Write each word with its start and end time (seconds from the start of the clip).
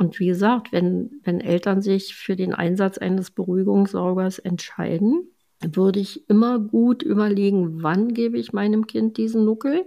und 0.00 0.18
wie 0.18 0.28
gesagt, 0.28 0.72
wenn, 0.72 1.20
wenn 1.24 1.42
Eltern 1.42 1.82
sich 1.82 2.14
für 2.14 2.34
den 2.34 2.54
Einsatz 2.54 2.96
eines 2.96 3.30
Beruhigungssaugers 3.30 4.38
entscheiden, 4.38 5.28
würde 5.60 6.00
ich 6.00 6.26
immer 6.30 6.58
gut 6.58 7.02
überlegen, 7.02 7.82
wann 7.82 8.14
gebe 8.14 8.38
ich 8.38 8.54
meinem 8.54 8.86
Kind 8.86 9.18
diesen 9.18 9.44
Nuckel 9.44 9.84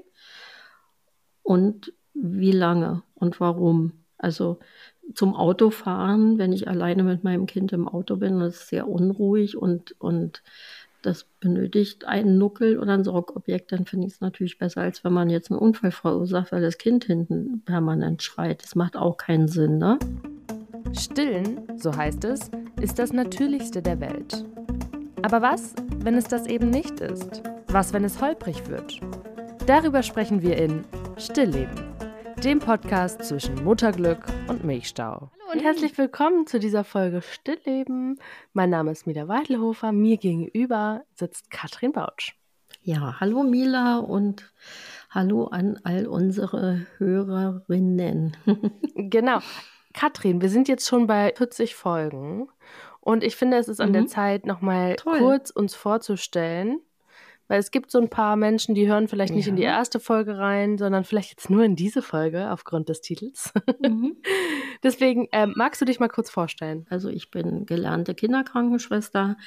und 1.42 1.94
wie 2.14 2.52
lange 2.52 3.02
und 3.16 3.40
warum. 3.40 3.94
Also 4.20 4.60
zum 5.16 5.34
Autofahren, 5.34 6.38
wenn 6.38 6.54
ich 6.54 6.68
alleine 6.68 7.02
mit 7.02 7.24
meinem 7.24 7.48
Kind 7.48 7.74
im 7.74 7.88
Auto 7.88 8.18
bin, 8.18 8.40
ist 8.42 8.68
sehr 8.68 8.88
unruhig 8.88 9.58
und, 9.58 10.00
und 10.00 10.44
das 11.06 11.26
benötigt 11.40 12.06
einen 12.06 12.38
Nuckel 12.38 12.80
oder 12.80 12.94
ein 12.94 13.04
Sorgobjekt, 13.04 13.72
dann 13.72 13.86
finde 13.86 14.08
ich 14.08 14.14
es 14.14 14.22
natürlich 14.22 14.58
besser, 14.58 14.82
als 14.82 15.04
wenn 15.04 15.14
man 15.14 15.30
jetzt 15.30 15.52
einen 15.52 15.60
Unfall 15.60 15.92
verursacht, 15.92 16.52
weil 16.52 16.62
das 16.62 16.78
Kind 16.78 17.06
hinten 17.06 17.62
permanent 17.66 18.24
schreit. 18.24 18.64
Das 18.64 18.76
macht 18.76 18.96
auch 18.96 19.18
keinen 19.18 19.48
Sinn, 19.48 19.78
ne? 19.78 20.00
Stillen, 20.98 21.62
so 21.78 21.96
heißt 21.96 22.24
es, 22.26 22.52
ist 22.82 23.00
das 23.00 23.14
Natürlichste 23.14 23.82
der 23.82 24.00
Welt. 24.00 24.46
Aber 25.22 25.42
was, 25.42 25.74
wenn 26.00 26.16
es 26.16 26.26
das 26.26 26.48
eben 26.48 26.70
nicht 26.70 27.00
ist? 27.00 27.44
Was, 27.68 27.94
wenn 27.94 28.04
es 28.04 28.22
holprig 28.22 28.68
wird? 28.70 29.00
Darüber 29.66 30.04
sprechen 30.04 30.42
wir 30.42 30.58
in 30.58 30.84
Stillleben 31.18 31.93
dem 32.44 32.60
Podcast 32.60 33.24
zwischen 33.24 33.64
Mutterglück 33.64 34.26
und 34.50 34.66
Milchstau. 34.66 35.32
Hallo 35.32 35.54
und 35.54 35.64
herzlich 35.64 35.98
willkommen 35.98 36.46
zu 36.46 36.60
dieser 36.60 36.84
Folge 36.84 37.22
Stillleben. 37.22 38.20
Mein 38.52 38.70
Name 38.70 38.92
ist 38.92 39.08
Mila 39.08 39.30
Weidelhofer. 39.30 39.94
Mir 39.94 40.18
gegenüber 40.18 41.06
sitzt 41.14 41.50
Katrin 41.52 41.94
Bautsch. 41.94 42.34
Ja, 42.82 43.22
hallo 43.22 43.44
Mila 43.44 44.00
und 44.00 44.52
hallo 45.10 45.46
an 45.46 45.80
all 45.86 46.06
unsere 46.06 46.86
Hörerinnen. 46.98 48.36
genau. 48.96 49.40
Katrin, 49.94 50.42
wir 50.42 50.50
sind 50.50 50.68
jetzt 50.68 50.86
schon 50.86 51.08
bei 51.08 51.34
40 51.38 51.76
Folgen 51.76 52.50
und 53.00 53.24
ich 53.24 53.38
finde, 53.38 53.56
es 53.56 53.70
ist 53.70 53.80
an 53.80 53.90
mhm. 53.90 53.94
der 53.94 54.08
Zeit, 54.08 54.46
nochmal 54.46 54.98
kurz 54.98 55.50
uns 55.50 55.76
vorzustellen 55.76 56.82
weil 57.54 57.60
es 57.60 57.70
gibt 57.70 57.92
so 57.92 58.00
ein 58.00 58.10
paar 58.10 58.36
Menschen, 58.36 58.74
die 58.74 58.88
hören 58.88 59.08
vielleicht 59.08 59.36
nicht 59.36 59.46
ja. 59.46 59.52
in 59.52 59.56
die 59.56 59.62
erste 59.62 60.00
Folge 60.00 60.40
rein, 60.40 60.80
sondern 60.80 61.04
vielleicht 61.04 61.30
jetzt 61.30 61.52
nur 61.52 61.64
in 61.64 61.76
diese 61.76 62.02
Folge 62.02 62.50
aufgrund 62.50 62.90
des 62.90 63.02
Titels. 63.02 63.54
Mhm. 63.80 64.18
Deswegen 64.84 65.28
äh, 65.32 65.46
magst 65.46 65.80
du 65.80 65.86
dich 65.86 66.00
mal 66.00 66.08
kurz 66.08 66.32
vorstellen? 66.32 66.88
Also 66.90 67.10
ich 67.10 67.30
bin 67.30 67.68
gelernte 67.68 68.16
Kinderkrankenschwester, 68.16 69.38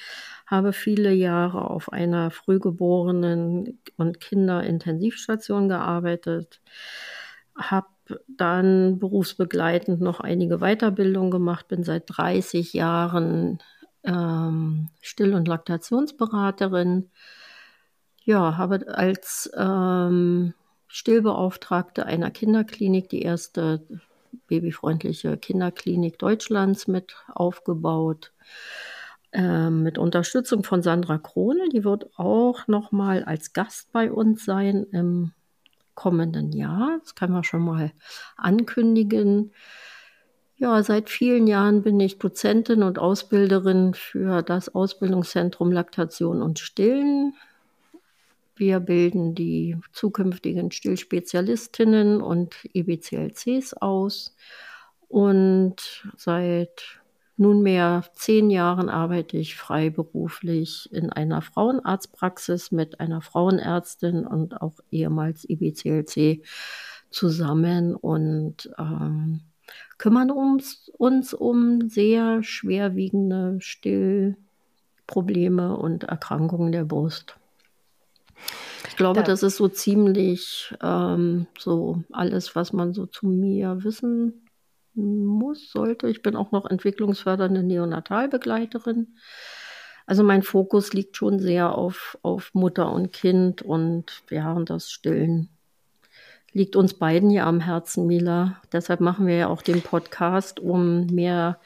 habe 0.46 0.72
viele 0.72 1.12
Jahre 1.12 1.68
auf 1.68 1.92
einer 1.92 2.30
Frühgeborenen- 2.30 3.80
und 3.96 4.20
Kinderintensivstation 4.20 5.68
gearbeitet, 5.68 6.60
habe 7.58 7.88
dann 8.28 9.00
berufsbegleitend 9.00 10.00
noch 10.00 10.20
einige 10.20 10.58
Weiterbildungen 10.58 11.32
gemacht, 11.32 11.66
bin 11.66 11.82
seit 11.82 12.04
30 12.06 12.72
Jahren 12.72 13.58
ähm, 14.04 14.90
Still- 15.00 15.34
und 15.34 15.48
Laktationsberaterin 15.48 17.10
ja, 18.26 18.56
habe 18.58 18.86
als 18.88 19.50
ähm, 19.56 20.52
Stillbeauftragte 20.88 22.04
einer 22.06 22.30
Kinderklinik 22.30 23.08
die 23.08 23.22
erste 23.22 23.86
babyfreundliche 24.48 25.36
Kinderklinik 25.36 26.18
Deutschlands 26.18 26.88
mit 26.88 27.16
aufgebaut. 27.32 28.32
Ähm, 29.32 29.82
mit 29.82 29.96
Unterstützung 29.96 30.64
von 30.64 30.82
Sandra 30.82 31.18
Krone. 31.18 31.68
Die 31.72 31.84
wird 31.84 32.10
auch 32.18 32.66
noch 32.66 32.90
mal 32.90 33.22
als 33.22 33.52
Gast 33.52 33.92
bei 33.92 34.10
uns 34.10 34.44
sein 34.44 34.86
im 34.90 35.32
kommenden 35.94 36.52
Jahr. 36.52 36.98
Das 37.00 37.14
kann 37.14 37.30
man 37.30 37.44
schon 37.44 37.62
mal 37.62 37.92
ankündigen. 38.36 39.52
Ja, 40.56 40.82
seit 40.82 41.10
vielen 41.10 41.46
Jahren 41.46 41.82
bin 41.82 42.00
ich 42.00 42.18
Dozentin 42.18 42.82
und 42.82 42.98
Ausbilderin 42.98 43.94
für 43.94 44.42
das 44.42 44.74
Ausbildungszentrum 44.74 45.70
Laktation 45.70 46.42
und 46.42 46.58
Stillen 46.58 47.34
wir 48.56 48.80
bilden 48.80 49.34
die 49.34 49.76
zukünftigen 49.92 50.70
Stillspezialistinnen 50.70 52.22
und 52.22 52.54
EBCLCs 52.72 53.74
aus. 53.74 54.34
Und 55.08 56.08
seit 56.16 57.00
nunmehr 57.36 58.04
zehn 58.14 58.50
Jahren 58.50 58.88
arbeite 58.88 59.36
ich 59.36 59.56
freiberuflich 59.56 60.88
in 60.92 61.10
einer 61.10 61.42
Frauenarztpraxis 61.42 62.72
mit 62.72 62.98
einer 62.98 63.20
Frauenärztin 63.20 64.26
und 64.26 64.60
auch 64.60 64.74
ehemals 64.90 65.44
EBCLC 65.44 66.42
zusammen 67.10 67.94
und 67.94 68.70
ähm, 68.78 69.42
kümmern 69.98 70.30
uns, 70.30 70.90
uns 70.96 71.34
um 71.34 71.88
sehr 71.88 72.42
schwerwiegende 72.42 73.58
Stillprobleme 73.60 75.76
und 75.76 76.04
Erkrankungen 76.04 76.72
der 76.72 76.84
Brust. 76.84 77.36
Ich 78.88 78.96
glaube, 78.96 79.20
da. 79.20 79.26
das 79.26 79.42
ist 79.42 79.56
so 79.56 79.68
ziemlich 79.68 80.74
ähm, 80.82 81.46
so 81.58 82.02
alles, 82.12 82.54
was 82.56 82.72
man 82.72 82.94
so 82.94 83.06
zu 83.06 83.26
mir 83.26 83.84
wissen 83.84 84.46
muss, 84.94 85.70
sollte. 85.70 86.08
Ich 86.08 86.22
bin 86.22 86.36
auch 86.36 86.52
noch 86.52 86.66
entwicklungsfördernde 86.66 87.62
Neonatalbegleiterin. 87.62 89.16
Also 90.06 90.22
mein 90.22 90.42
Fokus 90.42 90.92
liegt 90.92 91.16
schon 91.16 91.40
sehr 91.40 91.74
auf, 91.74 92.16
auf 92.22 92.54
Mutter 92.54 92.92
und 92.92 93.12
Kind 93.12 93.62
und 93.62 94.22
ja, 94.30 94.52
und 94.52 94.70
das 94.70 94.90
Stillen 94.90 95.50
liegt 96.56 96.74
uns 96.74 96.94
beiden 96.94 97.30
ja 97.30 97.44
am 97.46 97.60
Herzen, 97.60 98.06
Mila. 98.06 98.62
Deshalb 98.72 99.00
machen 99.00 99.26
wir 99.26 99.36
ja 99.36 99.48
auch 99.48 99.60
den 99.60 99.82
Podcast, 99.82 100.58
um 100.58 101.06
mehr 101.06 101.60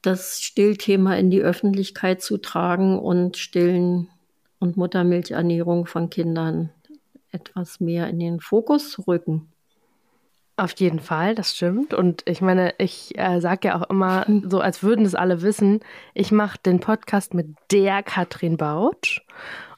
das 0.00 0.40
Stillthema 0.40 1.16
in 1.16 1.30
die 1.30 1.42
Öffentlichkeit 1.42 2.22
zu 2.22 2.38
tragen 2.38 2.98
und 2.98 3.36
Stillen 3.36 4.08
und 4.58 4.76
Muttermilchernährung 4.76 5.86
von 5.86 6.10
Kindern 6.10 6.70
etwas 7.30 7.80
mehr 7.80 8.08
in 8.08 8.18
den 8.18 8.40
Fokus 8.40 9.06
rücken. 9.06 9.52
Auf 10.58 10.72
jeden 10.78 11.00
Fall, 11.00 11.34
das 11.34 11.54
stimmt. 11.54 11.92
Und 11.92 12.22
ich 12.24 12.40
meine, 12.40 12.74
ich 12.78 13.16
äh, 13.18 13.40
sage 13.40 13.68
ja 13.68 13.78
auch 13.78 13.90
immer, 13.90 14.24
so 14.44 14.60
als 14.60 14.82
würden 14.82 15.04
es 15.04 15.14
alle 15.14 15.42
wissen, 15.42 15.80
ich 16.14 16.32
mache 16.32 16.58
den 16.64 16.80
Podcast 16.80 17.34
mit 17.34 17.48
der 17.70 18.02
Katrin 18.02 18.56
Bautsch. 18.56 19.20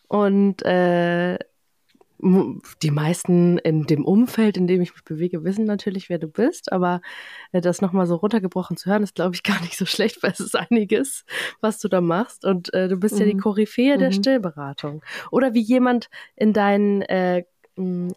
Und 0.07 0.63
äh, 0.65 1.39
die 2.21 2.91
meisten 2.91 3.59
in 3.59 3.85
dem 3.85 4.05
Umfeld, 4.05 4.57
in 4.57 4.67
dem 4.67 4.81
ich 4.81 4.93
mich 4.93 5.05
bewege, 5.05 5.45
wissen 5.45 5.65
natürlich, 5.65 6.09
wer 6.09 6.19
du 6.19 6.27
bist, 6.27 6.73
aber 6.73 7.01
äh, 7.53 7.61
das 7.61 7.81
nochmal 7.81 8.07
so 8.07 8.17
runtergebrochen 8.17 8.77
zu 8.77 8.91
hören, 8.91 9.05
ist, 9.05 9.15
glaube 9.15 9.37
ich, 9.37 9.43
gar 9.45 9.61
nicht 9.61 9.77
so 9.77 9.87
schlecht, 9.87 10.23
weil 10.23 10.33
es 10.33 10.41
ist 10.41 10.57
einiges, 10.57 11.25
was 11.61 11.79
du 11.79 11.89
da 11.89 12.01
machst 12.01 12.45
und 12.45 12.73
äh, 12.75 12.89
du 12.89 12.97
bist 12.97 13.15
mhm. 13.15 13.21
ja 13.21 13.27
die 13.27 13.35
mhm. 13.35 13.41
Koryphäe 13.41 13.97
mhm. 13.97 14.01
der 14.01 14.13
Stillberatung. 14.13 15.03
Oder 15.31 15.55
wie 15.55 15.63
jemand 15.63 16.09
in 16.35 16.53
deinen, 16.53 17.03
äh, 17.03 17.45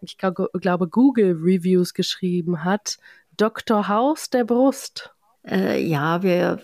ich 0.01 0.17
glaube, 0.17 0.49
glaube 0.53 0.87
Google-Reviews 0.87 1.93
geschrieben 1.93 2.63
hat, 2.63 2.97
Dr. 3.37 3.87
House 3.87 4.31
der 4.31 4.45
Brust. 4.45 5.13
Äh, 5.47 5.83
ja, 5.83 6.23
wir 6.23 6.59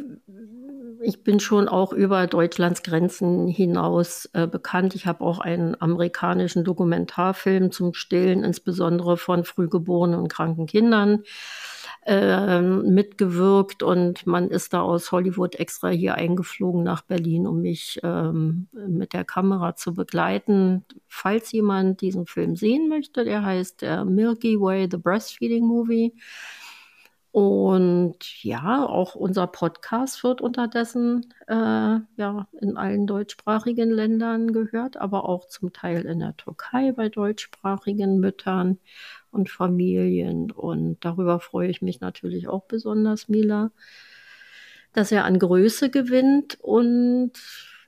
ich 1.07 1.23
bin 1.23 1.39
schon 1.39 1.69
auch 1.69 1.93
über 1.93 2.27
Deutschlands 2.27 2.83
Grenzen 2.83 3.47
hinaus 3.47 4.29
äh, 4.33 4.45
bekannt. 4.45 4.93
Ich 4.93 5.05
habe 5.05 5.23
auch 5.23 5.39
einen 5.39 5.81
amerikanischen 5.81 6.65
Dokumentarfilm 6.65 7.71
zum 7.71 7.93
Stillen, 7.93 8.43
insbesondere 8.43 9.15
von 9.15 9.45
frühgeborenen 9.45 10.19
und 10.19 10.27
kranken 10.27 10.65
Kindern, 10.65 11.23
äh, 12.05 12.59
mitgewirkt. 12.59 13.83
Und 13.83 14.27
man 14.27 14.49
ist 14.49 14.73
da 14.73 14.81
aus 14.81 15.13
Hollywood 15.13 15.55
extra 15.55 15.87
hier 15.87 16.15
eingeflogen 16.15 16.83
nach 16.83 17.03
Berlin, 17.03 17.47
um 17.47 17.61
mich 17.61 18.01
ähm, 18.03 18.67
mit 18.73 19.13
der 19.13 19.23
Kamera 19.23 19.77
zu 19.77 19.93
begleiten. 19.93 20.83
Falls 21.07 21.53
jemand 21.53 22.01
diesen 22.01 22.25
Film 22.25 22.57
sehen 22.57 22.89
möchte, 22.89 23.23
der 23.23 23.45
heißt 23.45 23.81
äh, 23.83 24.03
Milky 24.03 24.59
Way, 24.59 24.89
The 24.91 24.97
Breastfeeding 24.97 25.65
Movie. 25.65 26.13
Und 27.37 28.43
ja, 28.43 28.83
auch 28.83 29.13
unser 29.13 29.45
Podcast 29.45 30.23
wird 30.23 30.41
unterdessen 30.41 31.35
äh, 31.45 31.53
ja 31.53 32.47
in 32.59 32.77
allen 32.77 33.05
deutschsprachigen 33.05 33.91
Ländern 33.91 34.53
gehört, 34.53 34.97
aber 34.97 35.29
auch 35.29 35.47
zum 35.47 35.71
Teil 35.71 36.03
in 36.07 36.17
der 36.17 36.35
Türkei 36.35 36.93
bei 36.93 37.09
deutschsprachigen 37.09 38.19
Müttern 38.19 38.79
und 39.29 39.51
Familien. 39.51 40.49
Und 40.49 40.97
darüber 41.01 41.39
freue 41.39 41.69
ich 41.69 41.83
mich 41.83 41.99
natürlich 41.99 42.47
auch 42.47 42.63
besonders, 42.63 43.29
Mila, 43.29 43.69
dass 44.93 45.11
er 45.11 45.23
an 45.23 45.37
Größe 45.37 45.91
gewinnt 45.91 46.57
und 46.59 47.33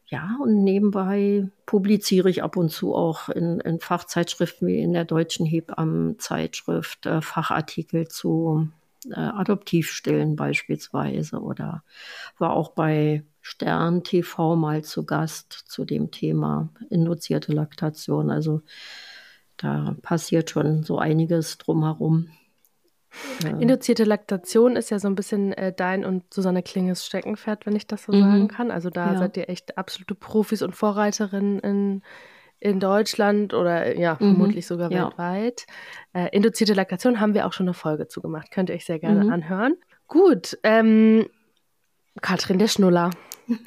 ja, 0.06 0.38
und 0.44 0.64
nebenbei 0.64 1.50
publiziere 1.66 2.30
ich 2.30 2.44
ab 2.44 2.56
und 2.56 2.70
zu 2.70 2.94
auch 2.94 3.30
in, 3.30 3.60
in 3.62 3.80
Fachzeitschriften 3.80 4.68
wie 4.68 4.80
in 4.80 4.94
der 4.94 5.06
Deutschen 5.06 5.48
Hebammenzeitschrift 5.48 7.08
äh, 7.08 7.22
Fachartikel 7.24 8.08
zu 8.08 8.70
äh, 9.12 9.16
Adoptivstillen 9.16 10.36
beispielsweise 10.36 11.40
oder 11.40 11.84
war 12.38 12.54
auch 12.54 12.72
bei 12.72 13.24
Stern 13.42 14.04
TV 14.04 14.56
mal 14.56 14.84
zu 14.84 15.06
Gast 15.06 15.54
zu 15.54 15.86
dem 15.86 16.12
Thema 16.12 16.70
induzierte 16.90 17.52
Laktation. 17.52 18.30
Also 18.30 18.62
da 19.58 19.96
passiert 20.02 20.50
schon 20.50 20.84
so 20.84 20.98
einiges 20.98 21.58
drumherum. 21.58 22.30
Äh, 23.44 23.62
Induzierte 23.62 24.04
Laktation 24.04 24.76
ist 24.76 24.92
ja 24.92 25.00
so 25.00 25.08
ein 25.08 25.16
bisschen 25.16 25.54
äh, 25.54 25.74
dein 25.74 26.06
und 26.06 26.32
Susanne 26.34 26.64
Klinges 26.64 27.06
Steckenpferd, 27.06 27.66
wenn 27.66 27.76
ich 27.76 27.88
das 27.88 28.04
so 28.04 28.14
mhm. 28.14 28.22
sagen 28.22 28.48
kann. 28.48 28.72
Also 28.72 28.90
da 28.90 29.14
ja. 29.14 29.20
seid 29.20 29.38
ihr 29.38 29.50
echt 29.50 29.78
absolute 29.78 30.16
Profis 30.16 30.62
und 30.62 30.76
Vorreiterinnen 30.76 31.60
in, 31.60 32.02
in 32.60 32.80
Deutschland 32.80 33.54
oder 33.54 33.98
ja, 33.98 34.14
mhm. 34.14 34.18
vermutlich 34.18 34.68
sogar 34.68 34.92
ja. 34.92 35.06
weltweit. 35.06 35.66
Äh, 36.14 36.30
induzierte 36.36 36.74
Laktation 36.74 37.20
haben 37.20 37.34
wir 37.34 37.46
auch 37.46 37.54
schon 37.54 37.68
eine 37.68 37.74
Folge 37.74 38.08
zugemacht. 38.08 38.52
Könnt 38.52 38.70
ihr 38.70 38.76
euch 38.76 38.86
sehr 38.86 39.00
gerne 39.00 39.26
mhm. 39.26 39.32
anhören. 39.32 39.76
Gut, 40.08 40.58
ähm, 40.64 41.28
Katrin 42.22 42.60
der 42.60 42.68
Schnuller. 42.68 43.12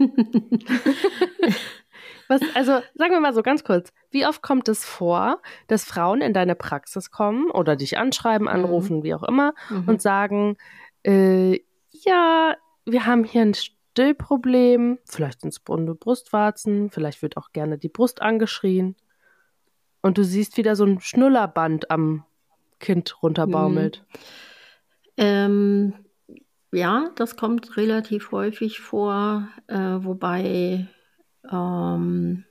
Was, 2.28 2.40
also 2.54 2.80
sagen 2.94 3.12
wir 3.12 3.20
mal 3.20 3.34
so 3.34 3.42
ganz 3.42 3.64
kurz, 3.64 3.92
wie 4.10 4.26
oft 4.26 4.42
kommt 4.42 4.68
es 4.68 4.84
vor, 4.84 5.40
dass 5.66 5.84
Frauen 5.84 6.20
in 6.20 6.32
deine 6.32 6.54
Praxis 6.54 7.10
kommen 7.10 7.50
oder 7.50 7.76
dich 7.76 7.98
anschreiben, 7.98 8.46
mhm. 8.46 8.52
anrufen, 8.52 8.98
mhm. 8.98 9.02
wie 9.02 9.14
auch 9.14 9.22
immer, 9.22 9.54
mhm. 9.70 9.88
und 9.88 10.02
sagen, 10.02 10.56
äh, 11.04 11.60
ja, 11.90 12.56
wir 12.84 13.06
haben 13.06 13.24
hier 13.24 13.42
ein 13.42 13.54
Stillproblem, 13.92 14.98
vielleicht 15.04 15.42
sind 15.42 15.50
es 15.50 15.60
bunte 15.60 15.94
Brustwarzen, 15.94 16.90
vielleicht 16.90 17.20
wird 17.20 17.36
auch 17.36 17.52
gerne 17.52 17.76
die 17.76 17.90
Brust 17.90 18.22
angeschrien. 18.22 18.96
Und 20.00 20.16
du 20.16 20.24
siehst 20.24 20.56
wieder 20.56 20.76
so 20.76 20.84
ein 20.84 21.00
Schnullerband 21.00 21.90
am 21.90 22.24
Kind 22.78 23.22
runterbaumelt. 23.22 24.02
Mhm. 24.08 24.18
Ähm, 25.18 25.94
ja, 26.72 27.10
das 27.16 27.36
kommt 27.36 27.76
relativ 27.76 28.32
häufig 28.32 28.80
vor, 28.80 29.48
äh, 29.66 29.76
wobei 29.76 30.88
ähm, 31.50 32.44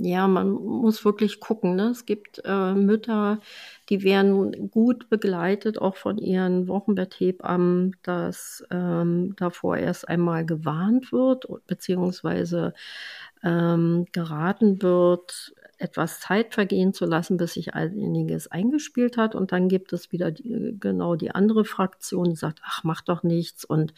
ja, 0.00 0.28
man 0.28 0.50
muss 0.50 1.04
wirklich 1.04 1.40
gucken. 1.40 1.76
Ne? 1.76 1.88
Es 1.88 2.06
gibt 2.06 2.40
äh, 2.44 2.74
Mütter, 2.74 3.40
die 3.88 4.02
werden 4.02 4.70
gut 4.70 5.08
begleitet, 5.08 5.78
auch 5.80 5.96
von 5.96 6.18
ihren 6.18 6.68
Wochenbetthebammen, 6.68 7.96
dass 8.02 8.64
ähm, 8.70 9.34
davor 9.36 9.76
erst 9.76 10.08
einmal 10.08 10.46
gewarnt 10.46 11.12
wird, 11.12 11.46
beziehungsweise 11.66 12.74
ähm, 13.42 14.06
geraten 14.12 14.82
wird, 14.82 15.54
etwas 15.78 16.20
Zeit 16.20 16.54
vergehen 16.54 16.92
zu 16.92 17.06
lassen, 17.06 17.36
bis 17.36 17.54
sich 17.54 17.74
einiges 17.74 18.48
eingespielt 18.48 19.16
hat. 19.16 19.34
Und 19.34 19.52
dann 19.52 19.68
gibt 19.68 19.92
es 19.92 20.10
wieder 20.10 20.32
die, 20.32 20.76
genau 20.78 21.14
die 21.14 21.30
andere 21.30 21.64
Fraktion, 21.64 22.30
die 22.30 22.36
sagt, 22.36 22.60
ach, 22.64 22.82
mach 22.82 23.00
doch 23.00 23.22
nichts 23.22 23.64
und 23.64 23.94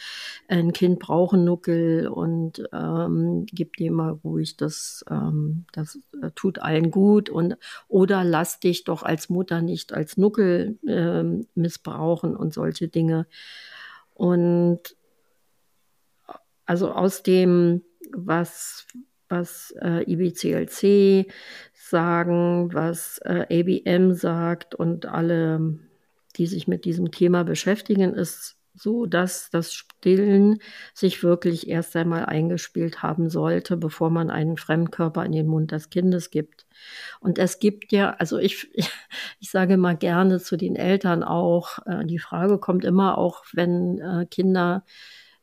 ein 0.49 0.73
Kind 0.73 0.99
braucht 0.99 1.35
einen 1.35 1.45
Nuckel 1.45 2.09
und 2.09 2.63
ähm, 2.73 3.47
gib 3.47 3.77
dem 3.77 3.95
mal 3.95 4.11
ruhig, 4.11 4.57
das, 4.59 5.05
ähm, 5.11 5.65
das 5.73 5.99
äh, 6.23 6.31
tut 6.35 6.61
allen 6.61 6.91
gut. 6.91 7.31
Und, 7.31 7.57
oder 7.89 8.25
lass 8.25 8.61
dich 8.61 8.85
doch 8.85 9.03
als 9.03 9.31
Mutter 9.31 9.63
nicht 9.63 9.95
als 9.95 10.19
Nuckel 10.19 10.79
ähm, 10.87 11.47
missbrauchen 11.55 12.37
und 12.37 12.53
solche 12.53 12.89
Dinge. 12.89 13.27
Und 14.15 14.97
also 16.67 16.93
aus 16.93 17.23
dem, 17.23 17.83
was 18.13 18.87
was 19.31 19.75
äh, 19.81 20.03
IBCLC 20.11 21.33
sagen, 21.73 22.73
was 22.73 23.19
äh, 23.25 23.47
ABM 23.51 24.13
sagt 24.13 24.75
und 24.75 25.07
alle, 25.07 25.79
die 26.37 26.47
sich 26.47 26.69
mit 26.69 26.85
diesem 26.85 27.11
Thema 27.11 27.45
beschäftigen, 27.45 28.15
ist 28.15 28.57
so, 28.75 29.07
dass 29.07 29.51
das 29.51 29.73
Stillen 29.75 30.61
sich 30.95 31.23
wirklich 31.23 31.69
erst 31.69 31.97
einmal 31.97 32.25
eingespielt 32.25 33.03
haben 33.03 33.29
sollte, 33.29 33.77
bevor 33.77 34.11
man 34.11 34.31
einen 34.31 34.57
Fremdkörper 34.57 35.25
in 35.25 35.33
den 35.33 35.47
Mund 35.47 35.73
des 35.73 35.91
Kindes 35.91 36.31
gibt. 36.31 36.67
Und 37.21 37.39
es 37.39 37.59
gibt 37.59 37.93
ja, 37.93 38.11
also 38.11 38.39
ich, 38.39 38.69
ich 39.41 39.51
sage 39.51 39.77
mal 39.77 39.97
gerne 39.97 40.41
zu 40.41 40.57
den 40.57 40.77
Eltern 40.77 41.23
auch, 41.23 41.79
äh, 41.87 42.05
die 42.07 42.19
Frage 42.19 42.59
kommt 42.59 42.85
immer 42.85 43.19
auch, 43.19 43.45
wenn 43.53 43.99
äh, 43.99 44.27
Kinder 44.27 44.85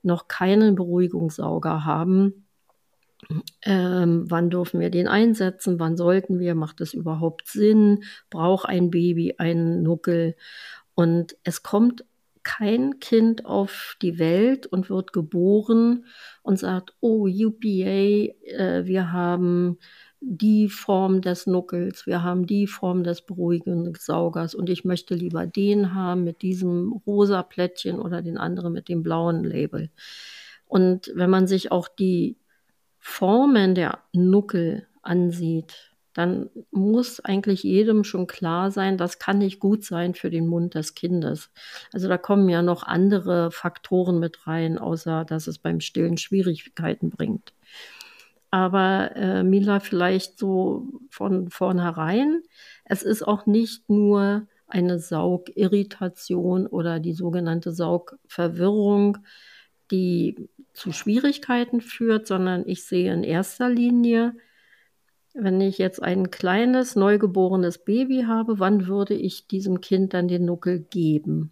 noch 0.03 0.27
keinen 0.27 0.75
Beruhigungssauger 0.75 1.83
haben, 1.83 2.46
ähm, 3.63 4.25
wann 4.29 4.49
dürfen 4.49 4.79
wir 4.79 4.89
den 4.89 5.07
einsetzen? 5.07 5.79
Wann 5.79 5.97
sollten 5.97 6.39
wir? 6.39 6.55
Macht 6.55 6.81
es 6.81 6.93
überhaupt 6.93 7.47
Sinn? 7.47 8.03
Braucht 8.29 8.67
ein 8.67 8.89
Baby 8.89 9.35
einen 9.37 9.83
Nuckel? 9.83 10.35
Und 10.95 11.35
es 11.43 11.63
kommt 11.63 12.05
kein 12.43 12.99
Kind 12.99 13.45
auf 13.45 13.97
die 14.01 14.19
Welt 14.19 14.67
und 14.67 14.89
wird 14.89 15.11
geboren 15.11 16.05
und 16.43 16.57
sagt, 16.57 16.93
oh, 17.01 17.27
UPA, 17.27 17.65
äh, 17.65 18.85
wir 18.85 19.11
haben 19.11 19.77
die 20.21 20.69
Form 20.69 21.21
des 21.21 21.45
Nuckels, 21.45 22.07
wir 22.07 22.23
haben 22.23 22.47
die 22.47 22.65
Form 22.65 23.03
des 23.03 23.21
beruhigenden 23.21 23.93
Saugers 23.95 24.55
und 24.55 24.69
ich 24.69 24.85
möchte 24.85 25.13
lieber 25.13 25.45
den 25.45 25.93
haben 25.93 26.23
mit 26.23 26.41
diesem 26.41 26.93
rosa 27.05 27.43
Plättchen 27.43 27.99
oder 27.99 28.21
den 28.21 28.37
anderen 28.37 28.73
mit 28.73 28.87
dem 28.87 29.03
blauen 29.03 29.43
Label. 29.43 29.89
Und 30.65 31.11
wenn 31.15 31.29
man 31.29 31.47
sich 31.47 31.71
auch 31.71 31.87
die 31.89 32.37
Formen 32.99 33.75
der 33.75 33.99
Nuckel 34.13 34.87
ansieht, 35.01 35.93
dann 36.17 36.49
muss 36.71 37.19
eigentlich 37.19 37.61
jedem 37.61 38.03
schon 38.03 38.25
klar 38.25 38.71
sein, 38.71 38.97
das 38.97 39.19
kann 39.19 39.37
nicht 39.37 39.59
gut 39.59 39.83
sein 39.83 40.15
für 40.15 40.31
den 40.31 40.47
Mund 40.47 40.73
des 40.73 40.95
Kindes. 40.95 41.51
Also 41.93 42.07
da 42.07 42.17
kommen 42.17 42.49
ja 42.49 42.63
noch 42.63 42.81
andere 42.81 43.51
Faktoren 43.51 44.17
mit 44.17 44.47
rein, 44.47 44.79
außer 44.79 45.25
dass 45.25 45.45
es 45.45 45.59
beim 45.59 45.79
Stillen 45.79 46.17
Schwierigkeiten 46.17 47.11
bringt. 47.11 47.53
Aber 48.49 49.15
äh, 49.15 49.43
Mila 49.43 49.79
vielleicht 49.79 50.39
so 50.39 50.87
von 51.11 51.51
vornherein, 51.51 52.41
es 52.85 53.03
ist 53.03 53.21
auch 53.21 53.45
nicht 53.45 53.87
nur 53.87 54.47
eine 54.67 54.97
Saugirritation 54.97 56.65
oder 56.65 56.99
die 56.99 57.13
sogenannte 57.13 57.71
Saugverwirrung, 57.71 59.19
die 59.91 60.49
zu 60.73 60.91
Schwierigkeiten 60.91 61.81
führt, 61.81 62.27
sondern 62.27 62.63
ich 62.67 62.83
sehe 62.83 63.13
in 63.13 63.23
erster 63.23 63.69
Linie, 63.69 64.35
wenn 65.33 65.61
ich 65.61 65.77
jetzt 65.77 66.01
ein 66.01 66.31
kleines, 66.31 66.95
neugeborenes 66.95 67.79
Baby 67.79 68.25
habe, 68.27 68.59
wann 68.59 68.87
würde 68.87 69.13
ich 69.13 69.47
diesem 69.47 69.81
Kind 69.81 70.13
dann 70.13 70.27
den 70.27 70.45
Nuckel 70.45 70.79
geben? 70.79 71.51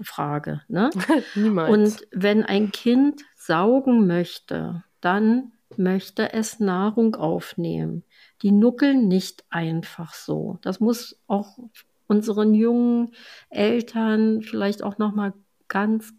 Frage. 0.00 0.62
Ne? 0.68 0.90
Niemals. 1.34 1.70
Und 1.70 2.08
wenn 2.12 2.44
ein 2.44 2.70
Kind 2.70 3.22
saugen 3.34 4.06
möchte, 4.06 4.84
dann 5.00 5.52
möchte 5.76 6.32
es 6.32 6.60
Nahrung 6.60 7.16
aufnehmen. 7.16 8.04
Die 8.42 8.52
nuckeln 8.52 9.08
nicht 9.08 9.44
einfach 9.50 10.14
so. 10.14 10.58
Das 10.62 10.80
muss 10.80 11.20
auch 11.26 11.58
unseren 12.06 12.54
jungen 12.54 13.12
Eltern 13.50 14.42
vielleicht 14.42 14.82
auch 14.82 14.98
noch 14.98 15.14
mal 15.14 15.34
ganz 15.66 16.14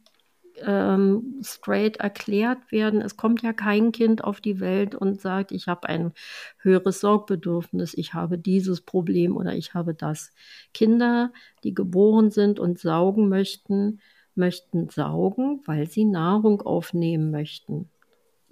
ähm, 0.66 1.40
straight 1.42 1.98
erklärt 1.98 2.72
werden. 2.72 3.01
Es 3.01 3.18
kommt 3.18 3.42
ja 3.42 3.54
kein 3.54 3.92
Kind 3.92 4.24
auf 4.24 4.42
die 4.42 4.60
Welt 4.60 4.96
und 4.96 5.20
sagt, 5.20 5.51
ich 5.51 5.68
habe 5.68 5.89
ein 5.89 6.13
höheres 6.60 7.00
Sorgbedürfnis, 7.01 7.94
ich 7.94 8.13
habe 8.13 8.38
dieses 8.38 8.82
Problem 8.82 9.38
oder 9.38 9.54
ich 9.54 9.74
habe 9.74 9.94
das. 9.94 10.32
Kinder, 10.74 11.32
die 11.63 11.74
geboren 11.74 12.32
sind 12.32 12.60
und 12.60 12.80
saugen 12.80 13.30
möchten, 13.30 14.00
möchten 14.36 14.89
saugen, 14.89 15.62
weil 15.66 15.88
sie 15.88 16.06
Nahrung 16.06 16.62
aufnehmen 16.62 17.32
möchten, 17.32 17.89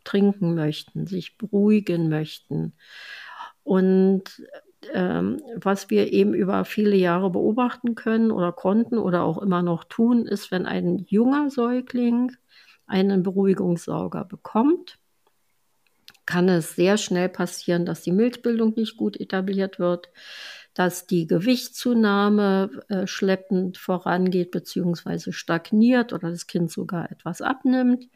trinken 0.03 0.55
möchten, 0.55 1.07
sich 1.07 1.37
beruhigen 1.37 2.09
möchten. 2.09 2.73
Und 3.63 4.41
ähm, 4.93 5.41
was 5.55 5.89
wir 5.89 6.11
eben 6.13 6.33
über 6.33 6.65
viele 6.65 6.95
Jahre 6.95 7.29
beobachten 7.29 7.95
können 7.95 8.31
oder 8.31 8.51
konnten 8.51 8.97
oder 8.97 9.23
auch 9.23 9.41
immer 9.41 9.61
noch 9.61 9.83
tun, 9.83 10.25
ist, 10.25 10.51
wenn 10.51 10.65
ein 10.65 10.99
junger 11.07 11.49
Säugling 11.49 12.31
einen 12.85 13.23
Beruhigungssauger 13.23 14.25
bekommt, 14.25 14.97
kann 16.25 16.49
es 16.49 16.75
sehr 16.75 16.97
schnell 16.97 17.29
passieren, 17.29 17.85
dass 17.85 18.01
die 18.01 18.11
Milchbildung 18.11 18.73
nicht 18.75 18.97
gut 18.97 19.19
etabliert 19.19 19.79
wird, 19.79 20.09
dass 20.73 21.07
die 21.07 21.25
Gewichtszunahme 21.25 22.69
äh, 22.89 23.07
schleppend 23.07 23.77
vorangeht 23.77 24.51
bzw. 24.51 25.31
stagniert 25.31 26.13
oder 26.13 26.29
das 26.29 26.45
Kind 26.45 26.71
sogar 26.71 27.11
etwas 27.11 27.41
abnimmt. 27.41 28.09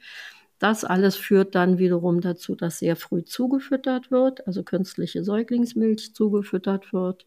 Das 0.61 0.85
alles 0.85 1.15
führt 1.15 1.55
dann 1.55 1.79
wiederum 1.79 2.21
dazu, 2.21 2.53
dass 2.53 2.77
sehr 2.77 2.95
früh 2.95 3.23
zugefüttert 3.25 4.11
wird, 4.11 4.45
also 4.45 4.61
künstliche 4.61 5.23
Säuglingsmilch 5.23 6.13
zugefüttert 6.13 6.93
wird. 6.93 7.25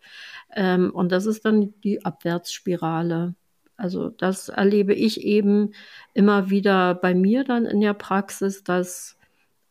Ähm, 0.55 0.93
und 0.95 1.11
das 1.11 1.27
ist 1.27 1.45
dann 1.45 1.75
die 1.83 2.05
Abwärtsspirale. 2.05 3.35
Also 3.77 4.09
das 4.11 4.51
erlebe 4.51 4.95
ich 4.95 5.23
eben 5.23 5.73
immer 6.13 6.49
wieder 6.49 6.95
bei 6.95 7.13
mir 7.13 7.43
dann 7.43 7.67
in 7.67 7.81
der 7.81 7.95
Praxis, 7.95 8.63
dass 8.63 9.19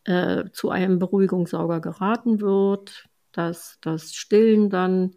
äh, 0.03 0.43
zu 0.51 0.69
einem 0.69 0.99
Beruhigungssauger 0.99 1.79
geraten 1.79 2.41
wird, 2.41 3.07
dass 3.31 3.77
das 3.79 4.13
Stillen 4.13 4.69
dann 4.71 5.15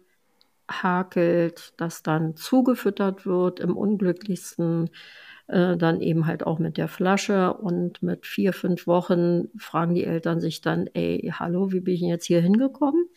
hakelt, 0.71 1.73
dass 1.75 2.01
dann 2.01 2.37
zugefüttert 2.37 3.25
wird 3.25 3.59
im 3.59 3.75
unglücklichsten 3.75 4.89
äh, 5.47 5.77
dann 5.77 6.01
eben 6.01 6.25
halt 6.27 6.45
auch 6.45 6.59
mit 6.59 6.77
der 6.77 6.87
Flasche 6.87 7.53
und 7.53 8.03
mit 8.03 8.25
vier, 8.25 8.53
fünf 8.53 8.87
Wochen 8.87 9.49
fragen 9.57 9.95
die 9.95 10.03
Eltern 10.05 10.39
sich 10.41 10.61
dann, 10.61 10.87
ey, 10.93 11.31
hallo, 11.33 11.71
wie 11.71 11.79
bin 11.81 11.95
ich 11.95 12.01
jetzt 12.01 12.25
hier 12.25 12.41
hingekommen? 12.41 13.07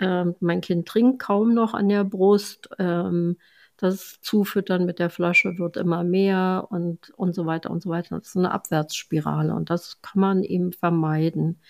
Ähm, 0.00 0.34
mein 0.40 0.60
Kind 0.60 0.86
trinkt 0.88 1.20
kaum 1.20 1.54
noch 1.54 1.74
an 1.74 1.88
der 1.88 2.04
Brust. 2.04 2.68
Ähm, 2.78 3.36
Das 3.76 4.20
Zufüttern 4.20 4.84
mit 4.84 4.98
der 4.98 5.08
Flasche 5.10 5.56
wird 5.58 5.78
immer 5.78 6.04
mehr 6.04 6.66
und, 6.70 7.10
und 7.16 7.34
so 7.34 7.46
weiter 7.46 7.70
und 7.70 7.82
so 7.82 7.88
weiter. 7.90 8.18
Das 8.18 8.28
ist 8.28 8.36
eine 8.36 8.52
Abwärtsspirale 8.52 9.54
und 9.54 9.70
das 9.70 10.02
kann 10.02 10.20
man 10.20 10.42
eben 10.44 10.72
vermeiden. 10.72 11.60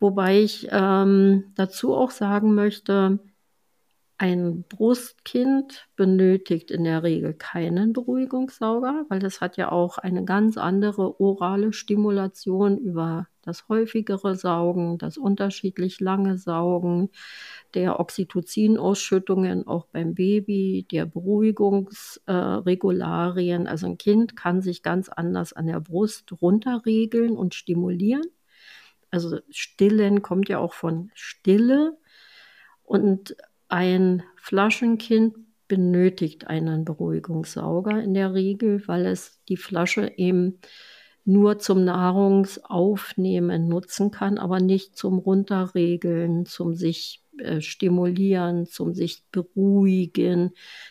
Wobei 0.00 0.40
ich 0.42 0.68
ähm, 0.70 1.52
dazu 1.54 1.94
auch 1.94 2.10
sagen 2.10 2.54
möchte, 2.54 3.20
ein 4.18 4.64
Brustkind 4.68 5.88
benötigt 5.96 6.70
in 6.70 6.84
der 6.84 7.02
Regel 7.02 7.34
keinen 7.34 7.92
Beruhigungssauger, 7.92 9.04
weil 9.08 9.18
das 9.18 9.40
hat 9.40 9.56
ja 9.56 9.72
auch 9.72 9.98
eine 9.98 10.24
ganz 10.24 10.56
andere 10.56 11.20
orale 11.20 11.72
Stimulation 11.72 12.78
über 12.78 13.26
das 13.42 13.68
häufigere 13.68 14.36
Saugen, 14.36 14.98
das 14.98 15.18
unterschiedlich 15.18 15.98
lange 16.00 16.38
Saugen, 16.38 17.10
der 17.74 17.98
Oxytocin-Ausschüttungen 17.98 19.66
auch 19.66 19.86
beim 19.86 20.14
Baby, 20.14 20.86
der 20.90 21.06
Beruhigungsregularien. 21.06 23.66
Also 23.66 23.86
ein 23.86 23.98
Kind 23.98 24.36
kann 24.36 24.62
sich 24.62 24.84
ganz 24.84 25.08
anders 25.08 25.52
an 25.52 25.66
der 25.66 25.80
Brust 25.80 26.32
runterregeln 26.40 27.36
und 27.36 27.54
stimulieren. 27.54 28.26
Also 29.10 29.40
Stillen 29.50 30.22
kommt 30.22 30.48
ja 30.48 30.58
auch 30.58 30.74
von 30.74 31.10
Stille. 31.14 31.98
Und 32.84 33.36
ein 33.72 34.22
Flaschenkind 34.36 35.34
benötigt 35.66 36.46
einen 36.46 36.84
Beruhigungssauger 36.84 38.02
in 38.02 38.12
der 38.12 38.34
Regel, 38.34 38.86
weil 38.86 39.06
es 39.06 39.42
die 39.48 39.56
Flasche 39.56 40.12
eben 40.18 40.60
nur 41.24 41.58
zum 41.58 41.82
Nahrungsaufnehmen 41.82 43.68
nutzen 43.68 44.10
kann, 44.10 44.36
aber 44.36 44.60
nicht 44.60 44.98
zum 44.98 45.18
Runterregeln, 45.18 46.44
zum 46.44 46.74
sich 46.74 47.24
äh, 47.38 47.62
stimulieren, 47.62 48.66
zum 48.66 48.92
sich 48.92 49.24
beruhigen. 49.32 50.50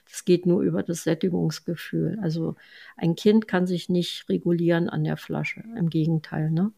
Das 0.10 0.26
geht 0.26 0.48
nur 0.48 0.64
über 0.64 0.82
das 0.82 1.04
Sättigungsgefühl. 1.04 2.18
Also 2.24 2.56
ein 2.98 3.14
Kind 3.14 3.48
kann 3.48 3.68
sich 3.68 3.90
nicht 3.90 4.28
regulieren 4.28 4.90
an 4.90 5.04
der 5.04 5.18
Flasche, 5.18 5.64
im 5.78 5.92
Gegenteil. 5.92 6.50
Ne? 6.50 6.72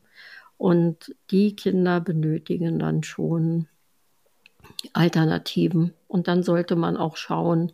Und 0.58 1.16
die 1.32 1.56
Kinder 1.56 2.02
benötigen 2.02 2.78
dann 2.78 3.04
schon 3.04 3.70
Alternativen. 4.94 5.94
Und 6.08 6.28
dann 6.28 6.44
sollte 6.44 6.76
man 6.76 6.98
auch 6.98 7.18
schauen, 7.18 7.72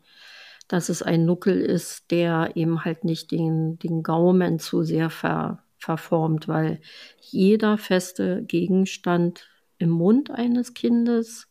dass 0.68 0.90
es 0.90 1.02
ein 1.02 1.26
Nuckel 1.26 1.60
ist, 1.60 2.12
der 2.12 2.52
eben 2.56 2.86
halt 2.86 3.04
nicht 3.04 3.32
den, 3.32 3.80
den 3.80 4.04
Gaumen 4.04 4.60
zu 4.60 4.84
sehr 4.84 5.10
ver, 5.10 5.64
verformt, 5.78 6.48
weil 6.48 6.80
jeder 7.20 7.78
feste 7.78 8.44
Gegenstand 8.44 9.48
im 9.78 9.90
Mund 9.90 10.30
eines 10.30 10.74
Kindes 10.74 11.48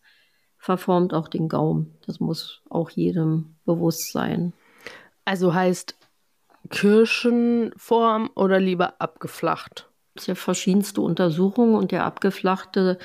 verformt 0.57 1.14
auch 1.14 1.28
den 1.28 1.49
Gaumen. 1.49 1.97
Das 2.07 2.21
muss 2.21 2.62
auch 2.68 2.90
jedem 2.90 3.57
bewusst 3.64 4.12
sein. 4.12 4.52
Also 5.25 5.54
heißt 5.54 5.97
Kirschenform 6.71 8.30
oder 8.35 8.61
lieber 8.61 9.00
abgeflacht? 9.00 9.88
Es 10.21 10.27
ja 10.27 10.35
verschiedenste 10.35 11.01
Untersuchungen 11.01 11.75
und 11.75 11.93
der 11.93 12.05
abgeflachte 12.05 12.99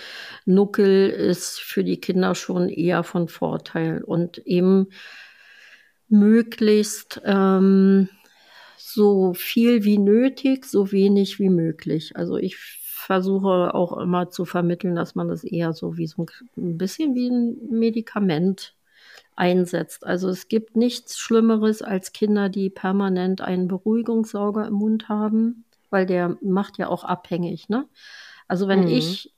Nuckel 0.46 1.10
ist 1.10 1.60
für 1.60 1.84
die 1.84 2.00
Kinder 2.00 2.36
schon 2.36 2.70
eher 2.70 3.03
von 3.03 3.27
Vorteil 3.27 4.03
und 4.03 4.39
eben 4.39 4.88
möglichst 6.10 7.22
ähm, 7.25 8.10
so 8.77 9.34
viel 9.34 9.84
wie 9.84 9.98
nötig, 9.98 10.65
so 10.65 10.91
wenig 10.91 11.39
wie 11.39 11.50
möglich. 11.50 12.15
Also 12.15 12.38
ich 12.38 12.58
versuche 12.58 13.74
auch 13.74 13.98
immer 13.98 14.29
zu 14.29 14.46
vermitteln, 14.46 14.96
dass 14.96 15.15
man 15.15 15.27
das 15.27 15.43
eher 15.43 15.74
so 15.74 15.98
wie 15.98 16.08
so 16.08 16.25
ein 16.58 16.77
bisschen 16.77 17.15
wie 17.15 17.29
ein 17.29 17.58
Medikament 17.70 18.75
einsetzt. 19.36 20.05
Also 20.05 20.29
es 20.29 20.48
gibt 20.48 20.77
nichts 20.77 21.17
Schlimmeres 21.17 21.82
als 21.82 22.13
Kinder, 22.13 22.50
die 22.50 22.70
permanent 22.70 23.41
einen 23.41 23.67
Beruhigungssauger 23.67 24.67
im 24.67 24.74
Mund 24.74 25.10
haben 25.10 25.65
weil 25.93 26.05
der 26.05 26.38
macht 26.41 26.77
ja 26.77 26.89
auch 26.89 27.03
abhängig. 27.03 27.69
Ne? 27.69 27.88
Also 28.47 28.67
wenn 28.67 28.81
mhm. 28.81 28.88
ich 28.88 29.33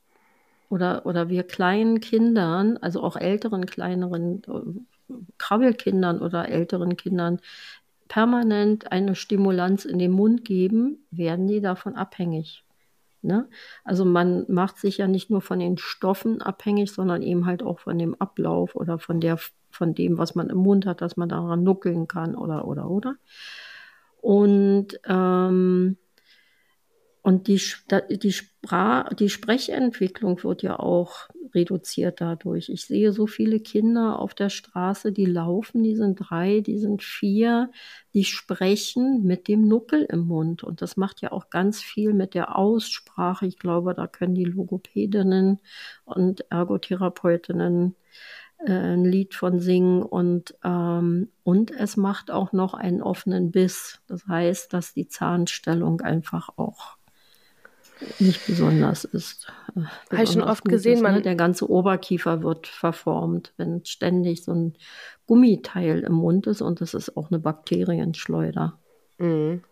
oder, 0.69 1.05
oder 1.05 1.29
wir 1.29 1.43
kleinen 1.43 1.99
Kindern, 1.99 2.77
also 2.77 3.03
auch 3.03 3.15
älteren, 3.15 3.65
kleineren 3.65 4.41
äh, 4.47 5.13
Krabbelkindern 5.37 6.19
oder 6.19 6.49
älteren 6.49 6.97
Kindern 6.97 7.39
permanent 8.07 8.91
eine 8.91 9.15
Stimulanz 9.15 9.85
in 9.85 9.99
den 9.99 10.11
Mund 10.11 10.45
geben, 10.45 11.05
werden 11.11 11.47
die 11.47 11.61
davon 11.61 11.95
abhängig. 11.95 12.63
Ne? 13.21 13.47
Also 13.83 14.05
man 14.05 14.45
macht 14.47 14.77
sich 14.77 14.97
ja 14.97 15.07
nicht 15.07 15.29
nur 15.29 15.41
von 15.41 15.59
den 15.59 15.77
Stoffen 15.77 16.41
abhängig, 16.41 16.91
sondern 16.91 17.21
eben 17.21 17.45
halt 17.45 17.63
auch 17.63 17.79
von 17.79 17.97
dem 17.97 18.15
Ablauf 18.15 18.75
oder 18.75 18.99
von 18.99 19.19
der 19.19 19.39
von 19.71 19.93
dem, 19.93 20.17
was 20.17 20.35
man 20.35 20.49
im 20.49 20.57
Mund 20.59 20.85
hat, 20.85 21.01
dass 21.01 21.17
man 21.17 21.27
daran 21.27 21.63
nuckeln 21.63 22.07
kann 22.07 22.35
oder 22.35 22.67
oder 22.67 22.89
oder. 22.89 23.15
Und 24.21 24.99
ähm, 25.05 25.97
und 27.25 27.47
die, 27.47 27.59
die, 28.11 28.31
Sprach, 28.31 29.11
die 29.15 29.29
Sprechentwicklung 29.29 30.43
wird 30.43 30.61
ja 30.61 30.77
auch 30.79 31.27
reduziert 31.55 32.21
dadurch. 32.21 32.69
Ich 32.69 32.85
sehe 32.85 33.13
so 33.13 33.25
viele 33.25 33.59
Kinder 33.59 34.19
auf 34.19 34.35
der 34.35 34.51
Straße, 34.51 35.11
die 35.11 35.25
laufen, 35.25 35.81
die 35.81 35.95
sind 35.95 36.17
drei, 36.17 36.59
die 36.59 36.77
sind 36.77 37.01
vier, 37.01 37.71
die 38.13 38.25
sprechen 38.25 39.23
mit 39.23 39.47
dem 39.47 39.67
Nuckel 39.67 40.03
im 40.03 40.27
Mund. 40.27 40.63
Und 40.63 40.83
das 40.83 40.97
macht 40.97 41.21
ja 41.21 41.31
auch 41.31 41.49
ganz 41.49 41.81
viel 41.81 42.13
mit 42.13 42.35
der 42.35 42.55
Aussprache. 42.59 43.47
Ich 43.47 43.57
glaube, 43.57 43.95
da 43.95 44.05
können 44.05 44.35
die 44.35 44.45
Logopädinnen 44.45 45.61
und 46.03 46.45
Ergotherapeutinnen 46.51 47.95
äh, 48.59 48.71
ein 48.71 49.03
Lied 49.03 49.33
von 49.33 49.59
singen 49.59 50.03
und, 50.03 50.53
ähm, 50.63 51.29
und 51.41 51.71
es 51.71 51.97
macht 51.97 52.29
auch 52.29 52.51
noch 52.51 52.75
einen 52.75 53.01
offenen 53.01 53.49
Biss. 53.49 53.99
Das 54.05 54.27
heißt, 54.27 54.71
dass 54.73 54.93
die 54.93 55.07
Zahnstellung 55.07 56.01
einfach 56.01 56.49
auch 56.57 56.97
nicht 58.19 58.45
besonders 58.45 59.03
ist. 59.03 59.51
Habe 60.11 60.23
ich 60.23 60.31
schon 60.31 60.41
oft 60.41 60.65
gesehen, 60.65 61.05
ist, 61.05 61.11
ne? 61.11 61.21
der 61.21 61.35
ganze 61.35 61.69
Oberkiefer 61.69 62.43
wird 62.43 62.67
verformt, 62.67 63.53
wenn 63.57 63.83
ständig 63.85 64.43
so 64.43 64.53
ein 64.53 64.73
Gummiteil 65.27 66.01
im 66.01 66.13
Mund 66.13 66.47
ist 66.47 66.61
und 66.61 66.81
das 66.81 66.93
ist 66.93 67.15
auch 67.17 67.31
eine 67.31 67.39
Bakterienschleuder. 67.39 68.79
Mhm. 69.17 69.63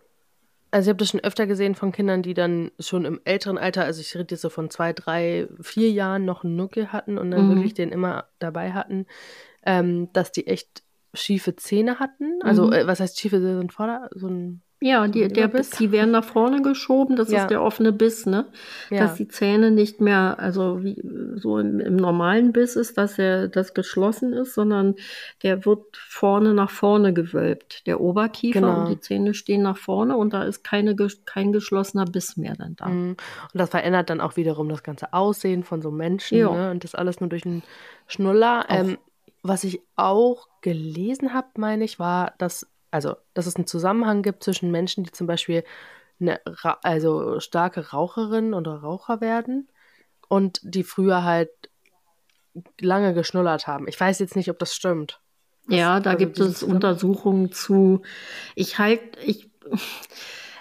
Also 0.72 0.88
ich 0.88 0.89
habe 0.89 0.98
das 0.98 1.10
schon 1.10 1.20
öfter 1.20 1.46
gesehen 1.46 1.75
von 1.75 1.92
Kindern, 1.92 2.24
die 2.24 2.34
dann 2.34 2.72
schon 2.80 3.06
im 3.06 3.22
älteren 3.25 3.60
Alter, 3.60 3.84
also 3.84 4.01
ich 4.01 4.15
rede 4.15 4.34
jetzt 4.34 4.42
so 4.42 4.50
von 4.50 4.72
zwei, 4.72 4.92
drei, 4.92 5.48
vier 5.62 5.92
Jahren 5.92 6.25
noch 6.25 6.44
einen 6.44 6.56
Nuckel 6.56 6.92
hatten 6.92 7.20
und 7.20 7.30
dann 7.30 7.46
mhm. 7.48 7.56
wirklich 7.56 7.75
den 7.75 7.92
immer 7.92 8.25
dabei 8.39 8.74
hatten, 8.74 9.06
ähm, 9.65 10.10
dass 10.13 10.32
die 10.32 10.48
echt 10.48 10.82
schiefe 11.13 11.56
Zähne 11.56 12.00
hatten. 12.00 12.42
Also 12.42 12.68
mhm. 12.68 12.74
äh, 12.74 12.88
was 12.88 13.00
heißt 13.00 13.20
schiefe, 13.20 13.39
so 13.39 13.60
ein 13.60 13.70
Vorder-, 13.70 14.10
so 14.15 14.27
ein 14.27 14.63
ja, 14.84 15.08
die, 15.08 15.30
der 15.30 15.48
Biss, 15.48 15.70
die 15.70 15.94
werden 15.94 16.12
nach 16.12 16.25
vorne 16.25 16.62
geschoben, 16.62 17.16
das 17.16 17.32
ja. 17.32 17.44
ist 17.44 17.50
der 17.50 17.62
offene 17.62 17.94
Biss, 17.94 18.25
ne? 18.25 18.48
Ja. 18.90 19.00
Dass 19.00 19.16
die 19.16 19.30
Zähne 19.30 19.72
nicht 19.72 20.02
mehr, 20.02 20.36
also 20.40 20.84
wie 20.84 21.02
so 21.36 21.58
im, 21.58 21.80
im, 21.80 21.96
normalen 21.96 22.52
Biss 22.52 22.75
ist, 22.75 22.98
dass 22.98 23.18
er 23.18 23.48
das 23.48 23.74
geschlossen 23.74 24.34
ist, 24.34 24.54
sondern 24.54 24.96
der 25.42 25.66
wird 25.66 25.96
vorne 25.96 26.54
nach 26.54 26.70
vorne 26.70 27.13
gewölbt. 27.13 27.88
Der 27.88 28.02
Oberkiefer 28.02 28.60
genau. 28.60 28.82
und 28.82 28.90
die 28.90 29.00
Zähne 29.00 29.34
stehen 29.34 29.62
nach 29.62 29.78
vorne 29.78 30.18
und 30.18 30.34
da 30.34 30.44
ist 30.44 30.66
keine, 30.66 30.98
kein 31.24 31.54
geschlossener 31.54 32.04
Biss 32.04 32.36
mehr 32.36 32.56
dann 32.58 32.75
da. 32.75 32.90
Mhm. 32.90 33.12
Und 33.12 33.18
das 33.54 33.70
verändert 33.70 34.10
dann 34.10 34.20
auch 34.20 34.36
wiederum 34.36 34.68
das 34.68 34.84
ganze 34.84 35.13
Aussehen 35.13 35.63
von 35.63 35.82
so 35.82 35.92
Menschen, 35.92 36.40
ja. 36.40 36.52
ne? 36.52 36.72
Und 36.72 36.84
das 36.84 36.94
alles 36.94 37.22
nur 37.22 37.30
durch 37.30 37.46
einen 37.46 37.63
Schnuller. 38.08 38.66
Ähm, 38.68 38.98
was 39.44 39.63
ich 39.63 39.82
auch 39.96 40.50
gelesen 40.60 41.34
habe, 41.34 41.48
meine 41.58 41.86
ich, 41.86 42.00
war, 42.00 42.34
dass 42.38 42.68
also 42.94 43.16
dass 43.34 43.48
es 43.48 43.56
einen 43.56 43.66
Zusammenhang 43.66 44.22
gibt 44.22 44.44
zwischen 44.44 44.70
Menschen, 44.70 45.04
die 45.04 45.12
zum 45.12 45.26
Beispiel 45.26 45.64
eine, 46.20 46.40
also 46.84 47.40
starke 47.40 47.90
Raucherinnen 47.90 48.54
oder 48.54 48.76
Raucher 48.76 49.20
werden 49.20 49.68
und 50.30 50.60
die 50.64 50.84
früher 50.84 51.24
halt 51.24 51.50
lange 52.80 53.16
geschnullert 53.16 53.66
haben. 53.66 53.88
Ich 53.88 54.00
weiß 54.00 54.20
jetzt 54.20 54.36
nicht, 54.36 54.50
ob 54.52 54.60
das 54.60 54.76
stimmt. 54.76 55.20
Ja, 55.68 56.00
da 56.00 56.12
also 56.12 56.20
gibt 56.20 56.40
es 56.40 56.62
Untersuchungen 56.62 57.52
zu. 57.52 58.04
Ich 58.54 58.78
halt, 58.78 59.02
ich 59.26 59.50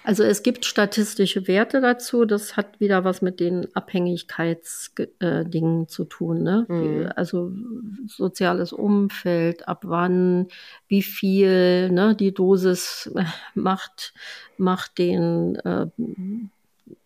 also 0.04 0.24
es 0.24 0.42
gibt 0.42 0.64
statistische 0.64 1.46
Werte 1.46 1.80
dazu. 1.80 2.24
Das 2.24 2.56
hat 2.56 2.80
wieder 2.80 3.04
was 3.04 3.22
mit 3.22 3.38
den 3.40 3.68
Abhängigkeitsdingen 3.74 5.82
äh, 5.82 5.86
zu 5.86 6.04
tun. 6.04 6.42
Ne? 6.42 6.66
Mhm. 6.68 7.12
Also 7.14 7.52
soziales 8.06 8.72
Umfeld, 8.72 9.68
ab 9.68 9.82
wann, 9.84 10.48
wie 10.88 11.02
viel, 11.02 11.90
ne? 11.90 12.16
die 12.16 12.34
Dosis 12.34 13.12
macht, 13.54 14.14
macht 14.56 14.98
den 14.98 15.56
äh, 15.56 15.86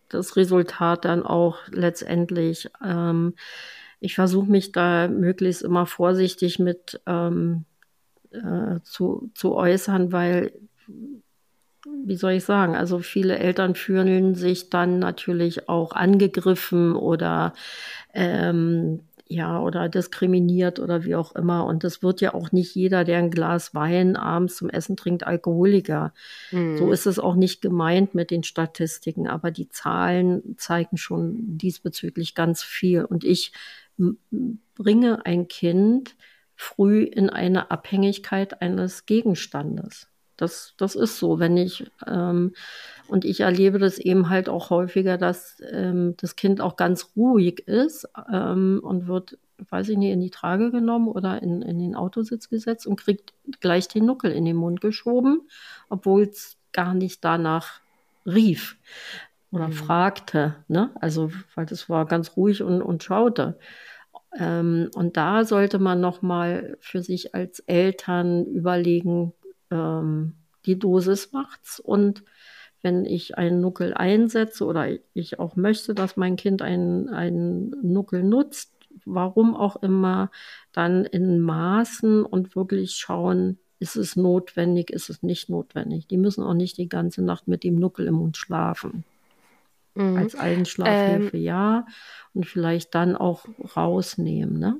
das 0.08 0.36
Resultat 0.36 1.04
dann 1.04 1.22
auch 1.22 1.58
letztendlich. 1.70 2.70
Ähm, 2.82 3.34
ich 4.00 4.14
versuche 4.14 4.50
mich 4.50 4.72
da 4.72 5.08
möglichst 5.08 5.62
immer 5.62 5.86
vorsichtig 5.86 6.58
mit 6.58 7.00
ähm, 7.06 7.64
äh, 8.30 8.80
zu, 8.82 9.30
zu 9.34 9.54
äußern, 9.54 10.12
weil 10.12 10.52
wie 12.04 12.16
soll 12.16 12.32
ich 12.32 12.44
sagen, 12.44 12.76
also 12.76 13.00
viele 13.00 13.38
Eltern 13.38 13.74
fühlen 13.74 14.34
sich 14.34 14.70
dann 14.70 14.98
natürlich 14.98 15.68
auch 15.68 15.92
angegriffen 15.92 16.94
oder 16.94 17.52
ähm, 18.14 19.00
ja, 19.28 19.60
oder 19.60 19.88
diskriminiert 19.88 20.78
oder 20.78 21.04
wie 21.04 21.16
auch 21.16 21.34
immer. 21.34 21.66
Und 21.66 21.82
das 21.82 22.02
wird 22.02 22.20
ja 22.20 22.32
auch 22.32 22.52
nicht 22.52 22.74
jeder, 22.76 23.02
der 23.02 23.18
ein 23.18 23.30
Glas 23.30 23.74
Wein 23.74 24.14
abends 24.16 24.56
zum 24.56 24.70
Essen 24.70 24.96
trinkt, 24.96 25.26
Alkoholiker. 25.26 26.14
Mhm. 26.52 26.78
So 26.78 26.92
ist 26.92 27.06
es 27.06 27.18
auch 27.18 27.34
nicht 27.34 27.60
gemeint 27.60 28.14
mit 28.14 28.30
den 28.30 28.44
Statistiken, 28.44 29.26
aber 29.26 29.50
die 29.50 29.68
Zahlen 29.68 30.54
zeigen 30.58 30.96
schon 30.96 31.58
diesbezüglich 31.58 32.36
ganz 32.36 32.62
viel. 32.62 33.04
Und 33.04 33.24
ich 33.24 33.52
bringe 34.76 35.26
ein 35.26 35.48
Kind 35.48 36.14
früh 36.54 37.02
in 37.02 37.28
eine 37.28 37.70
Abhängigkeit 37.72 38.62
eines 38.62 39.06
Gegenstandes. 39.06 40.08
Das, 40.36 40.74
das 40.76 40.94
ist 40.94 41.18
so, 41.18 41.38
wenn 41.38 41.56
ich, 41.56 41.90
ähm, 42.06 42.54
und 43.08 43.24
ich 43.24 43.40
erlebe 43.40 43.78
das 43.78 43.98
eben 43.98 44.28
halt 44.28 44.48
auch 44.48 44.70
häufiger, 44.70 45.16
dass 45.16 45.62
ähm, 45.72 46.14
das 46.18 46.36
Kind 46.36 46.60
auch 46.60 46.76
ganz 46.76 47.12
ruhig 47.16 47.66
ist 47.66 48.08
ähm, 48.32 48.80
und 48.82 49.06
wird, 49.06 49.38
weiß 49.70 49.88
ich 49.90 49.96
nicht, 49.96 50.12
in 50.12 50.20
die 50.20 50.30
Trage 50.30 50.70
genommen 50.70 51.08
oder 51.08 51.42
in, 51.42 51.62
in 51.62 51.78
den 51.78 51.94
Autositz 51.94 52.48
gesetzt 52.48 52.86
und 52.86 53.00
kriegt 53.00 53.32
gleich 53.60 53.88
den 53.88 54.06
Nuckel 54.06 54.32
in 54.32 54.44
den 54.44 54.56
Mund 54.56 54.80
geschoben, 54.80 55.42
obwohl 55.88 56.22
es 56.24 56.56
gar 56.72 56.92
nicht 56.94 57.24
danach 57.24 57.80
rief 58.26 58.76
oder 59.50 59.68
mhm. 59.68 59.72
fragte. 59.72 60.56
Ne? 60.68 60.90
Also, 61.00 61.30
weil 61.54 61.66
das 61.66 61.88
war 61.88 62.06
ganz 62.06 62.36
ruhig 62.36 62.62
und, 62.62 62.82
und 62.82 63.02
schaute. 63.02 63.58
Ähm, 64.38 64.90
und 64.94 65.16
da 65.16 65.44
sollte 65.44 65.78
man 65.78 66.00
nochmal 66.00 66.76
für 66.80 67.02
sich 67.02 67.34
als 67.34 67.60
Eltern 67.60 68.44
überlegen, 68.44 69.32
ähm, 69.70 70.34
die 70.64 70.78
Dosis 70.78 71.32
macht's. 71.32 71.80
Und 71.80 72.24
wenn 72.82 73.04
ich 73.04 73.36
einen 73.36 73.60
Nuckel 73.60 73.94
einsetze 73.94 74.64
oder 74.64 74.88
ich 75.14 75.38
auch 75.38 75.56
möchte, 75.56 75.94
dass 75.94 76.16
mein 76.16 76.36
Kind 76.36 76.62
einen, 76.62 77.08
einen 77.08 77.70
Nuckel 77.82 78.22
nutzt, 78.22 78.72
warum 79.04 79.54
auch 79.54 79.76
immer, 79.82 80.30
dann 80.72 81.04
in 81.04 81.40
Maßen 81.40 82.24
und 82.24 82.56
wirklich 82.56 82.92
schauen, 82.92 83.58
ist 83.78 83.96
es 83.96 84.16
notwendig, 84.16 84.90
ist 84.90 85.10
es 85.10 85.22
nicht 85.22 85.48
notwendig. 85.48 86.06
Die 86.06 86.16
müssen 86.16 86.42
auch 86.42 86.54
nicht 86.54 86.78
die 86.78 86.88
ganze 86.88 87.22
Nacht 87.22 87.46
mit 87.46 87.62
dem 87.62 87.76
Nuckel 87.76 88.06
im 88.06 88.14
Mund 88.14 88.36
schlafen. 88.36 89.04
Mhm. 89.94 90.16
Als 90.16 90.34
Einschlafhilfe 90.34 91.36
ähm, 91.36 91.42
ja 91.42 91.86
und 92.34 92.46
vielleicht 92.46 92.94
dann 92.94 93.16
auch 93.16 93.46
rausnehmen, 93.76 94.58
ne? 94.58 94.76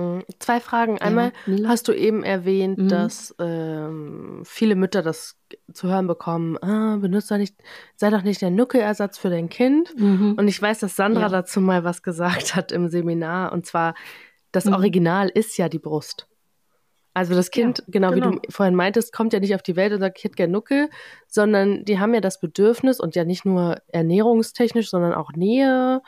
Mhm. 0.00 0.24
Zwei 0.38 0.60
Fragen. 0.60 0.98
Einmal 0.98 1.32
ja, 1.46 1.68
hast 1.68 1.88
du 1.88 1.92
eben 1.92 2.24
erwähnt, 2.24 2.78
mhm. 2.78 2.88
dass 2.88 3.34
ähm, 3.38 4.42
viele 4.44 4.74
Mütter 4.74 5.02
das 5.02 5.36
zu 5.72 5.88
hören 5.88 6.06
bekommen, 6.06 6.58
ah, 6.62 6.96
benutzt 6.96 7.30
doch 7.30 7.36
nicht, 7.36 7.56
sei 7.96 8.10
doch 8.10 8.22
nicht 8.22 8.40
der 8.40 8.50
Nuckelersatz 8.50 9.18
für 9.18 9.30
dein 9.30 9.48
Kind. 9.48 9.96
Mhm. 9.98 10.34
Und 10.38 10.48
ich 10.48 10.60
weiß, 10.60 10.80
dass 10.80 10.96
Sandra 10.96 11.22
ja. 11.22 11.28
dazu 11.28 11.60
mal 11.60 11.84
was 11.84 12.02
gesagt 12.02 12.54
hat 12.54 12.72
im 12.72 12.88
Seminar. 12.88 13.52
Und 13.52 13.66
zwar, 13.66 13.94
das 14.52 14.64
mhm. 14.64 14.74
Original 14.74 15.28
ist 15.28 15.56
ja 15.56 15.68
die 15.68 15.78
Brust. 15.78 16.26
Also 17.12 17.34
das 17.34 17.50
Kind, 17.50 17.78
ja, 17.78 17.84
genau, 17.88 18.12
genau, 18.12 18.32
wie 18.32 18.38
du 18.38 18.52
vorhin 18.52 18.76
meintest, 18.76 19.12
kommt 19.12 19.32
ja 19.32 19.40
nicht 19.40 19.56
auf 19.56 19.62
die 19.62 19.74
Welt 19.74 19.92
und 19.92 19.98
sagt, 19.98 20.18
ich 20.18 20.24
hätte 20.24 20.36
gern 20.36 20.52
Nuckel, 20.52 20.88
sondern 21.26 21.84
die 21.84 21.98
haben 21.98 22.14
ja 22.14 22.20
das 22.20 22.38
Bedürfnis 22.38 23.00
und 23.00 23.16
ja 23.16 23.24
nicht 23.24 23.44
nur 23.44 23.78
ernährungstechnisch, 23.88 24.90
sondern 24.90 25.12
auch 25.14 25.32
Nähe, 25.32 26.02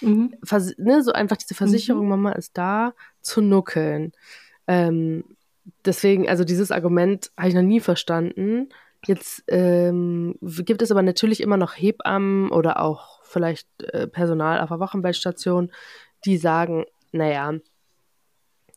Mhm. 0.00 0.34
Ne, 0.78 1.02
so 1.02 1.12
einfach 1.12 1.36
diese 1.36 1.54
Versicherung, 1.54 2.04
mhm. 2.04 2.10
Mama 2.10 2.32
ist 2.32 2.56
da, 2.56 2.94
zu 3.22 3.40
nuckeln. 3.40 4.12
Ähm, 4.66 5.24
deswegen, 5.84 6.28
also 6.28 6.44
dieses 6.44 6.70
Argument 6.70 7.30
habe 7.36 7.48
ich 7.48 7.54
noch 7.54 7.62
nie 7.62 7.80
verstanden. 7.80 8.68
Jetzt 9.06 9.44
ähm, 9.48 10.36
gibt 10.40 10.82
es 10.82 10.90
aber 10.90 11.02
natürlich 11.02 11.40
immer 11.40 11.56
noch 11.56 11.72
Hebammen 11.72 12.50
oder 12.50 12.80
auch 12.80 13.22
vielleicht 13.24 13.68
äh, 13.82 14.06
Personal 14.06 14.60
auf 14.60 14.68
der 14.68 14.80
Wochenbettstation, 14.80 15.72
die 16.24 16.36
sagen, 16.36 16.84
naja, 17.12 17.54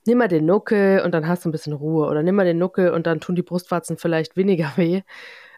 nimm 0.05 0.17
mal 0.17 0.27
den 0.27 0.45
Nuckel 0.45 1.01
und 1.01 1.13
dann 1.13 1.27
hast 1.27 1.43
du 1.43 1.49
ein 1.49 1.51
bisschen 1.51 1.73
Ruhe. 1.73 2.07
Oder 2.07 2.23
nimm 2.23 2.35
mal 2.35 2.45
den 2.45 2.57
Nuckel 2.57 2.91
und 2.91 3.05
dann 3.07 3.19
tun 3.19 3.35
die 3.35 3.41
Brustwarzen 3.41 3.97
vielleicht 3.97 4.37
weniger 4.37 4.73
weh. 4.77 5.01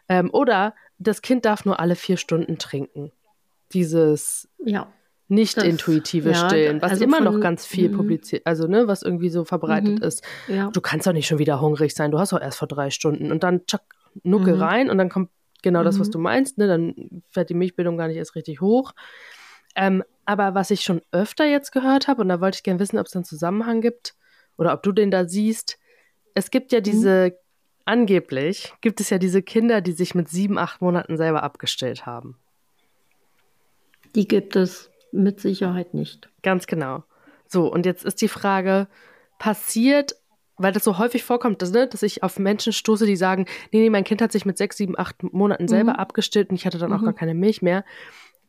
Ähm, 0.08 0.30
oder 0.32 0.74
das 0.98 1.22
Kind 1.22 1.44
darf 1.44 1.64
nur 1.64 1.78
alle 1.78 1.96
vier 1.96 2.16
Stunden 2.16 2.58
trinken. 2.58 3.12
Dieses 3.72 4.48
ja 4.64 4.92
nicht 5.28 5.56
das, 5.56 5.64
intuitive 5.64 6.30
ja, 6.30 6.46
Stillen, 6.46 6.80
was 6.80 6.92
also 6.92 7.04
immer 7.04 7.16
von, 7.18 7.24
noch 7.24 7.40
ganz 7.40 7.66
viel 7.66 7.90
mhm. 7.90 7.96
publiziert, 7.96 8.46
also 8.46 8.66
ne, 8.66 8.86
was 8.86 9.02
irgendwie 9.02 9.28
so 9.28 9.44
verbreitet 9.44 9.98
mhm, 9.98 10.02
ist. 10.02 10.24
Ja. 10.46 10.70
Du 10.70 10.80
kannst 10.80 11.06
doch 11.06 11.12
nicht 11.12 11.26
schon 11.26 11.38
wieder 11.38 11.60
hungrig 11.60 11.94
sein, 11.94 12.10
du 12.10 12.18
hast 12.18 12.32
doch 12.32 12.40
erst 12.40 12.58
vor 12.58 12.68
drei 12.68 12.90
Stunden 12.90 13.32
und 13.32 13.42
dann 13.42 13.66
tschack, 13.66 13.82
Nucke 14.22 14.54
mhm. 14.54 14.62
rein 14.62 14.90
und 14.90 14.98
dann 14.98 15.08
kommt 15.08 15.30
genau 15.62 15.82
das, 15.82 15.98
was 15.98 16.08
mhm. 16.08 16.12
du 16.12 16.18
meinst, 16.20 16.58
ne, 16.58 16.66
dann 16.68 17.22
fährt 17.28 17.50
die 17.50 17.54
Milchbildung 17.54 17.96
gar 17.96 18.08
nicht 18.08 18.16
erst 18.16 18.34
richtig 18.34 18.60
hoch. 18.60 18.92
Ähm, 19.74 20.02
aber 20.24 20.54
was 20.54 20.70
ich 20.70 20.82
schon 20.82 21.02
öfter 21.12 21.44
jetzt 21.44 21.70
gehört 21.72 22.08
habe, 22.08 22.22
und 22.22 22.28
da 22.28 22.40
wollte 22.40 22.56
ich 22.56 22.62
gerne 22.62 22.80
wissen, 22.80 22.98
ob 22.98 23.06
es 23.06 23.14
einen 23.14 23.24
Zusammenhang 23.24 23.80
gibt 23.80 24.14
oder 24.56 24.72
ob 24.72 24.82
du 24.82 24.92
den 24.92 25.10
da 25.10 25.28
siehst, 25.28 25.78
es 26.34 26.50
gibt 26.50 26.72
ja 26.72 26.78
mhm. 26.78 26.84
diese, 26.84 27.38
angeblich 27.84 28.74
gibt 28.80 29.00
es 29.00 29.10
ja 29.10 29.18
diese 29.18 29.42
Kinder, 29.42 29.80
die 29.80 29.92
sich 29.92 30.14
mit 30.14 30.28
sieben, 30.28 30.58
acht 30.58 30.80
Monaten 30.80 31.16
selber 31.16 31.42
abgestillt 31.42 32.06
haben. 32.06 32.38
Die 34.14 34.26
gibt 34.26 34.56
es. 34.56 34.90
Mit 35.16 35.40
Sicherheit 35.40 35.94
nicht. 35.94 36.28
Ganz 36.42 36.66
genau. 36.66 37.04
So, 37.48 37.72
und 37.72 37.86
jetzt 37.86 38.04
ist 38.04 38.20
die 38.20 38.28
Frage, 38.28 38.88
passiert, 39.38 40.16
weil 40.56 40.72
das 40.72 40.84
so 40.84 40.98
häufig 40.98 41.24
vorkommt, 41.24 41.62
dass, 41.62 41.70
ne, 41.72 41.86
dass 41.86 42.02
ich 42.02 42.22
auf 42.22 42.38
Menschen 42.38 42.72
stoße, 42.72 43.06
die 43.06 43.16
sagen, 43.16 43.46
nee, 43.72 43.80
nee, 43.80 43.90
mein 43.90 44.04
Kind 44.04 44.22
hat 44.22 44.32
sich 44.32 44.46
mit 44.46 44.58
sechs, 44.58 44.76
sieben, 44.76 44.98
acht 44.98 45.22
Monaten 45.22 45.68
selber 45.68 45.94
mhm. 45.94 45.98
abgestillt 45.98 46.50
und 46.50 46.56
ich 46.56 46.66
hatte 46.66 46.78
dann 46.78 46.90
mhm. 46.90 46.96
auch 46.96 47.02
gar 47.02 47.12
keine 47.12 47.34
Milch 47.34 47.62
mehr. 47.62 47.84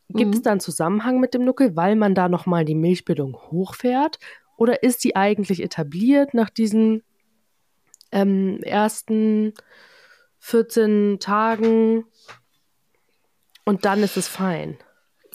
Gibt 0.10 0.32
mhm. 0.32 0.38
es 0.38 0.41
da 0.41 0.51
einen 0.51 0.60
Zusammenhang 0.62 1.19
mit 1.19 1.34
dem 1.34 1.43
Nuckel, 1.43 1.75
weil 1.75 1.95
man 1.95 2.15
da 2.15 2.30
nochmal 2.30 2.63
die 2.63 2.75
Milchbildung 2.75 3.36
hochfährt? 3.36 4.19
Oder 4.56 4.84
ist 4.84 5.03
die 5.03 5.15
eigentlich 5.15 5.62
etabliert 5.62 6.34
nach 6.34 6.49
diesen 6.49 7.03
ähm, 8.12 8.60
ersten 8.63 9.53
14 10.39 11.19
Tagen 11.19 12.06
und 13.65 13.84
dann 13.86 14.01
ist 14.01 14.15
es 14.17 14.27
fein? 14.27 14.77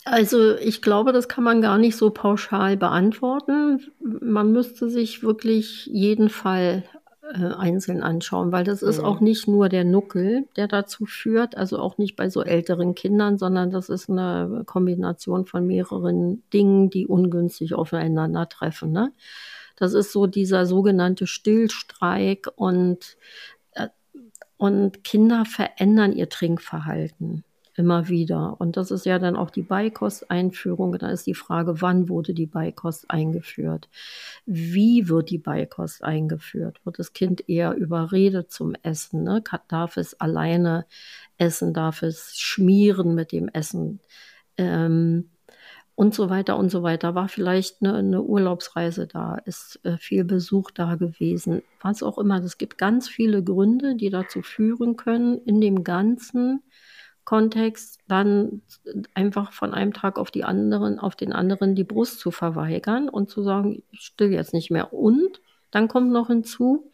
Also 0.04 0.56
ich 0.56 0.82
glaube, 0.82 1.12
das 1.12 1.28
kann 1.28 1.44
man 1.44 1.62
gar 1.62 1.78
nicht 1.78 1.96
so 1.96 2.10
pauschal 2.10 2.76
beantworten. 2.76 3.80
Man 4.00 4.52
müsste 4.52 4.88
sich 4.88 5.22
wirklich 5.22 5.86
jeden 5.86 6.28
Fall 6.28 6.84
äh, 7.22 7.54
einzeln 7.54 8.02
anschauen, 8.02 8.50
weil 8.50 8.64
das 8.64 8.82
ist 8.82 8.98
mhm. 8.98 9.04
auch 9.04 9.20
nicht 9.20 9.46
nur 9.46 9.68
der 9.68 9.84
Nuckel, 9.84 10.48
der 10.56 10.66
dazu 10.66 11.06
führt, 11.06 11.56
also 11.56 11.78
auch 11.78 11.98
nicht 11.98 12.16
bei 12.16 12.28
so 12.28 12.42
älteren 12.42 12.96
Kindern, 12.96 13.38
sondern 13.38 13.70
das 13.70 13.88
ist 13.88 14.10
eine 14.10 14.64
Kombination 14.66 15.46
von 15.46 15.66
mehreren 15.66 16.42
Dingen, 16.52 16.90
die 16.90 17.06
ungünstig 17.06 17.74
aufeinandertreffen. 17.74 18.90
Ne? 18.90 19.12
Das 19.76 19.94
ist 19.94 20.10
so 20.10 20.26
dieser 20.26 20.66
sogenannte 20.66 21.28
Stillstreik 21.28 22.48
und, 22.56 23.16
äh, 23.72 23.88
und 24.56 25.04
Kinder 25.04 25.44
verändern 25.44 26.12
ihr 26.12 26.28
Trinkverhalten 26.28 27.44
immer 27.74 28.08
wieder. 28.08 28.60
Und 28.60 28.76
das 28.76 28.90
ist 28.90 29.06
ja 29.06 29.18
dann 29.18 29.36
auch 29.36 29.50
die 29.50 29.62
Beikosteinführung. 29.62 30.98
Da 30.98 31.08
ist 31.08 31.26
die 31.26 31.34
Frage, 31.34 31.80
wann 31.80 32.08
wurde 32.08 32.34
die 32.34 32.46
Beikost 32.46 33.10
eingeführt? 33.10 33.88
Wie 34.46 35.08
wird 35.08 35.30
die 35.30 35.38
Beikost 35.38 36.04
eingeführt? 36.04 36.80
Wird 36.84 36.98
das 36.98 37.12
Kind 37.12 37.48
eher 37.48 37.74
überredet 37.74 38.50
zum 38.50 38.74
Essen? 38.82 39.24
Ne? 39.24 39.42
Darf 39.68 39.96
es 39.96 40.20
alleine 40.20 40.86
essen? 41.38 41.72
Darf 41.72 42.02
es 42.02 42.38
schmieren 42.38 43.14
mit 43.14 43.32
dem 43.32 43.48
Essen? 43.48 44.00
Ähm, 44.58 45.30
und 45.94 46.14
so 46.14 46.30
weiter 46.30 46.58
und 46.58 46.70
so 46.70 46.82
weiter. 46.82 47.14
War 47.14 47.28
vielleicht 47.28 47.82
eine, 47.82 47.94
eine 47.94 48.22
Urlaubsreise 48.22 49.06
da, 49.06 49.36
ist 49.44 49.80
äh, 49.84 49.96
viel 49.98 50.24
Besuch 50.24 50.70
da 50.70 50.96
gewesen, 50.96 51.62
was 51.80 52.02
auch 52.02 52.18
immer. 52.18 52.42
Es 52.42 52.58
gibt 52.58 52.78
ganz 52.78 53.08
viele 53.08 53.42
Gründe, 53.42 53.96
die 53.96 54.10
dazu 54.10 54.42
führen 54.42 54.96
können, 54.96 55.38
in 55.44 55.60
dem 55.60 55.84
Ganzen 55.84 56.62
Kontext 57.24 58.00
dann 58.08 58.62
einfach 59.14 59.52
von 59.52 59.72
einem 59.74 59.92
Tag 59.92 60.18
auf 60.18 60.30
die 60.30 60.44
anderen, 60.44 60.98
auf 60.98 61.14
den 61.16 61.32
anderen 61.32 61.74
die 61.74 61.84
Brust 61.84 62.18
zu 62.18 62.30
verweigern 62.30 63.08
und 63.08 63.30
zu 63.30 63.42
sagen, 63.42 63.82
ich 63.90 64.00
still 64.00 64.32
jetzt 64.32 64.52
nicht 64.52 64.70
mehr. 64.70 64.92
Und 64.92 65.40
dann 65.70 65.88
kommt 65.88 66.10
noch 66.10 66.28
hinzu, 66.28 66.90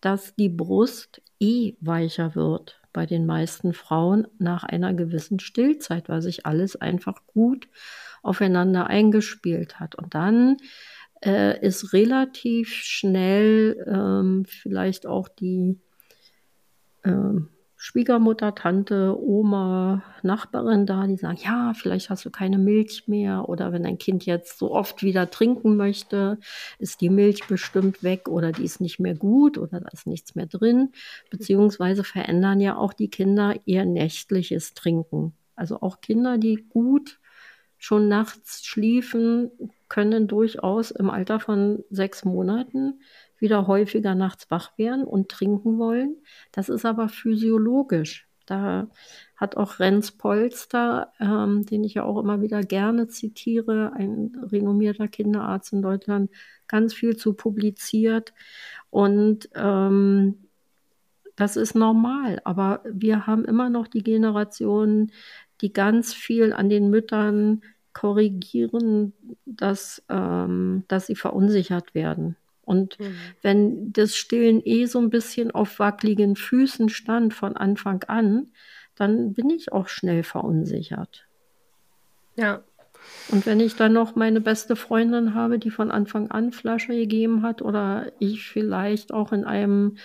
dass 0.00 0.34
die 0.34 0.48
Brust 0.48 1.22
eh 1.40 1.74
weicher 1.80 2.34
wird 2.34 2.80
bei 2.92 3.04
den 3.04 3.26
meisten 3.26 3.74
Frauen 3.74 4.26
nach 4.38 4.64
einer 4.64 4.94
gewissen 4.94 5.38
Stillzeit, 5.38 6.08
weil 6.08 6.22
sich 6.22 6.46
alles 6.46 6.76
einfach 6.76 7.26
gut 7.26 7.68
aufeinander 8.22 8.86
eingespielt 8.86 9.78
hat. 9.78 9.94
Und 9.94 10.14
dann 10.14 10.56
äh, 11.24 11.60
ist 11.64 11.92
relativ 11.92 12.70
schnell 12.70 13.84
ähm, 13.86 14.44
vielleicht 14.46 15.06
auch 15.06 15.28
die 15.28 15.78
ähm, 17.04 17.50
Schwiegermutter, 17.86 18.52
Tante, 18.56 19.16
Oma, 19.16 20.02
Nachbarin 20.24 20.86
da, 20.86 21.06
die 21.06 21.14
sagen, 21.14 21.38
ja, 21.40 21.72
vielleicht 21.72 22.10
hast 22.10 22.24
du 22.24 22.30
keine 22.30 22.58
Milch 22.58 23.06
mehr 23.06 23.48
oder 23.48 23.72
wenn 23.72 23.84
dein 23.84 23.96
Kind 23.96 24.26
jetzt 24.26 24.58
so 24.58 24.72
oft 24.72 25.04
wieder 25.04 25.30
trinken 25.30 25.76
möchte, 25.76 26.40
ist 26.80 27.00
die 27.00 27.10
Milch 27.10 27.46
bestimmt 27.46 28.02
weg 28.02 28.28
oder 28.28 28.50
die 28.50 28.64
ist 28.64 28.80
nicht 28.80 28.98
mehr 28.98 29.14
gut 29.14 29.56
oder 29.56 29.78
da 29.78 29.88
ist 29.92 30.08
nichts 30.08 30.34
mehr 30.34 30.46
drin. 30.46 30.90
Beziehungsweise 31.30 32.02
verändern 32.02 32.60
ja 32.60 32.76
auch 32.76 32.92
die 32.92 33.08
Kinder 33.08 33.54
ihr 33.66 33.84
nächtliches 33.84 34.74
Trinken. 34.74 35.36
Also 35.54 35.80
auch 35.80 36.00
Kinder, 36.00 36.38
die 36.38 36.66
gut 36.68 37.20
schon 37.78 38.08
nachts 38.08 38.66
schliefen, 38.66 39.52
können 39.88 40.26
durchaus 40.26 40.90
im 40.90 41.08
Alter 41.08 41.38
von 41.38 41.84
sechs 41.90 42.24
Monaten 42.24 43.00
wieder 43.38 43.66
häufiger 43.66 44.14
nachts 44.14 44.50
wach 44.50 44.76
werden 44.78 45.04
und 45.04 45.28
trinken 45.28 45.78
wollen. 45.78 46.16
Das 46.52 46.68
ist 46.68 46.84
aber 46.84 47.08
physiologisch. 47.08 48.26
Da 48.46 48.88
hat 49.36 49.56
auch 49.56 49.80
Renz 49.80 50.12
Polster, 50.12 51.12
ähm, 51.20 51.66
den 51.66 51.84
ich 51.84 51.94
ja 51.94 52.04
auch 52.04 52.18
immer 52.18 52.40
wieder 52.40 52.62
gerne 52.62 53.08
zitiere, 53.08 53.92
ein 53.94 54.36
renommierter 54.50 55.08
Kinderarzt 55.08 55.72
in 55.72 55.82
Deutschland, 55.82 56.30
ganz 56.68 56.94
viel 56.94 57.16
zu 57.16 57.34
publiziert. 57.34 58.32
Und 58.90 59.50
ähm, 59.54 60.46
das 61.34 61.56
ist 61.56 61.74
normal, 61.74 62.40
aber 62.44 62.82
wir 62.90 63.26
haben 63.26 63.44
immer 63.44 63.68
noch 63.68 63.88
die 63.88 64.02
Generation, 64.02 65.12
die 65.60 65.72
ganz 65.72 66.14
viel 66.14 66.52
an 66.52 66.68
den 66.68 66.88
Müttern 66.88 67.62
korrigieren, 67.92 69.12
dass, 69.44 70.02
ähm, 70.08 70.84
dass 70.88 71.06
sie 71.06 71.16
verunsichert 71.16 71.94
werden. 71.94 72.36
Und 72.66 73.00
mhm. 73.00 73.14
wenn 73.40 73.92
das 73.92 74.16
Stillen 74.16 74.60
eh 74.62 74.84
so 74.84 74.98
ein 74.98 75.08
bisschen 75.08 75.50
auf 75.50 75.78
wackeligen 75.78 76.36
Füßen 76.36 76.90
stand 76.90 77.32
von 77.32 77.56
Anfang 77.56 78.02
an, 78.04 78.48
dann 78.96 79.32
bin 79.32 79.48
ich 79.48 79.72
auch 79.72 79.88
schnell 79.88 80.22
verunsichert. 80.22 81.26
Ja. 82.36 82.62
Und 83.30 83.46
wenn 83.46 83.60
ich 83.60 83.76
dann 83.76 83.92
noch 83.92 84.16
meine 84.16 84.40
beste 84.40 84.74
Freundin 84.74 85.34
habe, 85.34 85.58
die 85.58 85.70
von 85.70 85.90
Anfang 85.90 86.30
an 86.30 86.52
Flasche 86.52 86.94
gegeben 86.94 87.42
hat, 87.42 87.62
oder 87.62 88.10
ich 88.18 88.48
vielleicht 88.48 89.12
auch 89.12 89.32
in 89.32 89.44
einem 89.44 89.96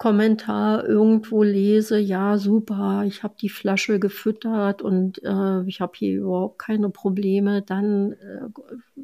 Kommentar 0.00 0.86
irgendwo 0.86 1.42
lese, 1.42 1.98
ja, 1.98 2.38
super, 2.38 3.04
ich 3.06 3.22
habe 3.22 3.34
die 3.38 3.50
Flasche 3.50 4.00
gefüttert 4.00 4.80
und 4.80 5.22
äh, 5.22 5.62
ich 5.66 5.82
habe 5.82 5.92
hier 5.94 6.20
überhaupt 6.20 6.58
keine 6.58 6.88
Probleme, 6.88 7.60
dann 7.60 8.12
äh, 8.12 8.48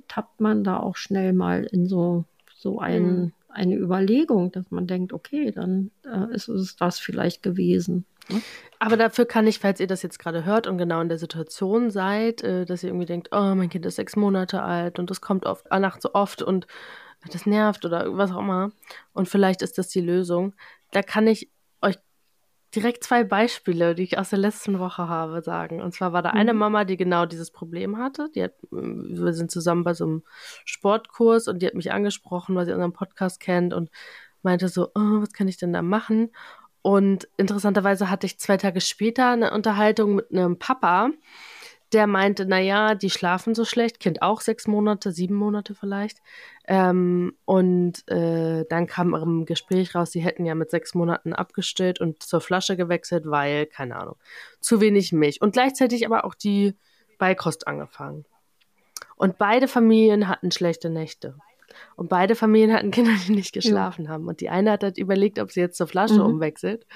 tappt 0.08 0.40
man 0.40 0.64
da 0.64 0.78
auch 0.78 0.96
schnell 0.96 1.34
mal 1.34 1.64
in 1.70 1.86
so, 1.86 2.24
so 2.56 2.78
ein, 2.78 3.02
mhm. 3.02 3.32
eine 3.48 3.76
Überlegung, 3.76 4.52
dass 4.52 4.70
man 4.70 4.86
denkt, 4.86 5.12
okay, 5.12 5.50
dann 5.50 5.90
äh, 6.04 6.34
ist 6.34 6.48
es 6.48 6.76
das 6.76 6.98
vielleicht 6.98 7.42
gewesen. 7.42 8.04
Ne? 8.28 8.40
Aber 8.78 8.96
dafür 8.96 9.24
kann 9.24 9.46
ich, 9.46 9.58
falls 9.58 9.80
ihr 9.80 9.86
das 9.86 10.02
jetzt 10.02 10.18
gerade 10.18 10.44
hört 10.44 10.66
und 10.66 10.78
genau 10.78 11.00
in 11.00 11.08
der 11.08 11.18
Situation 11.18 11.90
seid, 11.90 12.42
äh, 12.42 12.64
dass 12.64 12.82
ihr 12.82 12.90
irgendwie 12.90 13.06
denkt, 13.06 13.28
oh, 13.32 13.54
mein 13.54 13.68
Kind 13.68 13.86
ist 13.86 13.96
sechs 13.96 14.16
Monate 14.16 14.62
alt 14.62 14.98
und 14.98 15.10
das 15.10 15.20
kommt 15.20 15.46
oft, 15.46 15.66
äh, 15.70 15.78
nachts 15.78 16.02
so 16.02 16.14
oft 16.14 16.42
und 16.42 16.66
das 17.32 17.46
nervt 17.46 17.84
oder 17.84 18.16
was 18.16 18.30
auch 18.30 18.40
immer. 18.40 18.72
Und 19.12 19.28
vielleicht 19.28 19.62
ist 19.62 19.78
das 19.78 19.88
die 19.88 20.00
Lösung 20.00 20.54
da 20.90 21.02
kann 21.02 21.26
ich 21.26 21.50
direkt 22.74 23.04
zwei 23.04 23.24
Beispiele, 23.24 23.94
die 23.94 24.02
ich 24.02 24.18
aus 24.18 24.30
der 24.30 24.38
letzten 24.38 24.78
Woche 24.78 25.08
habe, 25.08 25.42
sagen. 25.42 25.80
Und 25.80 25.92
zwar 25.92 26.12
war 26.12 26.22
da 26.22 26.30
eine 26.30 26.52
mhm. 26.52 26.58
Mama, 26.58 26.84
die 26.84 26.96
genau 26.96 27.26
dieses 27.26 27.50
Problem 27.50 27.98
hatte. 27.98 28.28
Die 28.34 28.42
hat, 28.42 28.54
wir 28.70 29.32
sind 29.32 29.50
zusammen 29.50 29.84
bei 29.84 29.94
so 29.94 30.04
einem 30.04 30.22
Sportkurs 30.64 31.48
und 31.48 31.60
die 31.60 31.66
hat 31.66 31.74
mich 31.74 31.92
angesprochen, 31.92 32.54
weil 32.54 32.66
sie 32.66 32.72
unseren 32.72 32.92
Podcast 32.92 33.40
kennt 33.40 33.72
und 33.72 33.90
meinte 34.42 34.68
so, 34.68 34.88
oh, 34.94 35.20
was 35.20 35.32
kann 35.32 35.48
ich 35.48 35.56
denn 35.56 35.72
da 35.72 35.82
machen? 35.82 36.30
Und 36.82 37.28
interessanterweise 37.36 38.10
hatte 38.10 38.26
ich 38.26 38.38
zwei 38.38 38.56
Tage 38.58 38.80
später 38.80 39.30
eine 39.30 39.52
Unterhaltung 39.52 40.14
mit 40.14 40.30
einem 40.30 40.58
Papa, 40.58 41.10
der 41.92 42.06
meinte, 42.06 42.46
naja, 42.46 42.94
die 42.94 43.10
schlafen 43.10 43.54
so 43.54 43.64
schlecht, 43.64 44.00
Kind 44.00 44.22
auch 44.22 44.40
sechs 44.40 44.66
Monate, 44.66 45.12
sieben 45.12 45.34
Monate 45.34 45.74
vielleicht. 45.74 46.18
Ähm, 46.66 47.36
und 47.44 48.06
äh, 48.08 48.64
dann 48.68 48.86
kam 48.86 49.14
im 49.14 49.46
Gespräch 49.46 49.94
raus, 49.94 50.10
sie 50.10 50.20
hätten 50.20 50.44
ja 50.44 50.54
mit 50.54 50.70
sechs 50.70 50.94
Monaten 50.94 51.32
abgestillt 51.32 52.00
und 52.00 52.22
zur 52.22 52.40
Flasche 52.40 52.76
gewechselt, 52.76 53.24
weil, 53.26 53.66
keine 53.66 53.96
Ahnung, 53.96 54.16
zu 54.60 54.80
wenig 54.80 55.12
Milch. 55.12 55.40
Und 55.40 55.52
gleichzeitig 55.52 56.04
aber 56.06 56.24
auch 56.24 56.34
die 56.34 56.74
Beikost 57.18 57.66
angefangen. 57.68 58.24
Und 59.16 59.38
beide 59.38 59.68
Familien 59.68 60.28
hatten 60.28 60.50
schlechte 60.50 60.90
Nächte. 60.90 61.36
Und 61.94 62.08
beide 62.08 62.34
Familien 62.34 62.72
hatten 62.72 62.90
Kinder, 62.90 63.12
die 63.26 63.32
nicht 63.32 63.52
geschlafen 63.52 64.06
ja. 64.06 64.10
haben. 64.10 64.26
Und 64.26 64.40
die 64.40 64.48
eine 64.48 64.72
hat 64.72 64.82
halt 64.82 64.98
überlegt, 64.98 65.38
ob 65.38 65.52
sie 65.52 65.60
jetzt 65.60 65.76
zur 65.76 65.86
Flasche 65.86 66.14
mhm. 66.14 66.26
umwechselt. 66.26 66.86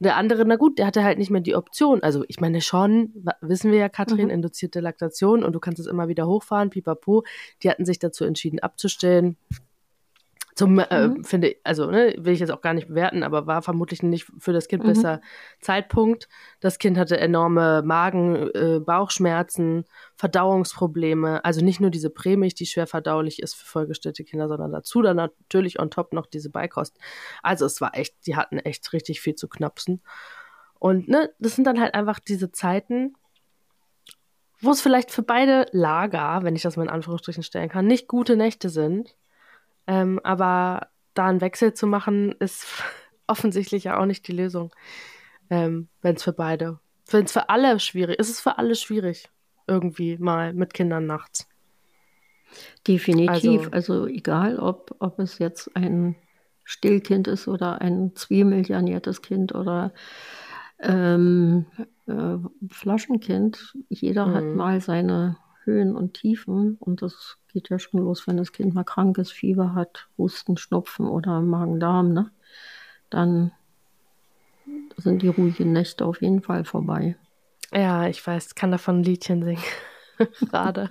Und 0.00 0.04
der 0.04 0.16
andere, 0.16 0.44
na 0.44 0.56
gut, 0.56 0.78
der 0.78 0.86
hatte 0.86 1.02
halt 1.02 1.18
nicht 1.18 1.30
mehr 1.30 1.40
die 1.40 1.56
Option. 1.56 2.02
Also 2.02 2.24
ich 2.28 2.40
meine 2.40 2.60
schon, 2.60 3.12
wissen 3.40 3.72
wir 3.72 3.78
ja, 3.78 3.88
Katrin, 3.88 4.26
mhm. 4.26 4.30
induzierte 4.30 4.80
Laktation 4.80 5.42
und 5.42 5.52
du 5.52 5.60
kannst 5.60 5.80
es 5.80 5.86
immer 5.86 6.08
wieder 6.08 6.26
hochfahren, 6.26 6.70
pipapo. 6.70 7.24
Die 7.62 7.70
hatten 7.70 7.84
sich 7.84 7.98
dazu 7.98 8.24
entschieden 8.24 8.60
abzustellen. 8.60 9.36
Zum, 10.58 10.80
äh, 10.80 11.06
mhm. 11.06 11.22
finde 11.22 11.54
also 11.62 11.88
ne, 11.88 12.16
will 12.18 12.32
ich 12.32 12.40
jetzt 12.40 12.50
auch 12.50 12.62
gar 12.62 12.74
nicht 12.74 12.88
bewerten, 12.88 13.22
aber 13.22 13.46
war 13.46 13.62
vermutlich 13.62 14.02
nicht 14.02 14.26
für 14.40 14.52
das 14.52 14.66
Kind 14.66 14.82
mhm. 14.82 14.88
besser 14.88 15.20
Zeitpunkt. 15.60 16.28
Das 16.58 16.80
Kind 16.80 16.98
hatte 16.98 17.16
enorme 17.16 17.82
Magen, 17.84 18.50
äh, 18.54 18.80
Bauchschmerzen, 18.80 19.84
Verdauungsprobleme, 20.16 21.44
also 21.44 21.64
nicht 21.64 21.78
nur 21.78 21.90
diese 21.90 22.10
Prämilch, 22.10 22.56
die 22.56 22.66
schwer 22.66 22.88
verdaulich 22.88 23.40
ist 23.40 23.54
für 23.54 23.66
vollgestellte 23.66 24.24
Kinder, 24.24 24.48
sondern 24.48 24.72
dazu 24.72 25.00
dann 25.00 25.14
natürlich 25.14 25.78
on 25.78 25.92
top 25.92 26.12
noch 26.12 26.26
diese 26.26 26.50
Beikost. 26.50 26.98
Also 27.40 27.64
es 27.64 27.80
war 27.80 27.96
echt, 27.96 28.26
die 28.26 28.34
hatten 28.34 28.58
echt 28.58 28.92
richtig 28.92 29.20
viel 29.20 29.36
zu 29.36 29.46
knapsen. 29.46 30.02
Und 30.80 31.06
ne, 31.06 31.30
das 31.38 31.54
sind 31.54 31.68
dann 31.68 31.80
halt 31.80 31.94
einfach 31.94 32.18
diese 32.18 32.50
Zeiten, 32.50 33.14
wo 34.60 34.72
es 34.72 34.80
vielleicht 34.80 35.12
für 35.12 35.22
beide 35.22 35.66
Lager, 35.70 36.40
wenn 36.42 36.56
ich 36.56 36.62
das 36.62 36.76
mal 36.76 36.82
in 36.82 36.90
Anführungsstrichen 36.90 37.44
stellen 37.44 37.68
kann, 37.68 37.86
nicht 37.86 38.08
gute 38.08 38.36
Nächte 38.36 38.70
sind 38.70 39.14
ähm, 39.88 40.20
aber 40.22 40.88
da 41.14 41.26
einen 41.26 41.40
Wechsel 41.40 41.74
zu 41.74 41.88
machen, 41.88 42.32
ist 42.38 42.66
offensichtlich 43.26 43.84
ja 43.84 43.98
auch 43.98 44.06
nicht 44.06 44.28
die 44.28 44.32
Lösung, 44.32 44.70
ähm, 45.50 45.88
wenn 46.02 46.14
es 46.14 46.22
für 46.22 46.32
beide, 46.32 46.78
wenn 47.10 47.24
es 47.24 47.32
für 47.32 47.48
alle 47.48 47.80
schwierig 47.80 48.18
ist, 48.20 48.28
es 48.28 48.40
für 48.40 48.58
alle 48.58 48.76
schwierig, 48.76 49.28
irgendwie 49.66 50.18
mal 50.18 50.52
mit 50.52 50.74
Kindern 50.74 51.06
nachts. 51.06 51.48
Definitiv. 52.86 53.68
Also, 53.72 53.94
also 53.94 54.06
egal, 54.06 54.58
ob, 54.58 54.94
ob 55.00 55.18
es 55.18 55.38
jetzt 55.38 55.74
ein 55.74 56.16
Stillkind 56.64 57.28
ist 57.28 57.48
oder 57.48 57.80
ein 57.80 58.14
zwiemilchernährtes 58.14 59.22
Kind 59.22 59.54
oder 59.54 59.92
ähm, 60.80 61.66
äh, 62.06 62.36
Flaschenkind. 62.70 63.74
Jeder 63.88 64.26
mhm. 64.26 64.34
hat 64.34 64.44
mal 64.44 64.80
seine 64.80 65.36
Höhen 65.68 65.94
und 65.94 66.14
Tiefen 66.14 66.76
und 66.80 67.02
das 67.02 67.36
geht 67.52 67.68
ja 67.68 67.78
schon 67.78 68.00
los, 68.00 68.26
wenn 68.26 68.38
das 68.38 68.52
Kind 68.52 68.74
mal 68.74 68.84
krank 68.84 69.18
ist, 69.18 69.32
Fieber 69.32 69.74
hat, 69.74 70.08
Husten, 70.16 70.56
Schnupfen 70.56 71.06
oder 71.06 71.42
Magen-Darm, 71.42 72.12
ne? 72.12 72.30
Dann 73.10 73.52
sind 74.96 75.22
die 75.22 75.28
ruhigen 75.28 75.72
Nächte 75.72 76.06
auf 76.06 76.22
jeden 76.22 76.42
Fall 76.42 76.64
vorbei. 76.64 77.16
Ja, 77.72 78.08
ich 78.08 78.26
weiß, 78.26 78.54
kann 78.54 78.70
davon 78.70 79.00
ein 79.00 79.04
Liedchen 79.04 79.42
singen. 79.42 79.62
Gerade. 80.50 80.90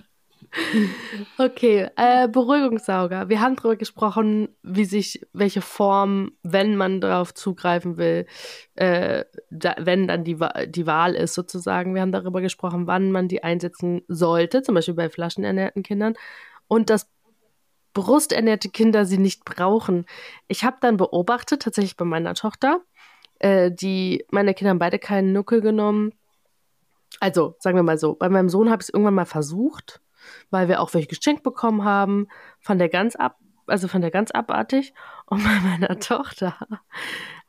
Okay, 1.38 1.90
äh, 1.96 2.28
Beruhigungssauger. 2.28 3.30
Wir 3.30 3.42
haben 3.42 3.56
darüber 3.56 3.76
gesprochen, 3.76 4.50
wie 4.64 4.86
sich, 4.86 5.26
welche 5.34 5.62
Form, 5.62 6.32
wenn 6.44 6.76
man 6.76 7.02
darauf 7.02 7.34
zugreifen 7.34 7.98
will, 7.98 8.26
äh, 8.76 9.26
da, 9.50 9.76
wenn 9.80 10.08
dann 10.08 10.24
die, 10.24 10.38
die 10.68 10.88
Wahl 10.88 11.16
ist 11.16 11.34
sozusagen. 11.34 11.94
Wir 11.94 12.02
haben 12.02 12.12
darüber 12.12 12.42
gesprochen, 12.42 12.88
wann 12.88 13.12
man 13.12 13.28
die 13.28 13.44
einsetzen 13.44 14.02
sollte, 14.08 14.62
zum 14.62 14.76
Beispiel 14.76 14.96
bei 14.96 15.10
flaschenernährten 15.10 15.84
Kindern. 15.84 16.16
Und 16.68 16.90
dass 16.90 17.10
brusternährte 17.94 18.70
Kinder 18.70 19.06
sie 19.06 19.18
nicht 19.18 19.44
brauchen. 19.44 20.06
Ich 20.48 20.64
habe 20.64 20.78
dann 20.82 20.98
beobachtet, 20.98 21.64
tatsächlich 21.64 21.98
bei 21.98 22.06
meiner 22.06 22.36
Tochter, 22.36 22.82
äh, 23.40 23.72
die, 23.72 24.26
meine 24.32 24.54
Kinder 24.54 24.72
haben 24.72 24.80
beide 24.80 25.00
keinen 25.00 25.34
Nuckel 25.34 25.62
genommen. 25.62 26.14
Also, 27.20 27.56
sagen 27.60 27.78
wir 27.78 27.84
mal 27.84 27.98
so, 27.98 28.16
bei 28.16 28.30
meinem 28.30 28.50
Sohn 28.50 28.70
habe 28.70 28.82
ich 28.82 28.90
es 28.90 28.94
irgendwann 28.94 29.16
mal 29.16 29.26
versucht 29.26 30.02
weil 30.50 30.68
wir 30.68 30.82
auch 30.82 30.94
welche 30.94 31.08
geschenkt 31.08 31.44
bekommen 31.44 31.84
haben, 31.84 32.28
von 32.60 32.80
der 32.80 32.90
ganz 32.90 33.16
ab, 33.16 33.38
also 33.68 33.88
von 33.88 34.02
der 34.02 34.12
ganz 34.12 34.32
abartig. 34.32 34.94
Und 35.26 35.44
bei 35.44 35.60
meiner 35.62 36.00
Tochter 36.00 36.56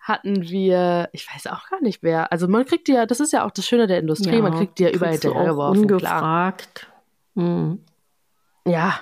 hatten 0.00 0.42
wir, 0.42 1.08
ich 1.12 1.26
weiß 1.32 1.48
auch 1.48 1.68
gar 1.68 1.82
nicht 1.82 2.02
wer, 2.02 2.32
also 2.32 2.48
man 2.48 2.64
kriegt 2.64 2.88
die 2.88 2.92
ja, 2.92 3.06
das 3.06 3.20
ist 3.20 3.32
ja 3.32 3.44
auch 3.44 3.50
das 3.50 3.66
Schöne 3.66 3.86
der 3.86 3.98
Industrie, 3.98 4.36
ja, 4.36 4.42
man 4.42 4.54
kriegt 4.54 4.78
die 4.78 4.84
ja 4.84 4.90
überall 4.90 5.12
hinterhergeworfen. 5.12 5.82
Ungefragt. 5.82 6.90
Mhm. 7.34 7.84
Ja. 8.66 9.00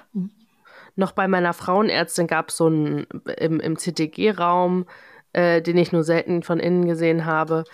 Noch 0.94 1.12
bei 1.12 1.28
meiner 1.28 1.52
Frauenärztin 1.52 2.26
gab 2.26 2.48
es 2.48 2.56
so 2.56 2.68
ein, 2.68 3.06
im, 3.36 3.60
im 3.60 3.76
CTG-Raum 3.76 4.86
äh, 5.36 5.60
den 5.60 5.76
ich 5.76 5.92
nur 5.92 6.02
selten 6.02 6.42
von 6.42 6.58
innen 6.58 6.86
gesehen 6.86 7.26
habe, 7.26 7.64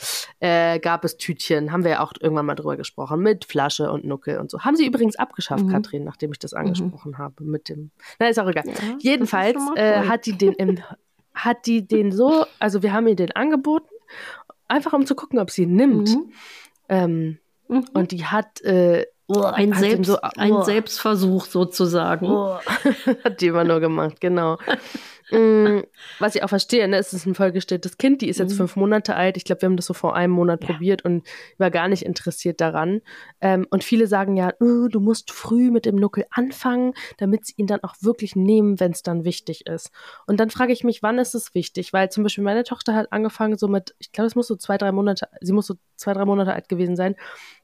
äh, 0.41 0.81
gab 0.81 1.05
es 1.05 1.17
Tütchen, 1.17 1.71
haben 1.71 1.85
wir 1.85 1.93
ja 1.93 2.01
auch 2.01 2.13
irgendwann 2.21 2.47
mal 2.47 2.57
drüber 2.57 2.77
gesprochen, 2.77 3.21
mit 3.21 3.45
Flasche 3.45 3.93
und 3.93 4.05
Nuckel 4.05 4.39
und 4.39 4.51
so. 4.51 4.61
Haben 4.61 4.75
sie 4.75 4.85
übrigens 4.85 5.15
abgeschafft, 5.17 5.65
mhm. 5.65 5.71
Katrin, 5.71 6.03
nachdem 6.03 6.33
ich 6.33 6.41
das 6.41 6.55
angesprochen 6.55 7.13
mhm. 7.13 7.19
habe, 7.19 7.45
mit 7.45 7.69
dem. 7.69 7.93
Na, 8.19 8.29
ist 8.29 8.41
auch 8.41 8.49
egal. 8.49 8.65
Ja, 8.67 8.75
Jedenfalls 8.99 9.59
äh, 9.77 10.01
hat 10.09 10.27
die 10.27 10.37
den 10.37 10.55
im, 10.55 10.79
hat 11.35 11.67
die 11.67 11.87
den 11.87 12.11
so, 12.11 12.47
also 12.59 12.83
wir 12.83 12.93
haben 12.93 13.07
ihr 13.07 13.17
den 13.17 13.31
angeboten, 13.33 13.95
einfach 14.67 14.93
um 14.93 15.07
zu 15.07 15.15
gucken, 15.15 15.39
ob 15.39 15.51
sie 15.51 15.63
ihn 15.63 15.77
nimmt. 15.77 16.11
Mhm. 16.11 16.33
Ähm, 16.89 17.39
mhm. 17.69 17.85
und 17.95 18.11
die 18.11 18.25
hat 18.25 18.61
äh, 18.63 19.07
Oh, 19.29 19.41
ein, 19.45 19.73
Selbst, 19.73 20.09
so, 20.09 20.19
oh. 20.19 20.29
ein 20.37 20.63
Selbstversuch 20.63 21.47
sozusagen. 21.47 22.27
Oh. 22.27 22.59
Hat 23.25 23.41
die 23.41 23.47
immer 23.47 23.65
nur 23.65 23.81
gemacht, 23.81 24.21
genau. 24.21 24.59
Mm, 25.33 25.83
was 26.19 26.35
ich 26.35 26.43
auch 26.43 26.49
verstehe, 26.49 26.87
ne, 26.89 26.97
es 26.99 27.13
ist 27.13 27.27
ein 27.27 27.35
vollgestelltes 27.35 27.99
Kind, 27.99 28.23
die 28.23 28.29
ist 28.29 28.39
jetzt 28.39 28.53
mhm. 28.53 28.59
fünf 28.59 28.77
Monate 28.77 29.17
alt. 29.17 29.37
Ich 29.37 29.45
glaube, 29.45 29.63
wir 29.63 29.67
haben 29.67 29.77
das 29.77 29.87
so 29.87 29.95
vor 29.95 30.15
einem 30.15 30.33
Monat 30.33 30.63
ja. 30.63 30.71
probiert 30.71 31.05
und 31.05 31.27
war 31.59 31.71
gar 31.71 31.89
nicht 31.89 32.05
interessiert 32.05 32.61
daran. 32.61 33.01
Ähm, 33.41 33.67
und 33.71 33.85
viele 33.85 34.07
sagen 34.07 34.37
ja, 34.37 34.53
oh, 34.61 34.89
du 34.89 35.01
musst 35.01 35.33
früh 35.33 35.71
mit 35.71 35.87
dem 35.87 35.97
Nuckel 35.97 36.27
anfangen, 36.31 36.95
damit 37.19 37.47
sie 37.47 37.55
ihn 37.57 37.67
dann 37.67 37.83
auch 37.83 37.95
wirklich 38.01 38.37
nehmen, 38.37 38.79
wenn 38.79 38.93
es 38.93 39.03
dann 39.03 39.25
wichtig 39.25 39.67
ist. 39.67 39.91
Und 40.27 40.39
dann 40.39 40.51
frage 40.51 40.73
ich 40.73 40.85
mich, 40.85 41.03
wann 41.03 41.19
ist 41.19 41.35
es 41.35 41.55
wichtig? 41.55 41.93
Weil 41.93 42.11
zum 42.11 42.23
Beispiel 42.23 42.45
meine 42.45 42.65
Tochter 42.65 42.95
hat 42.95 43.13
angefangen 43.13 43.57
so 43.57 43.69
mit, 43.69 43.95
ich 43.99 44.13
glaube, 44.13 44.27
es 44.27 44.35
muss 44.35 44.47
so 44.47 44.57
zwei, 44.57 44.79
drei 44.79 44.93
Monate, 44.93 45.29
sie 45.41 45.53
muss 45.53 45.67
so 45.67 45.75
zwei, 45.97 46.13
drei 46.13 46.25
Monate 46.25 46.53
alt 46.53 46.69
gewesen 46.69 46.97
sein 46.97 47.17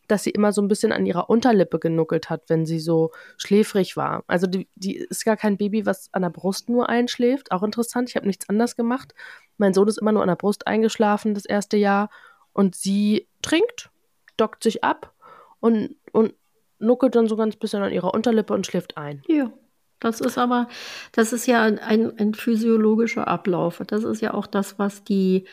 dass 0.09 0.25
sie 0.25 0.31
immer 0.31 0.53
so 0.53 0.61
ein 0.61 0.69
bisschen 0.69 0.93
an 0.93 1.07
ihrer 1.07 1.31
Unterlippe 1.31 1.79
genuckelt 1.79 2.31
hat, 2.31 2.45
wenn 2.49 2.67
sie 2.67 2.81
so 2.81 3.13
schläfrig 3.37 3.97
war. 3.97 4.25
Also 4.27 4.47
die, 4.47 4.69
die 4.75 4.97
ist 4.97 5.25
gar 5.25 5.37
kein 5.37 5.57
Baby, 5.57 5.87
was 5.87 6.09
an 6.13 6.23
der 6.23 6.31
Brust 6.31 6.69
nur 6.69 6.89
einschläft. 6.89 7.53
Auch 7.53 7.63
interessant, 7.63 8.09
ich 8.09 8.17
habe 8.17 8.27
nichts 8.27 8.49
anders 8.49 8.75
gemacht. 8.77 9.15
Mein 9.59 9.75
Sohn 9.75 9.89
ist 9.89 9.99
immer 9.99 10.13
nur 10.13 10.23
an 10.23 10.29
der 10.29 10.37
Brust 10.37 10.67
eingeschlafen 10.67 11.35
das 11.35 11.45
erste 11.45 11.77
Jahr 11.77 12.11
und 12.53 12.75
sie 12.75 13.29
trinkt, 13.43 13.91
dockt 14.37 14.63
sich 14.63 14.83
ab 14.83 15.15
und, 15.61 15.97
und 16.13 16.35
nuckelt 16.79 17.15
dann 17.15 17.29
so 17.29 17.37
ganz 17.37 17.57
bisschen 17.57 17.83
an 17.83 17.93
ihrer 17.93 18.15
Unterlippe 18.15 18.55
und 18.55 18.67
schläft 18.67 18.97
ein. 18.97 19.23
Ja. 19.27 19.53
Das 20.01 20.21
ist 20.21 20.39
aber, 20.39 20.69
das 21.11 21.33
ist 21.33 21.47
ja 21.47 21.63
ein, 21.63 21.79
ein 21.81 22.35
physiologischer 22.35 23.27
Ablauf. 23.27 23.83
Das 23.87 24.05
ist 24.05 24.23
ja 24.23 24.33
auch 24.33 24.47
das, 24.47 24.79
was 24.79 25.03
die 25.03 25.45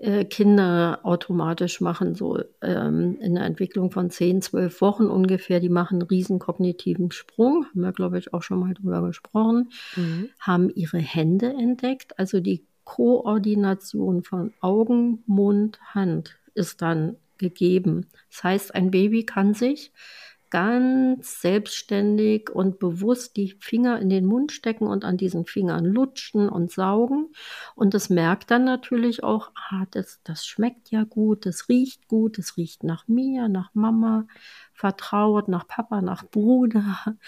äh, 0.00 0.24
Kinder 0.24 1.00
automatisch 1.02 1.80
machen, 1.80 2.14
so 2.14 2.42
ähm, 2.62 3.18
in 3.20 3.34
der 3.34 3.44
Entwicklung 3.44 3.90
von 3.90 4.08
10, 4.10 4.40
12 4.40 4.80
Wochen 4.80 5.06
ungefähr, 5.06 5.60
die 5.60 5.68
machen 5.68 6.00
einen 6.00 6.08
riesen 6.08 6.38
kognitiven 6.38 7.10
Sprung, 7.10 7.66
haben 7.66 7.82
wir, 7.82 7.92
glaube 7.92 8.18
ich, 8.18 8.32
auch 8.32 8.42
schon 8.42 8.60
mal 8.60 8.72
drüber 8.72 9.02
gesprochen, 9.02 9.70
mhm. 9.96 10.30
haben 10.38 10.70
ihre 10.70 10.98
Hände 10.98 11.52
entdeckt, 11.52 12.18
also 12.18 12.40
die 12.40 12.64
Koordination 12.84 14.22
von 14.22 14.54
Augen, 14.60 15.22
Mund, 15.26 15.78
Hand 15.94 16.38
ist 16.54 16.80
dann 16.80 17.16
gegeben. 17.36 18.06
Das 18.30 18.42
heißt, 18.42 18.74
ein 18.74 18.90
Baby 18.90 19.24
kann 19.24 19.54
sich 19.54 19.92
ganz 20.50 21.40
selbstständig 21.40 22.50
und 22.50 22.78
bewusst 22.78 23.36
die 23.36 23.56
Finger 23.60 23.98
in 24.00 24.08
den 24.08 24.26
Mund 24.26 24.52
stecken 24.52 24.86
und 24.86 25.04
an 25.04 25.16
diesen 25.16 25.46
Fingern 25.46 25.84
lutschen 25.84 26.48
und 26.48 26.70
saugen. 26.70 27.28
Und 27.74 27.94
das 27.94 28.10
merkt 28.10 28.50
dann 28.50 28.64
natürlich 28.64 29.22
auch, 29.24 29.50
ah, 29.54 29.86
das, 29.90 30.20
das 30.24 30.46
schmeckt 30.46 30.90
ja 30.90 31.04
gut, 31.04 31.46
das 31.46 31.68
riecht 31.68 32.08
gut, 32.08 32.38
das 32.38 32.56
riecht 32.56 32.84
nach 32.84 33.08
mir, 33.08 33.48
nach 33.48 33.70
Mama, 33.74 34.26
vertraut, 34.72 35.48
nach 35.48 35.66
Papa, 35.66 36.02
nach 36.02 36.24
Bruder. 36.24 36.98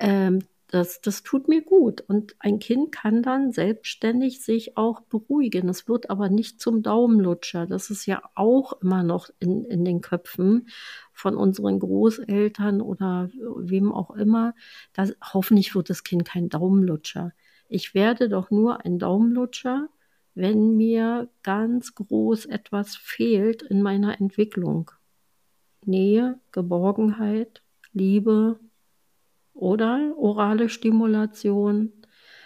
Ähm, 0.00 0.40
das, 0.68 1.00
das 1.00 1.22
tut 1.22 1.48
mir 1.48 1.62
gut. 1.62 2.02
Und 2.02 2.36
ein 2.40 2.58
Kind 2.58 2.92
kann 2.92 3.22
dann 3.22 3.52
selbstständig 3.52 4.42
sich 4.42 4.76
auch 4.76 5.00
beruhigen. 5.00 5.68
Es 5.68 5.88
wird 5.88 6.10
aber 6.10 6.28
nicht 6.28 6.60
zum 6.60 6.82
Daumenlutscher. 6.82 7.66
Das 7.66 7.88
ist 7.88 8.04
ja 8.04 8.22
auch 8.34 8.80
immer 8.82 9.02
noch 9.02 9.30
in, 9.40 9.64
in 9.64 9.84
den 9.86 10.02
Köpfen 10.02 10.68
von 11.14 11.36
unseren 11.36 11.78
Großeltern 11.78 12.82
oder 12.82 13.30
wem 13.56 13.92
auch 13.92 14.10
immer. 14.10 14.54
Das, 14.92 15.16
hoffentlich 15.32 15.74
wird 15.74 15.88
das 15.88 16.04
Kind 16.04 16.26
kein 16.26 16.50
Daumenlutscher. 16.50 17.32
Ich 17.70 17.94
werde 17.94 18.28
doch 18.28 18.50
nur 18.50 18.84
ein 18.84 18.98
Daumenlutscher, 18.98 19.88
wenn 20.34 20.76
mir 20.76 21.30
ganz 21.42 21.94
groß 21.94 22.44
etwas 22.44 22.94
fehlt 22.94 23.62
in 23.62 23.80
meiner 23.80 24.20
Entwicklung. 24.20 24.90
Nähe, 25.86 26.38
Geborgenheit, 26.52 27.62
Liebe, 27.94 28.60
oder 29.58 30.14
orale 30.16 30.68
Stimulation. 30.68 31.92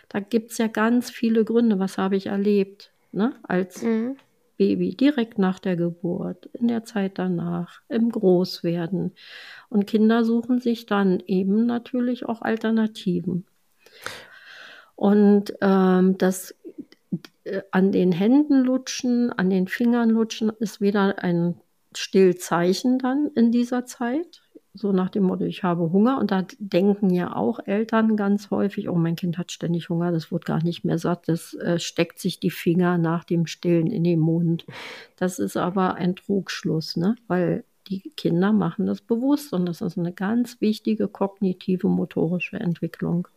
Da 0.09 0.21
gibt 0.21 0.53
es 0.53 0.59
ja 0.59 0.67
ganz 0.67 1.11
viele 1.11 1.45
Gründe. 1.45 1.79
Was 1.79 1.99
habe 1.99 2.17
ich 2.17 2.27
erlebt 2.27 2.91
ne? 3.13 3.35
als 3.43 3.83
mhm. 3.83 4.17
Baby, 4.57 4.95
direkt 4.95 5.39
nach 5.39 5.59
der 5.59 5.77
Geburt, 5.77 6.47
in 6.53 6.69
der 6.69 6.85
Zeit 6.85 7.19
danach, 7.19 7.81
im 7.89 8.11
Großwerden. 8.11 9.13
Und 9.69 9.87
Kinder 9.87 10.25
suchen 10.25 10.61
sich 10.61 10.87
dann 10.87 11.21
eben 11.27 11.67
natürlich 11.67 12.27
auch 12.27 12.43
Alternativen. 12.43 13.47
Und 14.95 15.55
ähm, 15.61 16.17
das 16.19 16.55
äh, 17.45 17.63
an 17.73 17.93
den 17.93 18.13
Händen 18.13 18.61
lutschen, 18.61 19.33
an 19.33 19.51
den 19.51 19.67
Fingern 19.67 20.11
lutschen, 20.11 20.51
ist 20.61 20.81
wieder 20.81 21.23
ein 21.23 21.57
Stillzeichen 21.97 22.99
dann 22.99 23.31
in 23.35 23.51
dieser 23.53 23.85
Zeit 23.85 24.43
so 24.75 24.93
nach 24.93 25.11
dem 25.11 25.25
Motto, 25.25 25.45
ich 25.45 25.63
habe 25.63 25.93
Hunger. 25.93 26.19
Und 26.19 26.31
da 26.31 26.47
denken 26.59 27.11
ja 27.11 27.37
auch 27.37 27.61
Eltern 27.67 28.17
ganz 28.17 28.51
häufig, 28.51 28.89
oh, 28.89 28.95
mein 28.95 29.17
Kind 29.17 29.39
hat 29.39 29.53
ständig 29.53 29.89
Hunger, 29.89 30.13
das 30.13 30.33
wird 30.33 30.45
gar 30.45 30.63
nicht 30.63 30.85
mehr 30.85 30.99
satt, 30.99 31.29
das 31.29 31.55
äh, 31.55 31.79
steckt 31.79 32.19
sich 32.19 32.41
die 32.41 32.51
Finger 32.51 32.99
nach 32.99 33.25
dem 33.25 33.47
Stillen 33.47 33.87
in 33.89 34.05
den 34.05 34.19
Mund. 34.19 34.65
Das 35.17 35.39
ist 35.39 35.57
aber 35.57 35.95
ein 35.95 36.17
Trugschluss, 36.17 36.97
ne? 36.97 37.17
weil 37.27 37.65
die 37.89 38.13
Kinder 38.17 38.53
machen 38.53 38.87
das 38.87 39.01
bewusst 39.01 39.53
und 39.53 39.67
das 39.67 39.81
ist 39.81 39.99
eine 39.99 40.13
ganz 40.13 40.61
wichtige 40.61 41.09
kognitive 41.09 41.89
motorische 41.89 42.59
Entwicklung. 42.59 43.29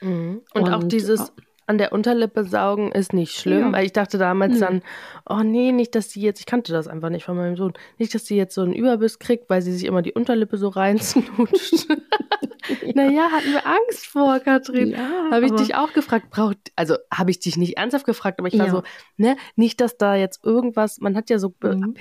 Mhm. 0.00 0.42
Und, 0.54 0.62
und, 0.62 0.72
auch 0.72 0.84
dieses 0.84 1.32
an 1.68 1.76
der 1.76 1.92
Unterlippe 1.92 2.44
saugen 2.44 2.92
ist 2.92 3.12
nicht 3.12 3.36
schlimm, 3.36 3.60
ja. 3.60 3.72
weil 3.72 3.84
ich 3.84 3.92
dachte 3.92 4.16
damals 4.16 4.54
mhm. 4.54 4.60
dann, 4.60 4.82
oh 5.28 5.42
nee, 5.42 5.70
nicht, 5.70 5.94
dass 5.94 6.10
sie 6.10 6.22
jetzt, 6.22 6.40
ich 6.40 6.46
kannte 6.46 6.72
das 6.72 6.88
einfach 6.88 7.10
nicht 7.10 7.24
von 7.24 7.36
meinem 7.36 7.56
Sohn, 7.56 7.74
nicht, 7.98 8.14
dass 8.14 8.24
sie 8.24 8.36
jetzt 8.36 8.54
so 8.54 8.62
einen 8.62 8.72
Überbiss 8.72 9.18
kriegt, 9.18 9.50
weil 9.50 9.60
sie 9.60 9.72
sich 9.72 9.84
immer 9.84 10.00
die 10.00 10.14
Unterlippe 10.14 10.56
so 10.56 10.68
reinsnutscht. 10.68 11.88
ja. 11.88 12.92
Naja, 12.94 13.30
hatten 13.30 13.52
wir 13.52 13.66
Angst 13.66 14.06
vor, 14.06 14.40
Katrin. 14.40 14.92
Ja, 14.92 15.30
habe 15.30 15.44
ich 15.46 15.52
dich 15.52 15.74
auch 15.74 15.92
gefragt, 15.92 16.30
braucht, 16.30 16.56
also 16.74 16.96
habe 17.12 17.30
ich 17.30 17.38
dich 17.38 17.56
nicht 17.58 17.76
ernsthaft 17.76 18.06
gefragt, 18.06 18.38
aber 18.38 18.48
ich 18.48 18.58
war 18.58 18.66
ja. 18.66 18.72
so, 18.72 18.82
ne, 19.16 19.36
nicht, 19.56 19.80
dass 19.82 19.98
da 19.98 20.14
jetzt 20.14 20.44
irgendwas, 20.44 21.00
man 21.00 21.16
hat 21.16 21.28
ja 21.28 21.38
so 21.38 21.54
mhm. 21.62 21.94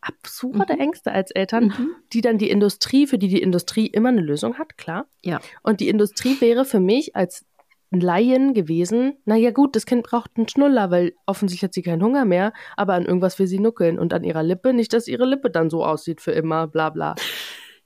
absurde 0.00 0.74
mhm. 0.74 0.80
Ängste 0.80 1.12
als 1.12 1.30
Eltern, 1.30 1.66
mhm. 1.66 1.90
die 2.12 2.22
dann 2.22 2.38
die 2.38 2.50
Industrie, 2.50 3.06
für 3.06 3.18
die 3.18 3.28
die 3.28 3.40
Industrie 3.40 3.86
immer 3.86 4.08
eine 4.08 4.20
Lösung 4.20 4.58
hat, 4.58 4.76
klar. 4.76 5.06
Ja. 5.22 5.40
Und 5.62 5.80
die 5.80 5.88
Industrie 5.88 6.40
wäre 6.40 6.64
für 6.64 6.80
mich 6.80 7.14
als 7.14 7.46
Laien 8.00 8.54
gewesen, 8.54 9.16
naja 9.24 9.50
gut, 9.50 9.76
das 9.76 9.86
Kind 9.86 10.04
braucht 10.04 10.32
einen 10.36 10.48
Schnuller, 10.48 10.90
weil 10.90 11.12
offensichtlich 11.26 11.64
hat 11.64 11.74
sie 11.74 11.82
keinen 11.82 12.02
Hunger 12.02 12.24
mehr, 12.24 12.52
aber 12.76 12.94
an 12.94 13.04
irgendwas 13.04 13.38
will 13.38 13.46
sie 13.46 13.58
nuckeln 13.58 13.98
und 13.98 14.14
an 14.14 14.24
ihrer 14.24 14.42
Lippe, 14.42 14.72
nicht, 14.72 14.92
dass 14.92 15.08
ihre 15.08 15.26
Lippe 15.26 15.50
dann 15.50 15.70
so 15.70 15.84
aussieht 15.84 16.20
für 16.20 16.32
immer, 16.32 16.66
bla 16.66 16.90
bla. 16.90 17.14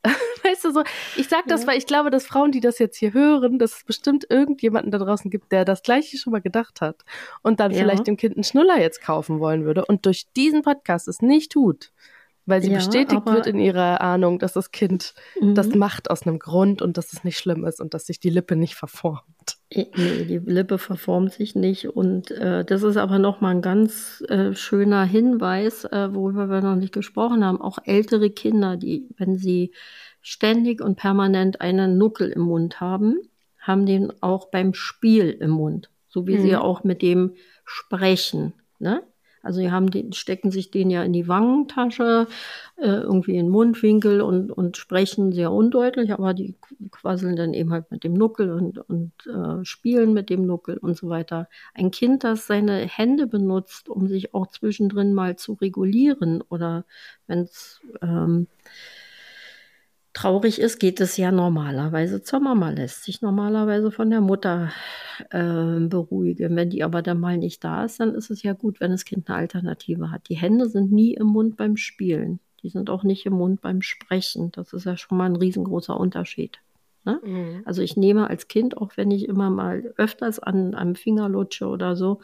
weißt 0.45 0.64
du 0.64 0.73
so, 0.73 0.83
ich 1.16 1.29
sag 1.29 1.47
das, 1.47 1.62
ja. 1.62 1.69
weil 1.69 1.79
ich 1.79 1.87
glaube, 1.87 2.11
dass 2.11 2.27
Frauen, 2.27 2.53
die 2.53 2.61
das 2.61 2.79
jetzt 2.79 2.97
hier 2.97 3.12
hören, 3.12 3.59
dass 3.59 3.79
es 3.79 3.85
bestimmt 3.85 4.27
irgendjemanden 4.29 4.90
da 4.90 4.99
draußen 4.99 5.31
gibt, 5.31 5.53
der 5.53 5.64
das 5.64 5.83
gleiche 5.83 6.16
schon 6.16 6.33
mal 6.33 6.40
gedacht 6.40 6.81
hat 6.81 7.05
und 7.42 7.61
dann 7.61 7.73
ja. 7.73 7.79
vielleicht 7.79 8.07
dem 8.07 8.16
Kind 8.16 8.37
einen 8.37 8.45
Schnuller 8.45 8.81
jetzt 8.81 9.03
kaufen 9.03 9.40
wollen 9.40 9.64
würde 9.64 9.85
und 9.85 10.07
durch 10.07 10.27
diesen 10.37 10.62
Podcast 10.62 11.09
es 11.09 11.23
nicht 11.23 11.53
tut 11.53 11.92
weil 12.47 12.63
sie 12.63 12.71
ja, 12.71 12.77
bestätigt 12.77 13.27
wird 13.27 13.47
in 13.47 13.59
ihrer 13.59 14.01
Ahnung, 14.01 14.39
dass 14.39 14.53
das 14.53 14.71
Kind 14.71 15.15
mhm. 15.41 15.55
das 15.55 15.75
macht 15.75 16.11
aus 16.11 16.23
einem 16.23 16.39
Grund 16.39 16.81
und 16.81 16.97
dass 16.97 17.13
es 17.13 17.25
nicht 17.25 17.39
schlimm 17.39 17.65
ist 17.65 17.81
und 17.81 17.93
dass 17.93 18.07
sich 18.07 18.21
die 18.21 18.31
Lippe 18.31 18.57
nicht 18.57 18.77
verformt. 18.77 19.59
Nee, 19.75 19.91
die 20.25 20.39
Lippe 20.39 20.79
verformt 20.79 21.33
sich 21.33 21.57
nicht 21.57 21.89
und 21.89 22.31
äh, 22.31 22.65
das 22.65 22.85
ist 22.85 22.97
aber 22.97 23.19
nochmal 23.19 23.57
ein 23.57 23.63
ganz 23.63 24.23
äh, 24.29 24.55
schöner 24.55 25.05
Hinweis, 25.05 25.85
äh, 25.85 26.15
worüber 26.15 26.49
wir 26.49 26.61
noch 26.61 26.77
nicht 26.77 26.95
gesprochen 26.95 27.45
haben. 27.45 27.61
Auch 27.61 27.79
ältere 27.85 28.31
Kinder, 28.31 28.77
die, 28.77 29.09
wenn 29.19 29.37
sie 29.37 29.73
ständig 30.23 30.81
und 30.81 30.97
permanent 30.97 31.61
einen 31.61 31.99
Nuckel 31.99 32.31
im 32.31 32.43
Mund 32.43 32.81
haben, 32.81 33.19
haben 33.59 33.87
den 33.87 34.13
auch 34.23 34.51
beim 34.51 34.73
Spiel 34.73 35.31
im 35.31 35.51
Mund, 35.51 35.91
so 36.07 36.27
wie 36.29 36.39
mhm. 36.39 36.43
sie 36.43 36.57
auch 36.57 36.85
mit 36.85 37.03
dem 37.03 37.35
sprechen. 37.65 38.55
Ne? 38.79 39.03
Also 39.47 39.61
die 39.61 39.71
haben 39.71 39.91
den, 39.91 40.13
stecken 40.13 40.51
sich 40.51 40.71
den 40.71 40.91
ja 40.91 41.03
in 41.03 41.13
die 41.13 41.29
Wangentasche, 41.29 42.27
äh, 42.77 42.87
irgendwie 42.89 43.33
in 43.33 43.47
den 43.47 43.49
Mundwinkel 43.49 44.21
und, 44.21 44.51
und 44.51 44.77
sprechen 44.77 45.33
sehr 45.33 45.53
undeutlich, 45.53 46.13
aber 46.13 46.35
die 46.35 46.57
quasseln 46.91 47.37
dann 47.37 47.55
eben 47.55 47.73
halt 47.73 47.91
mit 47.91 48.05
dem 48.05 48.15
Nuckel 48.15 48.53
und, 48.53 48.79
und 48.79 49.13
äh, 49.27 49.65
spielen 49.65 50.13
mit 50.13 50.29
dem 50.29 50.47
Nuckel 50.47 50.77
und 50.77 50.97
so 50.97 51.09
weiter. 51.09 51.49
Ein 51.75 51.91
Kind, 51.91 52.25
das 52.25 52.47
seine 52.47 52.81
Hände 52.81 53.27
benutzt, 53.27 53.89
um 53.89 54.09
sich 54.09 54.35
auch 54.35 54.49
zwischendrin 54.49 55.15
mal 55.15 55.37
zu 55.37 55.55
regulieren 55.55 56.43
oder 56.49 56.85
wenn 57.27 57.41
es 57.41 57.81
ähm, 58.03 58.49
traurig 60.17 60.59
ist, 60.59 60.79
geht 60.79 60.99
es 61.03 61.19
ja 61.19 61.31
normalerweise 61.31 62.23
zur 62.23 62.41
Mama, 62.41 62.71
lässt 62.71 63.05
sich 63.05 63.21
normalerweise 63.21 63.91
von 63.91 64.09
der 64.09 64.23
Mutter 64.23 64.73
äh, 65.29 65.79
beruhigen. 65.81 66.57
Wenn 66.57 66.71
die 66.71 66.83
aber 66.83 67.03
dann 67.03 67.21
mal 67.21 67.37
nicht 67.37 67.63
da 67.63 67.85
ist, 67.85 68.01
dann 68.01 68.15
ist 68.15 68.31
es 68.31 68.43
ja 68.43 68.55
gut, 68.55 68.81
wenn 68.81 68.93
das 68.93 69.05
Kind 69.05 69.29
eine 69.29 69.37
Alternative 69.37 70.11
hat. 70.11 70.31
Die 70.31 70.37
Hände 70.37 70.71
sind 70.71 70.91
nie 70.91 71.13
im 71.13 71.27
Mund 71.27 71.59
beim 71.59 71.77
Spielen. 71.77 72.41
Die 72.63 72.71
sind 72.71 72.89
auch 72.89 73.03
nicht 73.03 73.27
im 73.27 73.35
Mund 73.35 73.61
beim 73.61 73.83
Sprechen. 73.83 74.53
Das 74.53 74.73
ist 74.73 74.87
ja 74.87 74.97
schon 74.97 75.19
mal 75.19 75.27
ein 75.27 75.37
riesengroßer 75.37 76.01
Unterschied. 76.01 76.61
Ne? 77.05 77.21
Mhm. 77.23 77.63
Also 77.67 77.83
ich 77.83 77.99
nehme 77.99 78.31
als 78.31 78.49
Kind, 78.49 78.79
auch 78.79 78.97
wenn 78.97 79.11
ich 79.11 79.29
immer 79.29 79.51
mal 79.51 79.93
öfters 79.99 80.39
an 80.39 80.75
einem 80.75 80.95
Finger 80.95 81.29
lutsche 81.29 81.67
oder 81.67 81.95
so, 81.95 82.21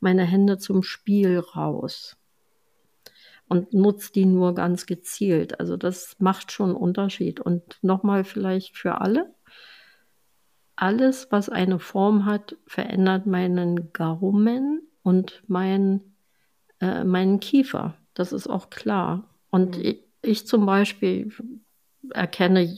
meine 0.00 0.24
Hände 0.24 0.56
zum 0.56 0.82
Spiel 0.82 1.40
raus 1.40 2.16
und 3.48 3.72
nutzt 3.74 4.14
die 4.14 4.24
nur 4.26 4.54
ganz 4.54 4.86
gezielt. 4.86 5.60
Also 5.60 5.76
das 5.76 6.16
macht 6.18 6.52
schon 6.52 6.70
einen 6.70 6.76
Unterschied. 6.76 7.40
Und 7.40 7.78
nochmal 7.82 8.24
vielleicht 8.24 8.76
für 8.76 9.00
alle. 9.00 9.34
alles, 10.76 11.28
was 11.30 11.48
eine 11.48 11.78
Form 11.78 12.24
hat, 12.24 12.56
verändert 12.66 13.26
meinen 13.26 13.92
Gaumen 13.92 14.82
und 15.02 15.42
mein, 15.46 16.16
äh, 16.80 17.04
meinen 17.04 17.38
Kiefer. 17.38 17.94
Das 18.14 18.32
ist 18.32 18.48
auch 18.48 18.70
klar. 18.70 19.28
Und 19.50 19.78
mhm. 19.78 19.84
ich, 19.84 20.04
ich 20.22 20.46
zum 20.48 20.66
Beispiel 20.66 21.32
erkenne 22.10 22.76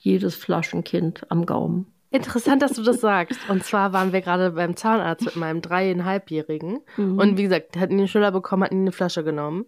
jedes 0.00 0.36
Flaschenkind 0.36 1.30
am 1.30 1.44
Gaumen. 1.44 1.92
Interessant, 2.10 2.62
dass 2.62 2.72
du 2.72 2.82
das 2.82 3.00
sagst. 3.00 3.38
Und 3.48 3.64
zwar 3.64 3.92
waren 3.92 4.12
wir 4.12 4.20
gerade 4.20 4.52
beim 4.52 4.76
Zahnarzt 4.76 5.24
mit 5.24 5.36
meinem 5.36 5.60
dreieinhalbjährigen. 5.60 6.80
Mhm. 6.96 7.18
Und 7.18 7.36
wie 7.36 7.44
gesagt, 7.44 7.76
hat 7.76 7.90
ihn 7.90 7.98
den 7.98 8.08
Schüler 8.08 8.32
bekommen, 8.32 8.64
hat 8.64 8.72
ihn 8.72 8.82
eine 8.82 8.92
Flasche 8.92 9.24
genommen. 9.24 9.66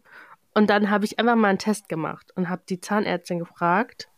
Und 0.55 0.71
dann 0.71 0.91
habe 0.91 1.05
ich 1.05 1.19
einfach 1.19 1.37
mal 1.37 1.49
einen 1.49 1.59
Test 1.59 1.89
gemacht 1.89 2.33
und 2.37 2.49
habe 2.49 2.63
die 2.69 2.81
Zahnärztin 2.81 3.39
gefragt, 3.39 4.09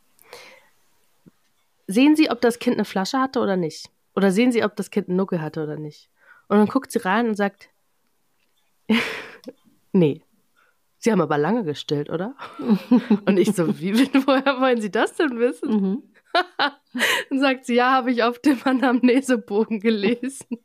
sehen 1.87 2.15
Sie, 2.15 2.31
ob 2.31 2.41
das 2.41 2.59
Kind 2.59 2.77
eine 2.77 2.85
Flasche 2.85 3.19
hatte 3.19 3.41
oder 3.41 3.57
nicht? 3.57 3.91
Oder 4.15 4.31
sehen 4.31 4.53
Sie, 4.53 4.65
ob 4.65 4.77
das 4.77 4.91
Kind 4.91 5.09
einen 5.09 5.17
Nuckel 5.17 5.41
hatte 5.41 5.63
oder 5.63 5.77
nicht? 5.77 6.09
Und 6.49 6.59
dann 6.59 6.67
guckt 6.67 6.91
sie 6.91 6.99
rein 6.99 7.29
und 7.29 7.37
sagt, 7.37 7.71
nee. 9.93 10.23
Sie 10.99 11.11
haben 11.11 11.21
aber 11.21 11.39
lange 11.39 11.65
gestillt, 11.65 12.11
oder? 12.11 12.35
und 13.25 13.39
ich 13.39 13.55
so, 13.55 13.79
wie, 13.79 13.95
woher 14.27 14.61
wollen 14.61 14.81
Sie 14.81 14.91
das 14.91 15.15
denn 15.15 15.39
wissen? 15.39 15.71
Mhm. 15.71 16.03
Dann 17.31 17.39
sagt 17.39 17.67
sie, 17.67 17.75
ja, 17.75 17.93
habe 17.93 18.11
ich 18.11 18.23
auf 18.23 18.39
dem 18.39 18.59
Anamnesebogen 18.65 19.81
gelesen. 19.81 20.59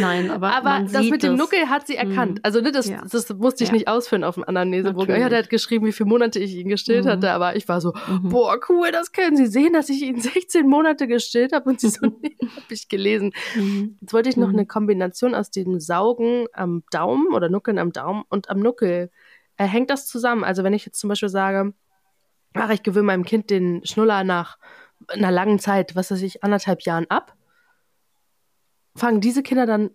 Nein, 0.00 0.30
aber. 0.30 0.54
Aber 0.54 0.86
das 0.90 1.08
mit 1.08 1.22
dem 1.22 1.36
Nuckel 1.36 1.68
hat 1.68 1.86
sie 1.86 1.96
erkannt. 1.96 2.36
Mhm. 2.38 2.40
Also, 2.42 2.60
ne, 2.60 2.72
das, 2.72 2.88
ja. 2.88 3.02
das 3.10 3.28
musste 3.34 3.64
ich 3.64 3.70
ja. 3.70 3.74
nicht 3.74 3.88
ausführen 3.88 4.24
auf 4.24 4.34
dem 4.34 4.44
Anamnesebogen. 4.44 5.14
Er 5.14 5.24
hat 5.24 5.32
halt 5.32 5.50
geschrieben, 5.50 5.86
wie 5.86 5.92
viele 5.92 6.08
Monate 6.08 6.38
ich 6.38 6.54
ihn 6.54 6.68
gestillt 6.68 7.04
mhm. 7.04 7.10
hatte, 7.10 7.32
aber 7.32 7.54
ich 7.56 7.68
war 7.68 7.80
so, 7.80 7.92
mhm. 8.08 8.30
boah, 8.30 8.58
cool, 8.68 8.90
das 8.90 9.12
können 9.12 9.36
Sie 9.36 9.46
sehen, 9.46 9.74
dass 9.74 9.88
ich 9.88 10.02
ihn 10.02 10.20
16 10.20 10.66
Monate 10.66 11.06
gestillt 11.06 11.52
habe. 11.52 11.68
Und 11.68 11.80
sie 11.80 11.90
so, 11.90 12.06
nee, 12.22 12.36
habe 12.40 12.66
ich 12.70 12.88
gelesen. 12.88 13.32
Mhm. 13.54 13.98
Jetzt 14.00 14.14
wollte 14.14 14.28
ich 14.28 14.36
noch 14.36 14.48
mhm. 14.48 14.54
eine 14.54 14.66
Kombination 14.66 15.34
aus 15.34 15.50
dem 15.50 15.78
Saugen 15.78 16.46
am 16.52 16.82
Daumen 16.90 17.34
oder 17.34 17.48
Nuckeln 17.48 17.78
am 17.78 17.92
Daumen 17.92 18.24
und 18.28 18.48
am 18.48 18.60
Nuckel. 18.60 19.10
Äh, 19.58 19.66
hängt 19.66 19.90
das 19.90 20.06
zusammen? 20.06 20.44
Also, 20.44 20.64
wenn 20.64 20.72
ich 20.72 20.86
jetzt 20.86 20.98
zum 20.98 21.08
Beispiel 21.08 21.28
sage, 21.28 21.74
ach, 22.54 22.70
ich 22.70 22.82
gewöhne 22.82 23.06
meinem 23.06 23.24
Kind 23.24 23.50
den 23.50 23.84
Schnuller 23.84 24.24
nach 24.24 24.58
einer 25.08 25.30
langen 25.30 25.58
Zeit, 25.58 25.96
was 25.96 26.10
weiß 26.10 26.22
ich, 26.22 26.44
anderthalb 26.44 26.82
Jahren 26.82 27.06
ab, 27.08 27.34
fangen 28.94 29.20
diese 29.20 29.42
Kinder 29.42 29.66
dann 29.66 29.90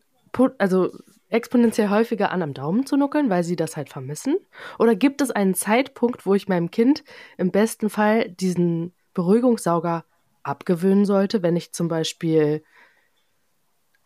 also 0.58 0.92
exponentiell 1.30 1.90
häufiger 1.90 2.32
an, 2.32 2.42
am 2.42 2.54
Daumen 2.54 2.86
zu 2.86 2.96
nuckeln, 2.96 3.30
weil 3.30 3.44
sie 3.44 3.56
das 3.56 3.76
halt 3.76 3.90
vermissen? 3.90 4.38
Oder 4.80 4.96
gibt 4.96 5.22
es 5.22 5.32
einen 5.32 5.56
Zeitpunkt, 5.56 6.26
wo 6.26 6.34
ich 6.34 6.48
meinem 6.48 6.72
Kind 6.72 7.04
im 7.38 7.52
besten 7.52 7.90
Fall 7.90 8.30
diesen 8.30 8.94
Beruhigungssauger 9.14 10.06
abgewöhnen 10.44 11.06
sollte, 11.06 11.42
wenn 11.42 11.56
ich 11.56 11.74
zum 11.74 11.88
Beispiel 11.88 12.64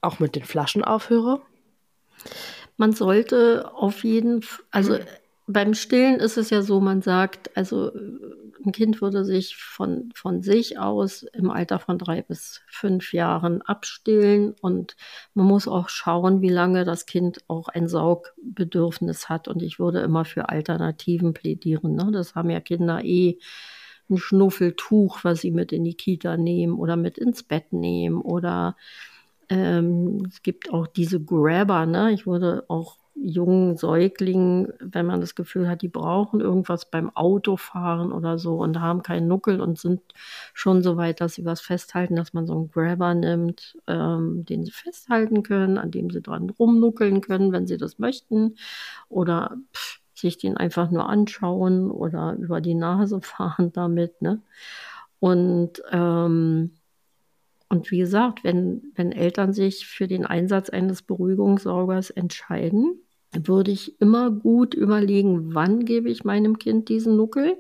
auch 0.02 0.20
mit 0.20 0.36
den 0.36 0.44
Flaschen 0.44 0.84
aufhöre? 0.84 1.42
Man 2.78 2.94
sollte 2.94 3.72
auf 3.74 4.04
jeden 4.04 4.42
Fall, 4.42 4.66
also. 4.72 5.00
Beim 5.48 5.74
Stillen 5.74 6.20
ist 6.20 6.38
es 6.38 6.50
ja 6.50 6.62
so, 6.62 6.80
man 6.80 7.02
sagt, 7.02 7.56
also 7.58 7.92
ein 8.64 8.72
Kind 8.72 9.02
würde 9.02 9.26
sich 9.26 9.56
von, 9.56 10.12
von 10.14 10.42
sich 10.42 10.78
aus 10.78 11.24
im 11.24 11.50
Alter 11.50 11.80
von 11.80 11.98
drei 11.98 12.22
bis 12.22 12.62
fünf 12.68 13.14
Jahren 13.14 13.62
abstillen 13.62 14.54
und 14.62 14.96
man 15.34 15.46
muss 15.46 15.68
auch 15.68 15.90
schauen, 15.90 16.42
wie 16.42 16.50
lange 16.50 16.86
das 16.86 17.06
Kind 17.06 17.40
auch 17.48 17.68
ein 17.70 17.88
Saugbedürfnis 17.88 19.30
hat. 19.30 19.48
Und 19.48 19.64
ich 19.64 19.80
würde 19.80 20.02
immer 20.02 20.26
für 20.26 20.50
Alternativen 20.50 21.34
plädieren. 21.34 21.96
Ne? 21.96 22.10
Das 22.12 22.36
haben 22.36 22.50
ja 22.50 22.60
Kinder 22.60 23.04
eh 23.04 23.40
ein 24.10 24.18
Schnuffeltuch, 24.18 25.24
was 25.24 25.42
sie 25.42 25.52
mit 25.52 25.72
in 25.72 25.84
die 25.84 25.96
Kita 25.96 26.38
nehmen 26.38 26.76
oder 26.76 26.98
mit 26.98 27.18
ins 27.18 27.44
Bett 27.44 27.74
nehmen 27.74 28.22
oder 28.22 28.76
ähm, 29.50 30.24
es 30.28 30.44
gibt 30.44 30.72
auch 30.72 30.88
diese 30.88 31.22
Grabber, 31.22 31.86
ne? 31.86 32.12
Ich 32.12 32.26
würde 32.26 32.66
auch 32.68 32.98
jungen 33.24 33.78
Säuglingen, 33.78 34.74
wenn 34.80 35.06
man 35.06 35.22
das 35.22 35.36
Gefühl 35.36 35.70
hat, 35.70 35.82
die 35.82 35.88
brauchen 35.88 36.40
irgendwas 36.40 36.90
beim 36.90 37.16
Autofahren 37.16 38.12
oder 38.12 38.38
so 38.38 38.58
und 38.58 38.80
haben 38.80 39.04
keinen 39.04 39.28
Nuckel 39.28 39.62
und 39.62 39.80
sind 39.80 40.02
schon 40.54 40.82
so 40.82 40.98
weit, 40.98 41.22
dass 41.22 41.36
sie 41.36 41.46
was 41.46 41.62
festhalten, 41.62 42.16
dass 42.16 42.34
man 42.34 42.48
so 42.48 42.54
einen 42.54 42.72
Grabber 42.72 43.14
nimmt, 43.14 43.78
ähm, 43.88 44.46
den 44.46 44.66
sie 44.66 44.72
festhalten 44.72 45.44
können, 45.44 45.78
an 45.78 45.92
dem 45.92 46.10
sie 46.10 46.22
dran 46.22 46.50
rumnuckeln 46.50 47.22
können, 47.22 47.52
wenn 47.52 47.68
sie 47.68 47.78
das 47.78 48.00
möchten. 48.00 48.56
Oder 49.10 49.58
pff, 49.74 50.00
sich 50.14 50.38
den 50.38 50.58
einfach 50.58 50.90
nur 50.92 51.10
anschauen 51.10 51.92
oder 51.92 52.34
über 52.34 52.62
die 52.62 52.76
Nase 52.76 53.22
fahren 53.22 53.72
damit. 53.74 54.22
Ne? 54.22 54.42
Und 55.20 55.82
ähm, 55.92 56.72
und 57.70 57.90
wie 57.90 58.00
gesagt, 58.00 58.44
wenn, 58.44 58.92
wenn 58.96 59.14
Eltern 59.14 59.54
sich 59.54 59.88
für 59.88 60.06
den 60.06 60.26
Einsatz 60.26 60.70
eines 60.70 61.04
Beruhigungssaugers 61.04 62.10
entscheiden, 62.10 63.00
würde 63.34 63.72
ich 63.72 64.00
immer 64.02 64.30
gut 64.32 64.74
überlegen, 64.74 65.54
wann 65.54 65.86
gebe 65.86 66.10
ich 66.10 66.24
meinem 66.24 66.58
Kind 66.60 66.90
diesen 66.90 67.16
Nuckel 67.16 67.58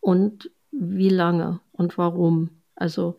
und 0.00 0.50
wie 0.70 1.08
lange 1.08 1.60
und 1.72 1.98
warum. 1.98 2.50
Also 2.74 3.16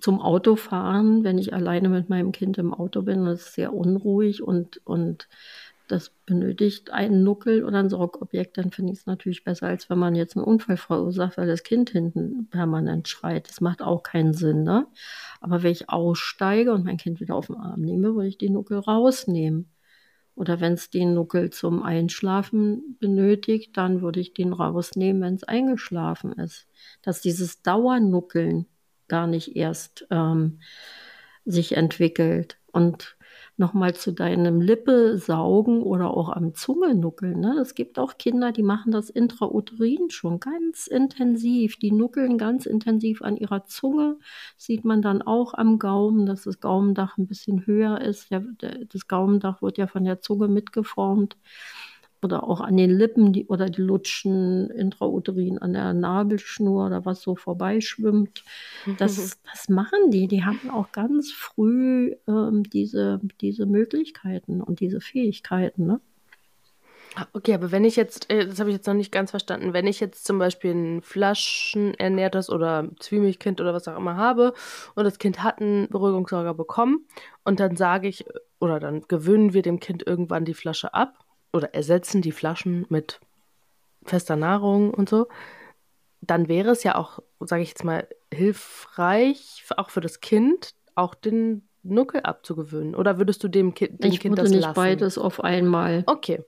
zum 0.00 0.20
Autofahren, 0.20 1.24
wenn 1.24 1.38
ich 1.38 1.54
alleine 1.54 1.88
mit 1.88 2.08
meinem 2.08 2.32
Kind 2.32 2.58
im 2.58 2.74
Auto 2.74 3.02
bin, 3.02 3.24
das 3.24 3.40
ist 3.40 3.54
sehr 3.54 3.72
unruhig 3.72 4.42
und, 4.42 4.84
und 4.84 5.28
das 5.86 6.10
benötigt 6.26 6.92
einen 6.92 7.24
Nuckel 7.24 7.64
oder 7.64 7.78
ein 7.78 7.88
Sorgobjekt, 7.88 8.58
dann 8.58 8.70
finde 8.70 8.92
ich 8.92 9.00
es 9.00 9.06
natürlich 9.06 9.44
besser, 9.44 9.68
als 9.68 9.88
wenn 9.88 9.98
man 9.98 10.14
jetzt 10.14 10.36
einen 10.36 10.44
Unfall 10.44 10.76
verursacht, 10.76 11.38
weil 11.38 11.46
das 11.46 11.62
Kind 11.62 11.90
hinten 11.90 12.48
permanent 12.50 13.08
schreit. 13.08 13.48
Das 13.48 13.60
macht 13.60 13.80
auch 13.80 14.02
keinen 14.02 14.34
Sinn, 14.34 14.64
ne? 14.64 14.86
Aber 15.40 15.62
wenn 15.62 15.72
ich 15.72 15.88
aussteige 15.88 16.72
und 16.72 16.84
mein 16.84 16.98
Kind 16.98 17.20
wieder 17.20 17.34
auf 17.34 17.46
den 17.46 17.56
Arm 17.56 17.80
nehme, 17.80 18.14
würde 18.14 18.28
ich 18.28 18.38
den 18.38 18.52
Nuckel 18.52 18.78
rausnehmen. 18.78 19.70
Oder 20.38 20.60
wenn 20.60 20.74
es 20.74 20.88
den 20.88 21.14
Nuckel 21.14 21.50
zum 21.50 21.82
Einschlafen 21.82 22.96
benötigt, 23.00 23.76
dann 23.76 24.02
würde 24.02 24.20
ich 24.20 24.34
den 24.34 24.52
rausnehmen, 24.52 25.20
wenn 25.20 25.34
es 25.34 25.42
eingeschlafen 25.42 26.30
ist. 26.30 26.68
Dass 27.02 27.20
dieses 27.20 27.62
Dauernuckeln 27.62 28.66
gar 29.08 29.26
nicht 29.26 29.56
erst 29.56 30.06
ähm, 30.12 30.60
sich 31.44 31.76
entwickelt. 31.76 32.56
Und 32.70 33.16
nochmal 33.58 33.94
zu 33.94 34.12
deinem 34.12 34.60
Lippe 34.60 35.18
saugen 35.18 35.82
oder 35.82 36.16
auch 36.16 36.28
am 36.28 36.54
Zunge 36.54 36.94
nuckeln. 36.94 37.40
Ne? 37.40 37.58
Es 37.60 37.74
gibt 37.74 37.98
auch 37.98 38.16
Kinder, 38.16 38.52
die 38.52 38.62
machen 38.62 38.92
das 38.92 39.10
intrauterin 39.10 40.10
schon 40.10 40.40
ganz 40.40 40.86
intensiv. 40.86 41.76
Die 41.76 41.90
nuckeln 41.92 42.38
ganz 42.38 42.66
intensiv 42.66 43.22
an 43.22 43.36
ihrer 43.36 43.66
Zunge. 43.66 44.18
Sieht 44.56 44.84
man 44.84 45.02
dann 45.02 45.22
auch 45.22 45.54
am 45.54 45.78
Gaumen, 45.78 46.26
dass 46.26 46.44
das 46.44 46.60
Gaumendach 46.60 47.18
ein 47.18 47.26
bisschen 47.26 47.66
höher 47.66 48.00
ist. 48.00 48.30
Der, 48.30 48.40
der, 48.40 48.84
das 48.84 49.08
Gaumendach 49.08 49.60
wird 49.60 49.76
ja 49.78 49.86
von 49.86 50.04
der 50.04 50.20
Zunge 50.20 50.48
mitgeformt 50.48 51.36
oder 52.22 52.44
auch 52.44 52.60
an 52.60 52.76
den 52.76 52.90
Lippen 52.90 53.32
die, 53.32 53.46
oder 53.46 53.66
die 53.66 53.82
lutschen 53.82 54.70
intrauterin 54.70 55.58
an 55.58 55.72
der 55.72 55.92
Nabelschnur 55.94 56.86
oder 56.86 57.04
was 57.04 57.22
so 57.22 57.36
vorbeischwimmt. 57.36 58.44
Das, 58.98 59.38
das 59.50 59.68
machen 59.68 60.10
die. 60.10 60.26
Die 60.28 60.44
haben 60.44 60.70
auch 60.70 60.92
ganz 60.92 61.30
früh 61.30 62.14
ähm, 62.26 62.64
diese, 62.64 63.20
diese 63.40 63.66
Möglichkeiten 63.66 64.60
und 64.60 64.80
diese 64.80 65.00
Fähigkeiten. 65.00 65.86
Ne? 65.86 66.00
Okay, 67.32 67.54
aber 67.54 67.72
wenn 67.72 67.84
ich 67.84 67.96
jetzt, 67.96 68.30
äh, 68.30 68.46
das 68.46 68.60
habe 68.60 68.70
ich 68.70 68.76
jetzt 68.76 68.86
noch 68.86 68.94
nicht 68.94 69.12
ganz 69.12 69.30
verstanden, 69.30 69.72
wenn 69.72 69.86
ich 69.86 70.00
jetzt 70.00 70.24
zum 70.24 70.38
Beispiel 70.38 70.72
ein 70.72 71.02
flaschenernährtes 71.02 72.50
oder 72.50 72.88
Zwiebelkind 73.00 73.60
oder 73.60 73.74
was 73.74 73.88
auch 73.88 73.96
immer 73.96 74.16
habe 74.16 74.54
und 74.94 75.04
das 75.04 75.18
Kind 75.18 75.42
hat 75.42 75.60
einen 75.60 75.88
Beruhigungssauger 75.88 76.54
bekommen 76.54 77.06
und 77.44 77.60
dann 77.60 77.76
sage 77.76 78.08
ich, 78.08 78.24
oder 78.60 78.78
dann 78.80 79.02
gewöhnen 79.08 79.52
wir 79.52 79.62
dem 79.62 79.80
Kind 79.80 80.06
irgendwann 80.06 80.44
die 80.44 80.54
Flasche 80.54 80.94
ab 80.94 81.24
oder 81.52 81.74
ersetzen 81.74 82.22
die 82.22 82.32
Flaschen 82.32 82.86
mit 82.88 83.20
fester 84.04 84.36
Nahrung 84.36 84.92
und 84.92 85.08
so, 85.08 85.28
dann 86.20 86.48
wäre 86.48 86.70
es 86.70 86.82
ja 86.82 86.96
auch, 86.96 87.20
sage 87.40 87.62
ich 87.62 87.70
jetzt 87.70 87.84
mal, 87.84 88.08
hilfreich, 88.32 89.64
auch 89.76 89.90
für 89.90 90.00
das 90.00 90.20
Kind, 90.20 90.74
auch 90.94 91.14
den 91.14 91.68
Nuckel 91.82 92.22
abzugewöhnen. 92.22 92.94
Oder 92.94 93.18
würdest 93.18 93.42
du 93.44 93.48
dem, 93.48 93.74
Ki 93.74 93.88
dem 93.88 94.12
ich 94.12 94.20
Kind 94.20 94.38
das 94.38 94.50
nicht 94.50 94.62
lassen? 94.62 94.74
beides 94.74 95.18
auf 95.18 95.42
einmal. 95.42 96.02
Okay. 96.06 96.44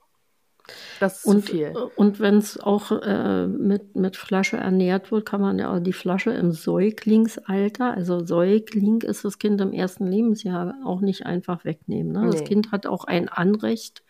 Das 1.00 1.18
ist 1.18 1.24
und, 1.24 1.46
zu 1.46 1.52
viel. 1.52 1.72
Und 1.96 2.20
wenn 2.20 2.36
es 2.36 2.60
auch 2.60 2.92
äh, 2.92 3.46
mit, 3.46 3.96
mit 3.96 4.16
Flasche 4.16 4.56
ernährt 4.56 5.10
wird, 5.10 5.26
kann 5.26 5.40
man 5.40 5.58
ja 5.58 5.74
auch 5.74 5.80
die 5.80 5.92
Flasche 5.92 6.30
im 6.30 6.52
Säuglingsalter, 6.52 7.92
also 7.92 8.24
Säugling 8.24 9.00
ist 9.02 9.24
das 9.24 9.38
Kind 9.38 9.60
im 9.60 9.72
ersten 9.72 10.06
Lebensjahr 10.06 10.74
auch 10.84 11.00
nicht 11.00 11.26
einfach 11.26 11.64
wegnehmen. 11.64 12.12
Ne? 12.12 12.26
Nee. 12.26 12.30
Das 12.30 12.44
Kind 12.44 12.70
hat 12.70 12.86
auch 12.86 13.04
ein 13.04 13.28
Anrecht 13.28 14.04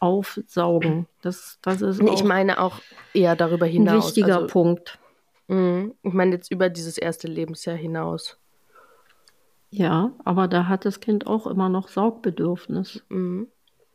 aufsaugen. 0.00 1.06
Das, 1.22 1.58
das 1.62 1.82
ist 1.82 2.00
ich 2.00 2.24
meine 2.24 2.60
auch 2.60 2.80
eher 3.12 3.36
darüber 3.36 3.66
hinaus. 3.66 3.94
Ein 3.94 4.02
wichtiger 4.02 4.36
also, 4.36 4.46
Punkt. 4.48 4.98
Mh, 5.48 5.90
ich 6.02 6.12
meine 6.12 6.32
jetzt 6.32 6.50
über 6.50 6.68
dieses 6.68 6.98
erste 6.98 7.28
Lebensjahr 7.28 7.76
hinaus. 7.76 8.38
Ja, 9.70 10.12
aber 10.24 10.46
da 10.46 10.68
hat 10.68 10.84
das 10.84 11.00
Kind 11.00 11.26
auch 11.26 11.46
immer 11.46 11.68
noch 11.68 11.88
Saugbedürfnis. 11.88 13.02
Mhm. 13.08 13.48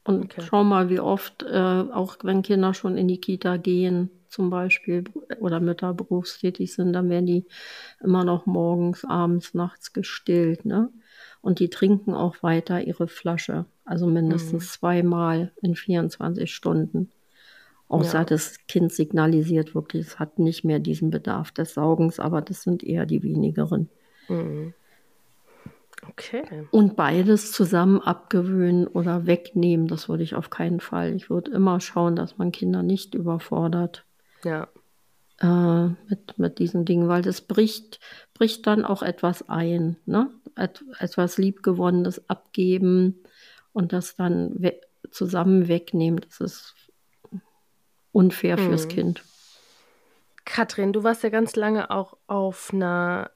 Und 0.03 0.25
okay. 0.25 0.41
schau 0.41 0.63
mal, 0.63 0.89
wie 0.89 0.99
oft, 0.99 1.43
äh, 1.43 1.57
auch 1.57 2.17
wenn 2.23 2.41
Kinder 2.41 2.73
schon 2.73 2.97
in 2.97 3.07
die 3.07 3.21
Kita 3.21 3.57
gehen, 3.57 4.09
zum 4.27 4.49
Beispiel 4.49 5.03
oder 5.39 5.59
Mütter 5.59 5.93
berufstätig 5.93 6.73
sind, 6.73 6.93
dann 6.93 7.09
werden 7.09 7.25
die 7.25 7.45
immer 8.01 8.23
noch 8.23 8.45
morgens, 8.45 9.05
abends, 9.05 9.53
nachts 9.53 9.93
gestillt. 9.93 10.65
Ne? 10.65 10.89
Und 11.41 11.59
die 11.59 11.69
trinken 11.69 12.13
auch 12.13 12.43
weiter 12.43 12.81
ihre 12.81 13.07
Flasche, 13.07 13.65
also 13.85 14.07
mindestens 14.07 14.65
mhm. 14.65 14.69
zweimal 14.69 15.51
in 15.61 15.75
24 15.75 16.53
Stunden. 16.53 17.11
Außer 17.87 18.19
ja. 18.19 18.25
das 18.25 18.67
Kind 18.67 18.91
signalisiert 18.93 19.73
wirklich, 19.73 20.05
es 20.05 20.19
hat 20.19 20.37
nicht 20.37 20.63
mehr 20.63 20.79
diesen 20.79 21.09
Bedarf 21.09 21.51
des 21.51 21.73
Saugens, 21.73 22.19
aber 22.19 22.41
das 22.41 22.61
sind 22.61 22.83
eher 22.83 23.05
die 23.05 23.23
wenigeren. 23.23 23.89
Mhm. 24.27 24.73
Okay. 26.07 26.43
Und 26.71 26.95
beides 26.95 27.51
zusammen 27.51 27.99
abgewöhnen 27.99 28.87
oder 28.87 29.25
wegnehmen, 29.25 29.87
das 29.87 30.07
würde 30.07 30.23
ich 30.23 30.35
auf 30.35 30.49
keinen 30.49 30.79
Fall. 30.79 31.15
Ich 31.15 31.29
würde 31.29 31.51
immer 31.51 31.81
schauen, 31.81 32.15
dass 32.15 32.37
man 32.37 32.51
Kinder 32.51 32.83
nicht 32.83 33.15
überfordert. 33.15 34.05
Ja. 34.43 34.67
Äh, 35.41 35.89
mit, 36.09 36.37
mit 36.37 36.59
diesen 36.59 36.85
Dingen, 36.85 37.07
weil 37.07 37.21
das 37.21 37.41
bricht, 37.41 37.99
bricht 38.33 38.67
dann 38.67 38.85
auch 38.85 39.01
etwas 39.01 39.49
ein. 39.49 39.97
Ne? 40.05 40.29
Et, 40.55 40.83
etwas 40.99 41.37
Liebgewonnenes 41.37 42.29
abgeben 42.29 43.23
und 43.73 43.93
das 43.93 44.15
dann 44.15 44.51
we 44.61 44.79
zusammen 45.11 45.67
wegnehmen. 45.67 46.21
Das 46.21 46.39
ist 46.39 46.75
unfair 48.11 48.57
hm. 48.57 48.65
fürs 48.65 48.87
Kind. 48.87 49.23
Katrin, 50.45 50.93
du 50.93 51.03
warst 51.03 51.23
ja 51.23 51.29
ganz 51.29 51.55
lange 51.55 51.91
auch 51.91 52.17
auf 52.27 52.71
einer 52.73 53.31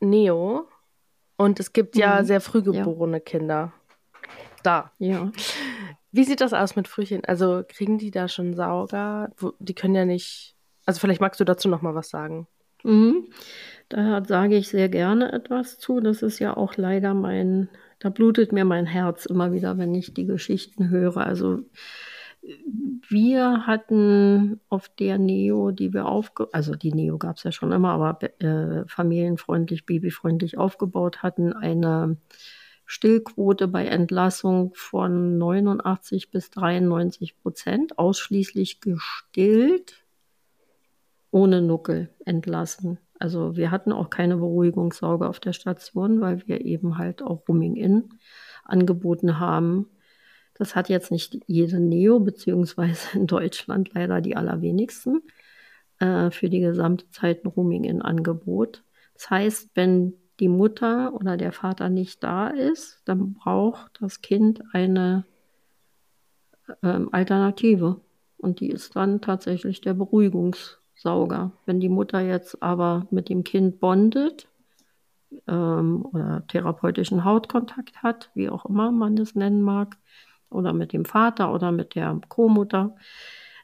Neo 0.00 0.66
und 1.36 1.60
es 1.60 1.72
gibt 1.72 1.96
ja 1.96 2.20
mhm. 2.20 2.26
sehr 2.26 2.40
früh 2.40 2.62
geborene 2.62 3.18
ja. 3.18 3.20
Kinder. 3.22 3.72
Da. 4.62 4.92
Ja. 4.98 5.30
Wie 6.10 6.24
sieht 6.24 6.40
das 6.40 6.52
aus 6.52 6.74
mit 6.74 6.88
Frühchen? 6.88 7.24
Also 7.24 7.62
kriegen 7.68 7.98
die 7.98 8.10
da 8.10 8.28
schon 8.28 8.54
Sauger? 8.54 9.30
Die 9.58 9.74
können 9.74 9.94
ja 9.94 10.04
nicht. 10.04 10.56
Also 10.86 11.00
vielleicht 11.00 11.20
magst 11.20 11.38
du 11.38 11.44
dazu 11.44 11.68
noch 11.68 11.82
mal 11.82 11.94
was 11.94 12.08
sagen. 12.08 12.48
Mhm. 12.82 13.28
Da 13.88 14.22
sage 14.24 14.56
ich 14.56 14.68
sehr 14.68 14.88
gerne 14.88 15.32
etwas 15.32 15.78
zu. 15.78 16.00
Das 16.00 16.22
ist 16.22 16.38
ja 16.38 16.56
auch 16.56 16.76
leider 16.76 17.14
mein, 17.14 17.68
da 17.98 18.10
blutet 18.10 18.52
mir 18.52 18.64
mein 18.64 18.86
Herz 18.86 19.26
immer 19.26 19.52
wieder, 19.52 19.78
wenn 19.78 19.94
ich 19.94 20.12
die 20.12 20.26
Geschichten 20.26 20.90
höre. 20.90 21.18
Also 21.18 21.64
wir 23.08 23.66
hatten 23.66 24.60
auf 24.68 24.88
der 24.88 25.18
Neo, 25.18 25.70
die 25.70 25.92
wir 25.92 26.06
aufge, 26.06 26.48
also 26.52 26.74
die 26.74 26.92
Neo 26.92 27.18
gab 27.18 27.36
es 27.36 27.42
ja 27.42 27.52
schon 27.52 27.72
immer, 27.72 27.90
aber 27.90 28.22
äh, 28.42 28.86
familienfreundlich, 28.86 29.86
babyfreundlich 29.86 30.58
aufgebaut 30.58 31.22
hatten, 31.22 31.52
eine 31.52 32.16
Stillquote 32.86 33.68
bei 33.68 33.86
Entlassung 33.86 34.72
von 34.74 35.36
89 35.36 36.30
bis 36.30 36.50
93 36.50 37.38
Prozent, 37.38 37.98
ausschließlich 37.98 38.80
gestillt, 38.80 40.04
ohne 41.30 41.60
Nuckel 41.60 42.08
entlassen. 42.24 42.98
Also 43.18 43.56
wir 43.56 43.70
hatten 43.70 43.92
auch 43.92 44.10
keine 44.10 44.36
Beruhigungssauge 44.36 45.28
auf 45.28 45.40
der 45.40 45.52
Station, 45.52 46.20
weil 46.20 46.46
wir 46.46 46.64
eben 46.64 46.98
halt 46.98 47.22
auch 47.22 47.48
Rooming 47.48 47.76
In 47.76 48.10
angeboten 48.64 49.38
haben 49.38 49.86
das 50.58 50.74
hat 50.74 50.88
jetzt 50.88 51.10
nicht 51.10 51.38
jede 51.46 51.80
Neo, 51.80 52.20
beziehungsweise 52.20 53.16
in 53.18 53.26
Deutschland 53.26 53.94
leider 53.94 54.20
die 54.20 54.36
allerwenigsten, 54.36 55.22
äh, 56.00 56.30
für 56.30 56.50
die 56.50 56.60
gesamte 56.60 57.08
Zeit 57.10 57.44
ein 57.44 57.48
Rooming 57.48 57.84
in 57.84 58.02
Angebot. 58.02 58.84
Das 59.14 59.30
heißt, 59.30 59.70
wenn 59.74 60.14
die 60.40 60.48
Mutter 60.48 61.14
oder 61.14 61.36
der 61.36 61.52
Vater 61.52 61.88
nicht 61.88 62.22
da 62.22 62.48
ist, 62.48 63.02
dann 63.04 63.34
braucht 63.34 63.98
das 64.00 64.20
Kind 64.20 64.62
eine 64.72 65.24
ähm, 66.82 67.08
Alternative. 67.12 68.00
Und 68.36 68.60
die 68.60 68.70
ist 68.70 68.94
dann 68.94 69.20
tatsächlich 69.20 69.80
der 69.80 69.94
Beruhigungssauger. 71.02 71.52
Wenn 71.66 71.80
die 71.80 71.88
Mutter 71.88 72.20
jetzt 72.20 72.62
aber 72.62 73.06
mit 73.10 73.28
dem 73.28 73.44
Kind 73.44 73.80
bondet 73.80 74.48
ähm, 75.46 76.04
oder 76.04 76.44
therapeutischen 76.48 77.24
Hautkontakt 77.24 78.02
hat, 78.02 78.30
wie 78.34 78.48
auch 78.48 78.66
immer 78.66 78.90
man 78.90 79.16
das 79.16 79.34
nennen 79.34 79.62
mag, 79.62 79.96
oder 80.50 80.72
mit 80.72 80.92
dem 80.94 81.04
Vater 81.04 81.52
oder 81.52 81.72
mit 81.72 81.94
der 81.94 82.18
Co-Mutter, 82.28 82.96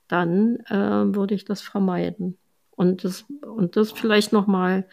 dann 0.07 0.57
äh, 0.67 1.15
würde 1.15 1.35
ich 1.35 1.47
das 1.47 1.63
vermeiden. 1.63 2.37
Und 2.71 3.05
das, 3.05 3.25
und 3.41 3.77
das 3.77 3.93
vielleicht 3.93 4.33
nochmal 4.33 4.87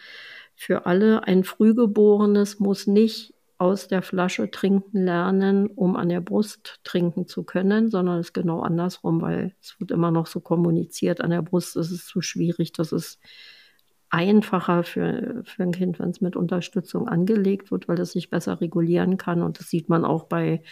für 0.54 0.86
alle, 0.86 1.24
ein 1.24 1.44
Frühgeborenes 1.44 2.60
muss 2.60 2.86
nicht 2.86 3.31
aus 3.62 3.86
der 3.86 4.02
Flasche 4.02 4.50
trinken 4.50 5.04
lernen, 5.04 5.68
um 5.68 5.94
an 5.94 6.08
der 6.08 6.20
Brust 6.20 6.80
trinken 6.82 7.28
zu 7.28 7.44
können, 7.44 7.90
sondern 7.90 8.18
es 8.18 8.26
ist 8.26 8.32
genau 8.32 8.60
andersrum, 8.60 9.20
weil 9.22 9.54
es 9.62 9.78
wird 9.78 9.92
immer 9.92 10.10
noch 10.10 10.26
so 10.26 10.40
kommuniziert, 10.40 11.20
an 11.20 11.30
der 11.30 11.42
Brust 11.42 11.76
ist 11.76 11.92
es 11.92 12.04
zu 12.04 12.22
schwierig, 12.22 12.72
das 12.72 12.90
ist 12.90 13.20
einfacher 14.10 14.82
für, 14.82 15.44
für 15.44 15.62
ein 15.62 15.70
Kind, 15.70 16.00
wenn 16.00 16.10
es 16.10 16.20
mit 16.20 16.34
Unterstützung 16.34 17.06
angelegt 17.06 17.70
wird, 17.70 17.86
weil 17.86 18.00
es 18.00 18.10
sich 18.10 18.30
besser 18.30 18.60
regulieren 18.60 19.16
kann. 19.16 19.42
Und 19.42 19.60
das 19.60 19.70
sieht 19.70 19.88
man 19.88 20.04
auch 20.04 20.24
bei 20.24 20.62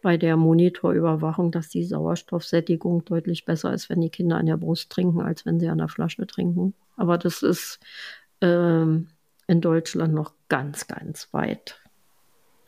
bei 0.00 0.16
der 0.16 0.36
Monitorüberwachung, 0.36 1.52
dass 1.52 1.68
die 1.68 1.84
Sauerstoffsättigung 1.84 3.04
deutlich 3.04 3.44
besser 3.44 3.72
ist, 3.72 3.88
wenn 3.88 4.00
die 4.00 4.10
Kinder 4.10 4.36
an 4.36 4.46
der 4.46 4.56
Brust 4.56 4.90
trinken, 4.90 5.20
als 5.20 5.46
wenn 5.46 5.60
sie 5.60 5.68
an 5.68 5.78
der 5.78 5.86
Flasche 5.88 6.26
trinken. 6.26 6.74
Aber 6.96 7.18
das 7.18 7.44
ist 7.44 7.78
ähm, 8.40 9.08
in 9.46 9.60
Deutschland 9.60 10.12
noch 10.12 10.34
ganz, 10.48 10.88
ganz 10.88 11.32
weit 11.32 11.81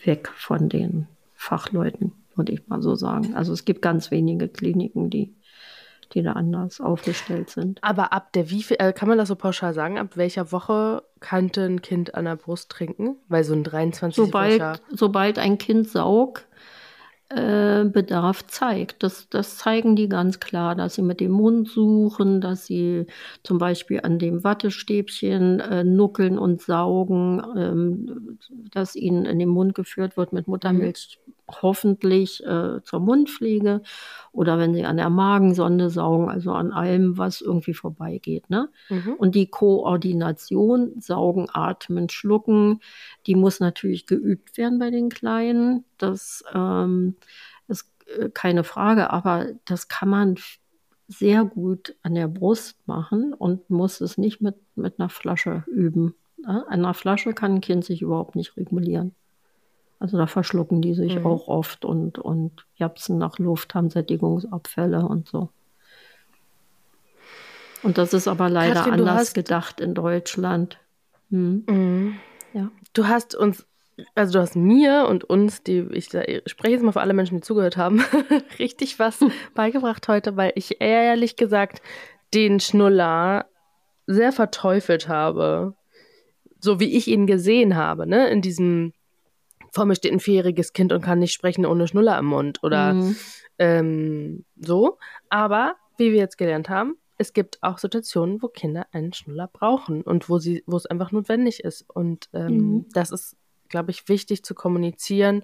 weg 0.07 0.29
von 0.29 0.69
den 0.69 1.09
Fachleuten, 1.35 2.13
würde 2.35 2.53
ich 2.53 2.67
mal 2.69 2.83
so 2.83 2.95
sagen. 2.95 3.35
Also 3.35 3.53
es 3.53 3.65
gibt 3.65 3.83
ganz 3.83 4.11
wenige 4.11 4.49
Kliniken, 4.49 5.11
die 5.11 5.35
die 6.13 6.23
da 6.23 6.33
anders 6.33 6.81
aufgestellt 6.81 7.51
sind. 7.51 7.83
Aber 7.83 8.13
ab 8.13 8.33
der 8.33 8.51
wie 8.51 8.63
viel, 8.63 8.77
äh, 8.79 8.93
kann 8.93 9.09
man 9.09 9.19
das 9.19 9.29
so 9.29 9.37
pauschal 9.37 9.75
sagen, 9.75 9.99
ab 9.99 10.17
welcher 10.17 10.53
Woche 10.53 11.03
könnte 11.21 11.65
ein 11.65 11.83
Kind 11.83 12.15
an 12.15 12.25
der 12.25 12.37
Brust 12.37 12.71
trinken? 12.71 13.17
Weil 13.29 13.45
so 13.45 13.55
ein 13.55 13.65
23 13.65 14.15
sobald, 14.15 14.81
sobald 14.91 15.39
ein 15.39 15.59
Kind 15.59 15.89
saugt, 15.89 16.47
äh, 17.31 17.85
Bedarf 17.85 18.47
zeigt. 18.47 19.03
Das, 19.03 19.29
das 19.29 19.57
zeigen 19.57 19.97
die 19.97 20.09
ganz 20.09 20.41
klar, 20.41 20.75
dass 20.75 20.95
sie 20.95 21.03
mit 21.03 21.21
dem 21.21 21.33
Mund 21.33 21.69
suchen, 21.69 22.41
dass 22.41 22.67
sie 22.67 23.07
zum 23.43 23.59
Beispiel 23.59 24.01
an 24.03 24.19
dem 24.19 24.45
Wattestäbchen 24.45 25.61
äh, 25.61 25.85
nuckeln 25.85 26.39
und 26.39 26.63
saugen, 26.63 27.43
ähm, 27.57 28.39
dass 28.71 28.95
ihnen 28.95 29.25
in 29.25 29.39
den 29.39 29.49
Mund 29.49 29.75
geführt 29.75 30.17
wird 30.17 30.33
mit 30.33 30.49
Muttermilch 30.49 31.19
hoffentlich 31.49 32.45
äh, 32.45 32.83
zur 32.83 33.01
Mundpflege 33.01 33.83
oder 34.33 34.59
wenn 34.59 34.75
sie 34.75 34.85
an 34.85 34.97
der 34.97 35.11
Magensonde 35.11 35.91
saugen, 35.91 36.29
also 36.31 36.53
an 36.53 36.73
allem, 36.73 37.19
was 37.19 37.41
irgendwie 37.41 37.75
vorbeigeht. 37.75 38.49
Ne? 38.51 38.69
Mhm. 38.89 39.15
Und 39.15 39.35
die 39.35 39.47
Koordination, 39.47 41.01
saugen, 41.01 41.49
atmen, 41.53 42.09
schlucken, 42.09 42.81
die 43.27 43.35
muss 43.35 43.61
natürlich 43.61 44.07
geübt 44.07 44.57
werden 44.57 44.79
bei 44.79 44.91
den 44.91 45.11
Kleinen. 45.11 45.85
Das 45.99 46.45
ähm, 46.55 47.17
ist 47.69 47.91
äh, 48.19 48.31
keine 48.31 48.65
Frage, 48.65 49.11
aber 49.11 49.49
das 49.65 49.89
kann 49.89 50.09
man 50.09 50.37
sehr 51.09 51.45
gut 51.45 51.95
an 52.03 52.15
der 52.15 52.29
Brust 52.29 52.79
machen 52.87 53.35
und 53.35 53.69
muss 53.69 54.01
es 54.01 54.17
nicht 54.17 54.41
mit, 54.41 54.57
mit 54.75 54.99
einer 54.99 55.11
Flasche 55.11 55.65
üben. 55.67 56.15
Ne? 56.39 56.65
An 56.67 56.81
einer 56.81 56.95
Flasche 56.95 57.35
kann 57.35 57.57
ein 57.57 57.61
Kind 57.61 57.85
sich 57.85 58.03
überhaupt 58.03 58.37
nicht 58.37 58.57
regulieren. 58.57 59.15
Also 60.05 60.19
da 60.19 60.27
verschlucken 60.27 60.83
die 60.83 60.93
sich 60.93 61.19
mhm. 61.19 61.25
auch 61.25 61.49
oft 61.49 61.87
und, 61.87 62.19
und 62.19 62.67
japsen 62.77 63.17
nach 63.17 63.39
Luft, 63.39 63.75
haben 63.75 63.89
Sättigungsabfälle 63.89 65.01
und 65.09 65.27
so. 65.27 65.49
Und 67.83 67.97
das 67.97 68.13
ist 68.13 68.29
aber 68.29 68.51
leider 68.51 68.75
Katrin, 68.75 68.93
anders 68.93 69.19
hast... 69.19 69.35
gedacht 69.35 69.81
in 69.81 69.95
Deutschland. 69.95 70.79
Hm. 71.31 71.65
Mhm. 71.67 72.17
Ja. 72.53 72.71
Du 72.93 73.09
hast 73.09 73.35
uns, 73.35 73.67
also 74.15 74.35
du 74.35 74.41
hast 74.41 74.57
mir 74.57 75.07
und 75.09 75.25
uns, 75.25 75.63
die 75.63 75.87
ich, 75.93 76.13
ich 76.13 76.43
spreche 76.45 76.75
jetzt 76.75 76.83
mal 76.83 76.93
für 76.93 77.01
alle 77.01 77.15
Menschen, 77.15 77.39
die 77.39 77.43
zugehört 77.43 77.79
haben, 77.79 78.05
richtig 78.59 78.99
was 78.99 79.25
beigebracht 79.55 80.07
heute, 80.09 80.37
weil 80.37 80.53
ich 80.55 80.83
ehrlich 80.83 81.37
gesagt 81.37 81.81
den 82.35 82.61
Schnuller 82.61 83.47
sehr 84.07 84.33
verteufelt 84.33 85.09
habe. 85.09 85.73
So 86.61 86.79
wie 86.79 86.95
ich 86.95 87.09
ihn 87.09 87.27
gesehen 87.27 87.75
habe, 87.75 88.07
ne? 88.07 88.29
In 88.29 88.43
diesem 88.43 88.93
vor 89.75 89.87
mir 89.87 89.97
steht 89.97 90.13
ein 90.13 90.21
vierjähriges 90.21 90.73
Kind 90.73 90.93
und 90.93 91.03
kann 91.03 91.19
nicht 91.19 91.33
sprechen 91.33 91.67
ohne 91.67 91.89
Schnuller 91.89 92.19
im 92.19 92.27
Mund 92.27 92.63
oder 92.63 92.95
mhm. 92.95 93.17
ähm, 93.59 94.45
so. 94.57 94.99
Aber 95.29 95.75
wie 95.99 96.13
wir 96.13 96.19
jetzt 96.19 96.39
gelernt 96.39 96.69
haben, 96.69 96.97
es 97.19 97.33
gibt 97.33 97.63
auch 97.63 97.79
Situationen, 97.79 98.41
wo 98.41 98.49
Kinder 98.49 98.87
einen 98.93 99.13
Schnuller 99.13 99.49
brauchen 99.53 100.03
und 100.03 100.29
wo 100.29 100.39
sie, 100.39 100.63
wo 100.67 100.77
es 100.77 100.87
einfach 100.87 101.13
notwendig 101.13 101.63
ist. 101.65 101.85
Und 101.89 102.29
ähm, 102.33 102.57
mhm. 102.57 102.87
das 102.93 103.11
ist, 103.11 103.37
glaube 103.69 103.91
ich, 103.91 104.09
wichtig 104.09 104.45
zu 104.45 104.55
kommunizieren. 104.55 105.43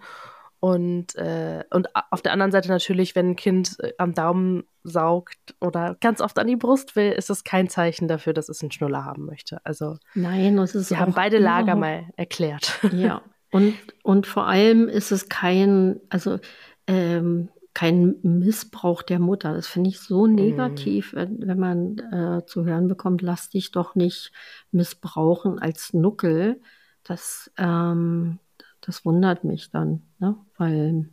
Und, 0.60 1.16
äh, 1.16 1.64
und 1.70 1.88
auf 2.10 2.20
der 2.22 2.32
anderen 2.32 2.52
Seite 2.52 2.68
natürlich, 2.68 3.14
wenn 3.16 3.30
ein 3.30 3.36
Kind 3.36 3.78
äh, 3.80 3.92
am 3.98 4.14
Daumen 4.14 4.64
saugt 4.84 5.38
oder 5.60 5.96
ganz 6.00 6.20
oft 6.20 6.38
an 6.38 6.46
die 6.46 6.56
Brust 6.56 6.96
will, 6.96 7.12
ist 7.12 7.30
das 7.30 7.44
kein 7.44 7.68
Zeichen 7.68 8.08
dafür, 8.08 8.34
dass 8.34 8.48
es 8.48 8.62
einen 8.62 8.70
Schnuller 8.70 9.04
haben 9.04 9.24
möchte. 9.24 9.64
Also 9.64 9.96
Nein, 10.14 10.58
es 10.58 10.74
ist 10.74 10.90
wir 10.90 11.00
haben 11.00 11.14
beide 11.14 11.38
Lager 11.38 11.76
mal 11.76 12.10
erklärt. 12.16 12.78
Ja, 12.92 13.22
Und, 13.50 13.74
und 14.02 14.26
vor 14.26 14.46
allem 14.46 14.88
ist 14.88 15.10
es 15.10 15.28
kein, 15.28 16.00
also 16.08 16.38
ähm, 16.86 17.48
kein 17.74 18.16
Missbrauch 18.22 19.02
der 19.02 19.18
Mutter. 19.18 19.54
Das 19.54 19.66
finde 19.66 19.90
ich 19.90 20.00
so 20.00 20.26
mhm. 20.26 20.34
negativ, 20.34 21.14
wenn, 21.14 21.46
wenn 21.46 21.58
man 21.58 21.98
äh, 21.98 22.44
zu 22.46 22.64
hören 22.64 22.88
bekommt, 22.88 23.22
lass 23.22 23.50
dich 23.50 23.70
doch 23.70 23.94
nicht 23.94 24.32
missbrauchen 24.70 25.58
als 25.58 25.92
Nuckel. 25.92 26.60
Das, 27.04 27.50
ähm, 27.56 28.38
das 28.80 29.04
wundert 29.04 29.44
mich 29.44 29.70
dann, 29.70 30.02
ne? 30.18 30.36
weil 30.56 31.08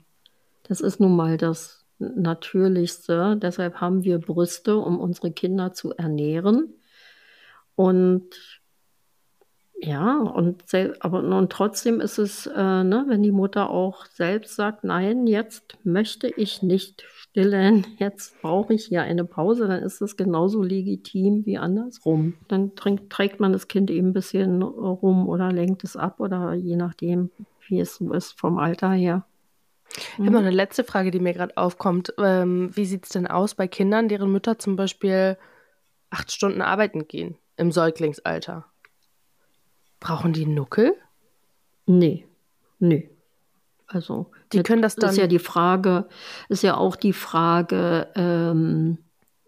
das 0.63 0.81
ist 0.81 0.99
nun 0.99 1.15
mal 1.15 1.37
das 1.37 1.85
Natürlichste. 1.99 3.37
Deshalb 3.41 3.75
haben 3.81 4.03
wir 4.03 4.19
Brüste, 4.19 4.77
um 4.77 4.99
unsere 4.99 5.31
Kinder 5.31 5.73
zu 5.73 5.93
ernähren. 5.95 6.73
Und 7.75 8.56
ja, 9.79 10.17
und, 10.17 10.63
aber 11.01 11.23
und 11.23 11.51
trotzdem 11.51 12.01
ist 12.01 12.17
es, 12.17 12.47
äh, 12.47 12.83
ne, 12.83 13.05
wenn 13.07 13.21
die 13.21 13.31
Mutter 13.31 13.69
auch 13.69 14.05
selbst 14.07 14.55
sagt, 14.55 14.83
nein, 14.83 15.27
jetzt 15.27 15.77
möchte 15.83 16.27
ich 16.27 16.63
nicht 16.63 17.03
stillen, 17.07 17.85
jetzt 17.99 18.41
brauche 18.41 18.73
ich 18.73 18.85
hier 18.85 19.03
eine 19.03 19.23
Pause, 19.23 19.67
dann 19.67 19.83
ist 19.83 20.01
das 20.01 20.17
genauso 20.17 20.63
legitim 20.63 21.45
wie 21.45 21.59
andersrum. 21.59 22.33
Dann 22.47 22.75
trägt, 22.75 23.11
trägt 23.11 23.39
man 23.39 23.53
das 23.53 23.67
Kind 23.67 23.91
eben 23.91 24.09
ein 24.09 24.13
bisschen 24.13 24.63
rum 24.63 25.29
oder 25.29 25.51
lenkt 25.51 25.83
es 25.83 25.95
ab 25.95 26.19
oder 26.19 26.53
je 26.53 26.75
nachdem, 26.75 27.29
wie 27.67 27.79
es 27.79 27.95
so 27.95 28.13
ist 28.13 28.39
vom 28.39 28.57
Alter 28.57 28.91
her. 28.91 29.25
Ich 29.89 30.19
habe 30.19 30.31
noch 30.31 30.39
eine 30.39 30.51
letzte 30.51 30.83
Frage, 30.83 31.11
die 31.11 31.19
mir 31.19 31.33
gerade 31.33 31.55
aufkommt. 31.55 32.13
Ähm, 32.17 32.71
wie 32.75 32.85
sieht 32.85 33.05
es 33.05 33.09
denn 33.09 33.27
aus 33.27 33.55
bei 33.55 33.67
Kindern, 33.67 34.09
deren 34.09 34.31
Mütter 34.31 34.57
zum 34.57 34.75
Beispiel 34.75 35.37
acht 36.09 36.31
Stunden 36.31 36.61
arbeiten 36.61 37.07
gehen 37.07 37.37
im 37.57 37.71
Säuglingsalter? 37.71 38.65
Brauchen 39.99 40.33
die 40.33 40.45
Nuckel? 40.45 40.95
Nee, 41.85 42.27
nee. 42.79 43.09
Also, 43.87 44.31
die 44.51 44.63
können 44.63 44.81
das 44.81 44.95
dann. 44.95 45.11
Ist 45.11 45.17
ja 45.17 45.27
die 45.27 45.39
Frage, 45.39 46.07
ist 46.49 46.63
ja 46.63 46.75
auch 46.75 46.95
die 46.95 47.13
Frage, 47.13 48.09
ähm, 48.15 48.97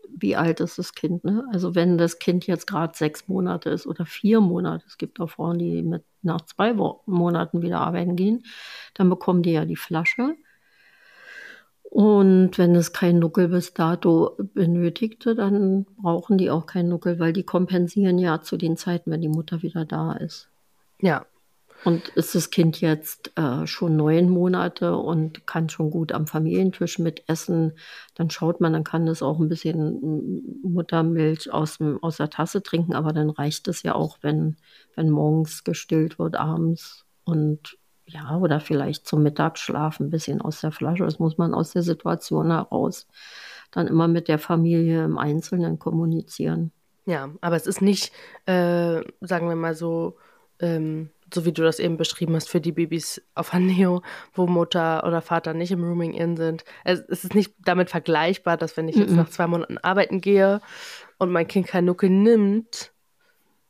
wie 0.09 0.35
alt 0.35 0.59
ist 0.61 0.77
das 0.77 0.93
Kind? 0.93 1.23
Ne? 1.23 1.45
Also, 1.51 1.75
wenn 1.75 1.97
das 1.97 2.19
Kind 2.19 2.47
jetzt 2.47 2.65
gerade 2.65 2.95
sechs 2.95 3.27
Monate 3.27 3.69
ist 3.69 3.85
oder 3.85 4.05
vier 4.05 4.39
Monate, 4.39 4.85
es 4.87 4.97
gibt 4.97 5.19
auch 5.19 5.29
Frauen, 5.29 5.59
die 5.59 5.83
mit 5.83 6.03
nach 6.21 6.41
zwei 6.41 6.73
Monaten 6.73 7.61
wieder 7.61 7.79
arbeiten 7.79 8.15
gehen, 8.15 8.45
dann 8.93 9.09
bekommen 9.09 9.43
die 9.43 9.51
ja 9.51 9.65
die 9.65 9.75
Flasche. 9.75 10.35
Und 11.89 12.59
wenn 12.59 12.75
es 12.75 12.93
kein 12.93 13.17
Nuckel 13.17 13.47
bis 13.47 13.73
dato 13.73 14.37
benötigte, 14.53 15.33
dann 15.33 15.85
brauchen 15.97 16.37
die 16.37 16.51
auch 16.51 16.67
keinen 16.67 16.89
Nuckel, 16.89 17.17
weil 17.17 17.33
die 17.33 17.43
kompensieren 17.43 18.19
ja 18.19 18.41
zu 18.41 18.57
den 18.57 18.77
Zeiten, 18.77 19.09
wenn 19.09 19.21
die 19.21 19.27
Mutter 19.27 19.63
wieder 19.63 19.85
da 19.85 20.13
ist. 20.13 20.49
Ja. 21.01 21.25
Und 21.85 22.09
ist 22.09 22.35
das 22.35 22.51
Kind 22.51 22.79
jetzt 22.79 23.31
äh, 23.37 23.65
schon 23.65 23.95
neun 23.95 24.29
Monate 24.29 24.97
und 24.97 25.47
kann 25.47 25.69
schon 25.69 25.89
gut 25.89 26.11
am 26.11 26.27
Familientisch 26.27 26.99
mitessen, 26.99 27.73
dann 28.15 28.29
schaut 28.29 28.61
man, 28.61 28.73
dann 28.73 28.83
kann 28.83 29.07
es 29.07 29.23
auch 29.23 29.39
ein 29.39 29.49
bisschen 29.49 30.61
Muttermilch 30.61 31.51
aus, 31.51 31.77
dem, 31.77 32.03
aus 32.03 32.17
der 32.17 32.29
Tasse 32.29 32.61
trinken, 32.61 32.93
aber 32.93 33.13
dann 33.13 33.29
reicht 33.29 33.67
es 33.67 33.81
ja 33.81 33.95
auch, 33.95 34.17
wenn, 34.21 34.57
wenn 34.95 35.09
morgens 35.09 35.63
gestillt 35.63 36.19
wird, 36.19 36.35
abends 36.35 37.05
und 37.23 37.78
ja, 38.10 38.38
oder 38.38 38.60
vielleicht 38.60 39.07
zum 39.07 39.24
Mittagsschlaf 39.24 39.99
ein 39.99 40.10
bisschen 40.10 40.41
aus 40.41 40.62
der 40.62 40.72
Flasche. 40.72 41.03
Das 41.03 41.20
muss 41.20 41.38
man 41.38 41.53
aus 41.53 41.72
der 41.72 41.84
Situation 41.84 42.51
heraus 42.51 43.07
dann 43.72 43.88
immer 43.88 44.07
mit 44.07 44.28
der 44.28 44.39
Familie 44.39 45.05
im 45.05 45.18
Einzelnen 45.18 45.78
kommunizieren. 45.78 46.72
Ja, 47.05 47.30
aber 47.41 47.55
es 47.55 47.68
ist 47.68 47.82
nicht, 47.82 48.12
äh, 48.45 49.01
sagen 49.22 49.47
wir 49.47 49.55
mal 49.55 49.76
so, 49.76 50.18
ähm, 50.60 51.10
so 51.32 51.45
wie 51.45 51.51
du 51.51 51.62
das 51.62 51.80
eben 51.80 51.97
beschrieben 51.97 52.36
hast, 52.36 52.49
für 52.49 52.62
die 52.62 52.72
Babys 52.72 53.22
auf 53.36 53.53
Haneo, 53.53 54.01
wo 54.34 54.47
Mutter 54.47 55.03
oder 55.05 55.22
Vater 55.22 55.53
nicht 55.53 55.72
im 55.72 55.84
Rooming-In 55.84 56.36
sind. 56.36 56.64
Es, 56.84 57.01
es, 57.07 57.24
ist 57.24 57.36
nicht 57.36 57.53
damit 57.64 57.89
vergleichbar, 57.89 58.57
dass 58.57 58.76
wenn 58.76 58.88
ich 58.88 58.95
jetzt 58.95 59.12
mm 59.12 59.14
-mm. 59.14 59.18
nach 59.18 59.30
zwei 59.30 59.47
Monaten 59.47 59.78
arbeiten 59.78 60.22
gehe 60.22 60.62
und 61.20 61.32
mein 61.32 61.47
Kind 61.47 61.68
kein 61.68 61.86
Nuckel 61.86 62.10
nimmt, 62.10 62.91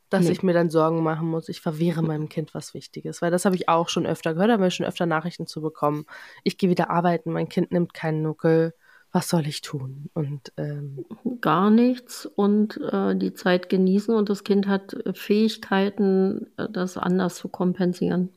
dass 0.10 0.26
nee. 0.26 0.32
ich 0.32 0.44
mir 0.44 0.54
dann 0.54 0.70
Sorgen 0.70 1.04
machen 1.04 1.28
muss, 1.28 1.50
ich 1.50 1.62
verwehre 1.62 2.02
meinem 2.02 2.30
Kind 2.30 2.54
was 2.54 2.74
Wichtiges. 2.74 3.22
Weil 3.22 3.32
das 3.32 3.46
habe 3.46 3.56
ich 3.56 3.70
auch 3.70 3.90
schon 3.90 4.06
öfter 4.06 4.34
gehört, 4.34 4.52
haben 4.52 4.64
wir 4.64 4.72
schon 4.72 4.86
öfter 4.86 5.06
Nachrichten 5.06 5.48
zu 5.48 5.62
bekommen. 5.62 6.06
Ich 6.44 6.58
gehe 6.58 6.70
wieder 6.70 6.90
arbeiten, 6.90 7.32
mein 7.32 7.50
Kind 7.50 7.72
nimmt 7.72 7.94
keinen 7.94 8.22
Nuckel. 8.22 8.74
Was 9.12 9.30
soll 9.30 9.48
ich 9.48 9.62
tun? 9.62 10.10
Und 10.14 10.54
ähm, 10.58 11.04
gar 11.42 11.72
nichts 11.72 12.28
und 12.28 12.78
äh, 12.78 13.16
die 13.16 13.34
Zeit 13.34 13.68
genießen 13.70 14.14
und 14.14 14.30
das 14.30 14.44
Kind 14.44 14.68
hat 14.68 14.96
Fähigkeiten, 15.14 16.48
äh, 16.58 16.68
das 16.70 16.98
anders 16.98 17.36
zu 17.36 17.50
kompensieren. 17.50 18.30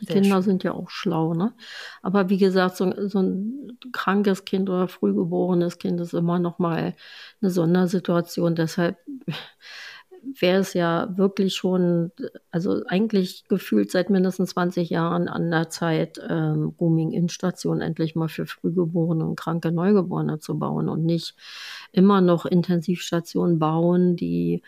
Die 0.00 0.06
Kinder 0.06 0.36
schön. 0.36 0.42
sind 0.42 0.64
ja 0.64 0.72
auch 0.72 0.90
schlau, 0.90 1.34
ne? 1.34 1.54
Aber 2.02 2.28
wie 2.28 2.38
gesagt, 2.38 2.76
so, 2.76 2.92
so, 3.06 3.20
ein 3.20 3.78
krankes 3.92 4.44
Kind 4.44 4.68
oder 4.68 4.88
frühgeborenes 4.88 5.78
Kind 5.78 6.00
ist 6.00 6.12
immer 6.12 6.40
noch 6.40 6.58
mal 6.58 6.96
eine 7.40 7.50
Sondersituation. 7.50 8.56
Deshalb 8.56 8.96
wäre 10.38 10.60
es 10.60 10.74
ja 10.74 11.16
wirklich 11.16 11.54
schon, 11.54 12.12
also 12.50 12.82
eigentlich 12.86 13.44
gefühlt 13.48 13.90
seit 13.90 14.10
mindestens 14.10 14.50
20 14.50 14.90
Jahren 14.90 15.28
an 15.28 15.50
der 15.50 15.68
Zeit, 15.68 16.20
ähm, 16.28 16.74
Rooming-In-Stationen 16.80 17.80
endlich 17.80 18.14
mal 18.14 18.28
für 18.28 18.46
Frühgeborene 18.46 19.24
und 19.24 19.36
kranke 19.36 19.72
Neugeborene 19.72 20.38
zu 20.38 20.58
bauen 20.58 20.88
und 20.88 21.04
nicht 21.04 21.34
immer 21.92 22.20
noch 22.20 22.46
Intensivstationen 22.46 23.58
bauen, 23.58 24.16
die 24.16 24.62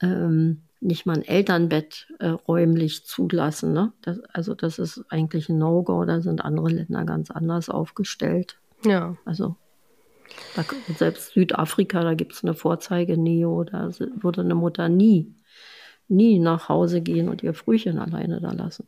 ähm, 0.00 0.62
nicht 0.80 1.06
mal 1.06 1.16
ein 1.16 1.24
Elternbett 1.24 2.06
äh, 2.20 2.28
räumlich 2.28 3.04
zulassen. 3.04 3.72
Ne? 3.72 3.92
Das, 4.02 4.20
also 4.32 4.54
das 4.54 4.78
ist 4.78 5.04
eigentlich 5.08 5.48
ein 5.48 5.58
No-Go, 5.58 6.04
da 6.04 6.20
sind 6.20 6.44
andere 6.44 6.68
Länder 6.68 7.04
ganz 7.04 7.30
anders 7.30 7.68
aufgestellt. 7.68 8.58
Ja. 8.84 9.16
Also 9.24 9.56
da, 10.54 10.64
selbst 10.96 11.32
Südafrika, 11.32 12.02
da 12.02 12.14
gibt 12.14 12.32
es 12.34 12.44
eine 12.44 12.54
Vorzeige-Neo, 12.54 13.64
da 13.64 13.90
würde 13.98 14.42
eine 14.42 14.54
Mutter 14.54 14.88
nie, 14.88 15.34
nie 16.08 16.38
nach 16.38 16.68
Hause 16.68 17.00
gehen 17.00 17.28
und 17.28 17.42
ihr 17.42 17.54
Frühchen 17.54 17.98
alleine 17.98 18.40
da 18.40 18.52
lassen. 18.52 18.86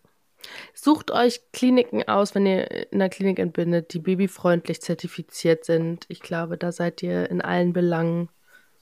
Sucht 0.74 1.10
euch 1.10 1.40
Kliniken 1.52 2.08
aus, 2.08 2.34
wenn 2.34 2.46
ihr 2.46 2.92
in 2.92 2.98
der 2.98 3.10
Klinik 3.10 3.38
entbindet, 3.38 3.92
die 3.92 3.98
babyfreundlich 3.98 4.80
zertifiziert 4.80 5.64
sind. 5.64 6.06
Ich 6.08 6.20
glaube, 6.20 6.56
da 6.56 6.72
seid 6.72 7.02
ihr 7.02 7.28
in 7.30 7.42
allen 7.42 7.72
Belangen 7.72 8.30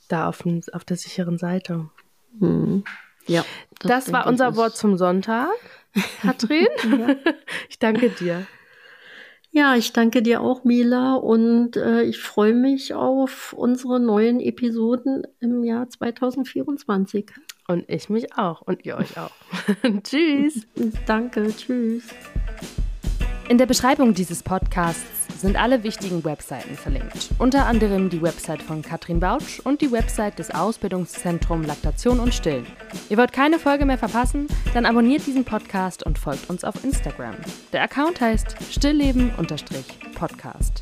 da 0.08 0.28
auf, 0.28 0.44
auf 0.72 0.84
der 0.84 0.96
sicheren 0.96 1.38
Seite. 1.38 1.90
Hm. 2.38 2.84
Ja. 3.26 3.44
Das, 3.80 4.06
das 4.06 4.12
war 4.12 4.26
unser 4.26 4.56
Wort 4.56 4.76
zum 4.76 4.96
Sonntag. 4.96 5.50
Katrin, 6.22 6.66
ja. 6.84 7.16
ich 7.68 7.78
danke 7.78 8.10
dir. 8.10 8.46
Ja, 9.50 9.74
ich 9.76 9.92
danke 9.92 10.22
dir 10.22 10.40
auch, 10.42 10.64
Mila, 10.64 11.14
und 11.14 11.76
äh, 11.76 12.02
ich 12.02 12.18
freue 12.20 12.54
mich 12.54 12.94
auf 12.94 13.54
unsere 13.54 13.98
neuen 13.98 14.40
Episoden 14.40 15.26
im 15.40 15.64
Jahr 15.64 15.88
2024. 15.88 17.26
Und 17.66 17.84
ich 17.88 18.08
mich 18.08 18.36
auch 18.36 18.62
und 18.62 18.84
ihr 18.84 18.96
euch 18.96 19.18
auch. 19.18 19.32
tschüss. 20.02 20.66
Danke, 21.06 21.48
tschüss. 21.56 22.04
In 23.48 23.58
der 23.58 23.66
Beschreibung 23.66 24.14
dieses 24.14 24.42
Podcasts 24.42 25.17
sind 25.40 25.56
alle 25.56 25.84
wichtigen 25.84 26.24
Webseiten 26.24 26.76
verlinkt. 26.76 27.30
Unter 27.38 27.66
anderem 27.66 28.10
die 28.10 28.22
Website 28.22 28.62
von 28.62 28.82
Katrin 28.82 29.20
Bautsch 29.20 29.60
und 29.60 29.80
die 29.80 29.92
Website 29.92 30.38
des 30.38 30.50
Ausbildungszentrums 30.50 31.66
Laktation 31.66 32.20
und 32.20 32.34
Stillen. 32.34 32.66
Ihr 33.08 33.16
wollt 33.16 33.32
keine 33.32 33.58
Folge 33.58 33.84
mehr 33.84 33.98
verpassen? 33.98 34.46
Dann 34.74 34.86
abonniert 34.86 35.26
diesen 35.26 35.44
Podcast 35.44 36.04
und 36.04 36.18
folgt 36.18 36.50
uns 36.50 36.64
auf 36.64 36.84
Instagram. 36.84 37.34
Der 37.72 37.82
Account 37.82 38.20
heißt 38.20 38.56
stillleben-podcast. 38.70 40.80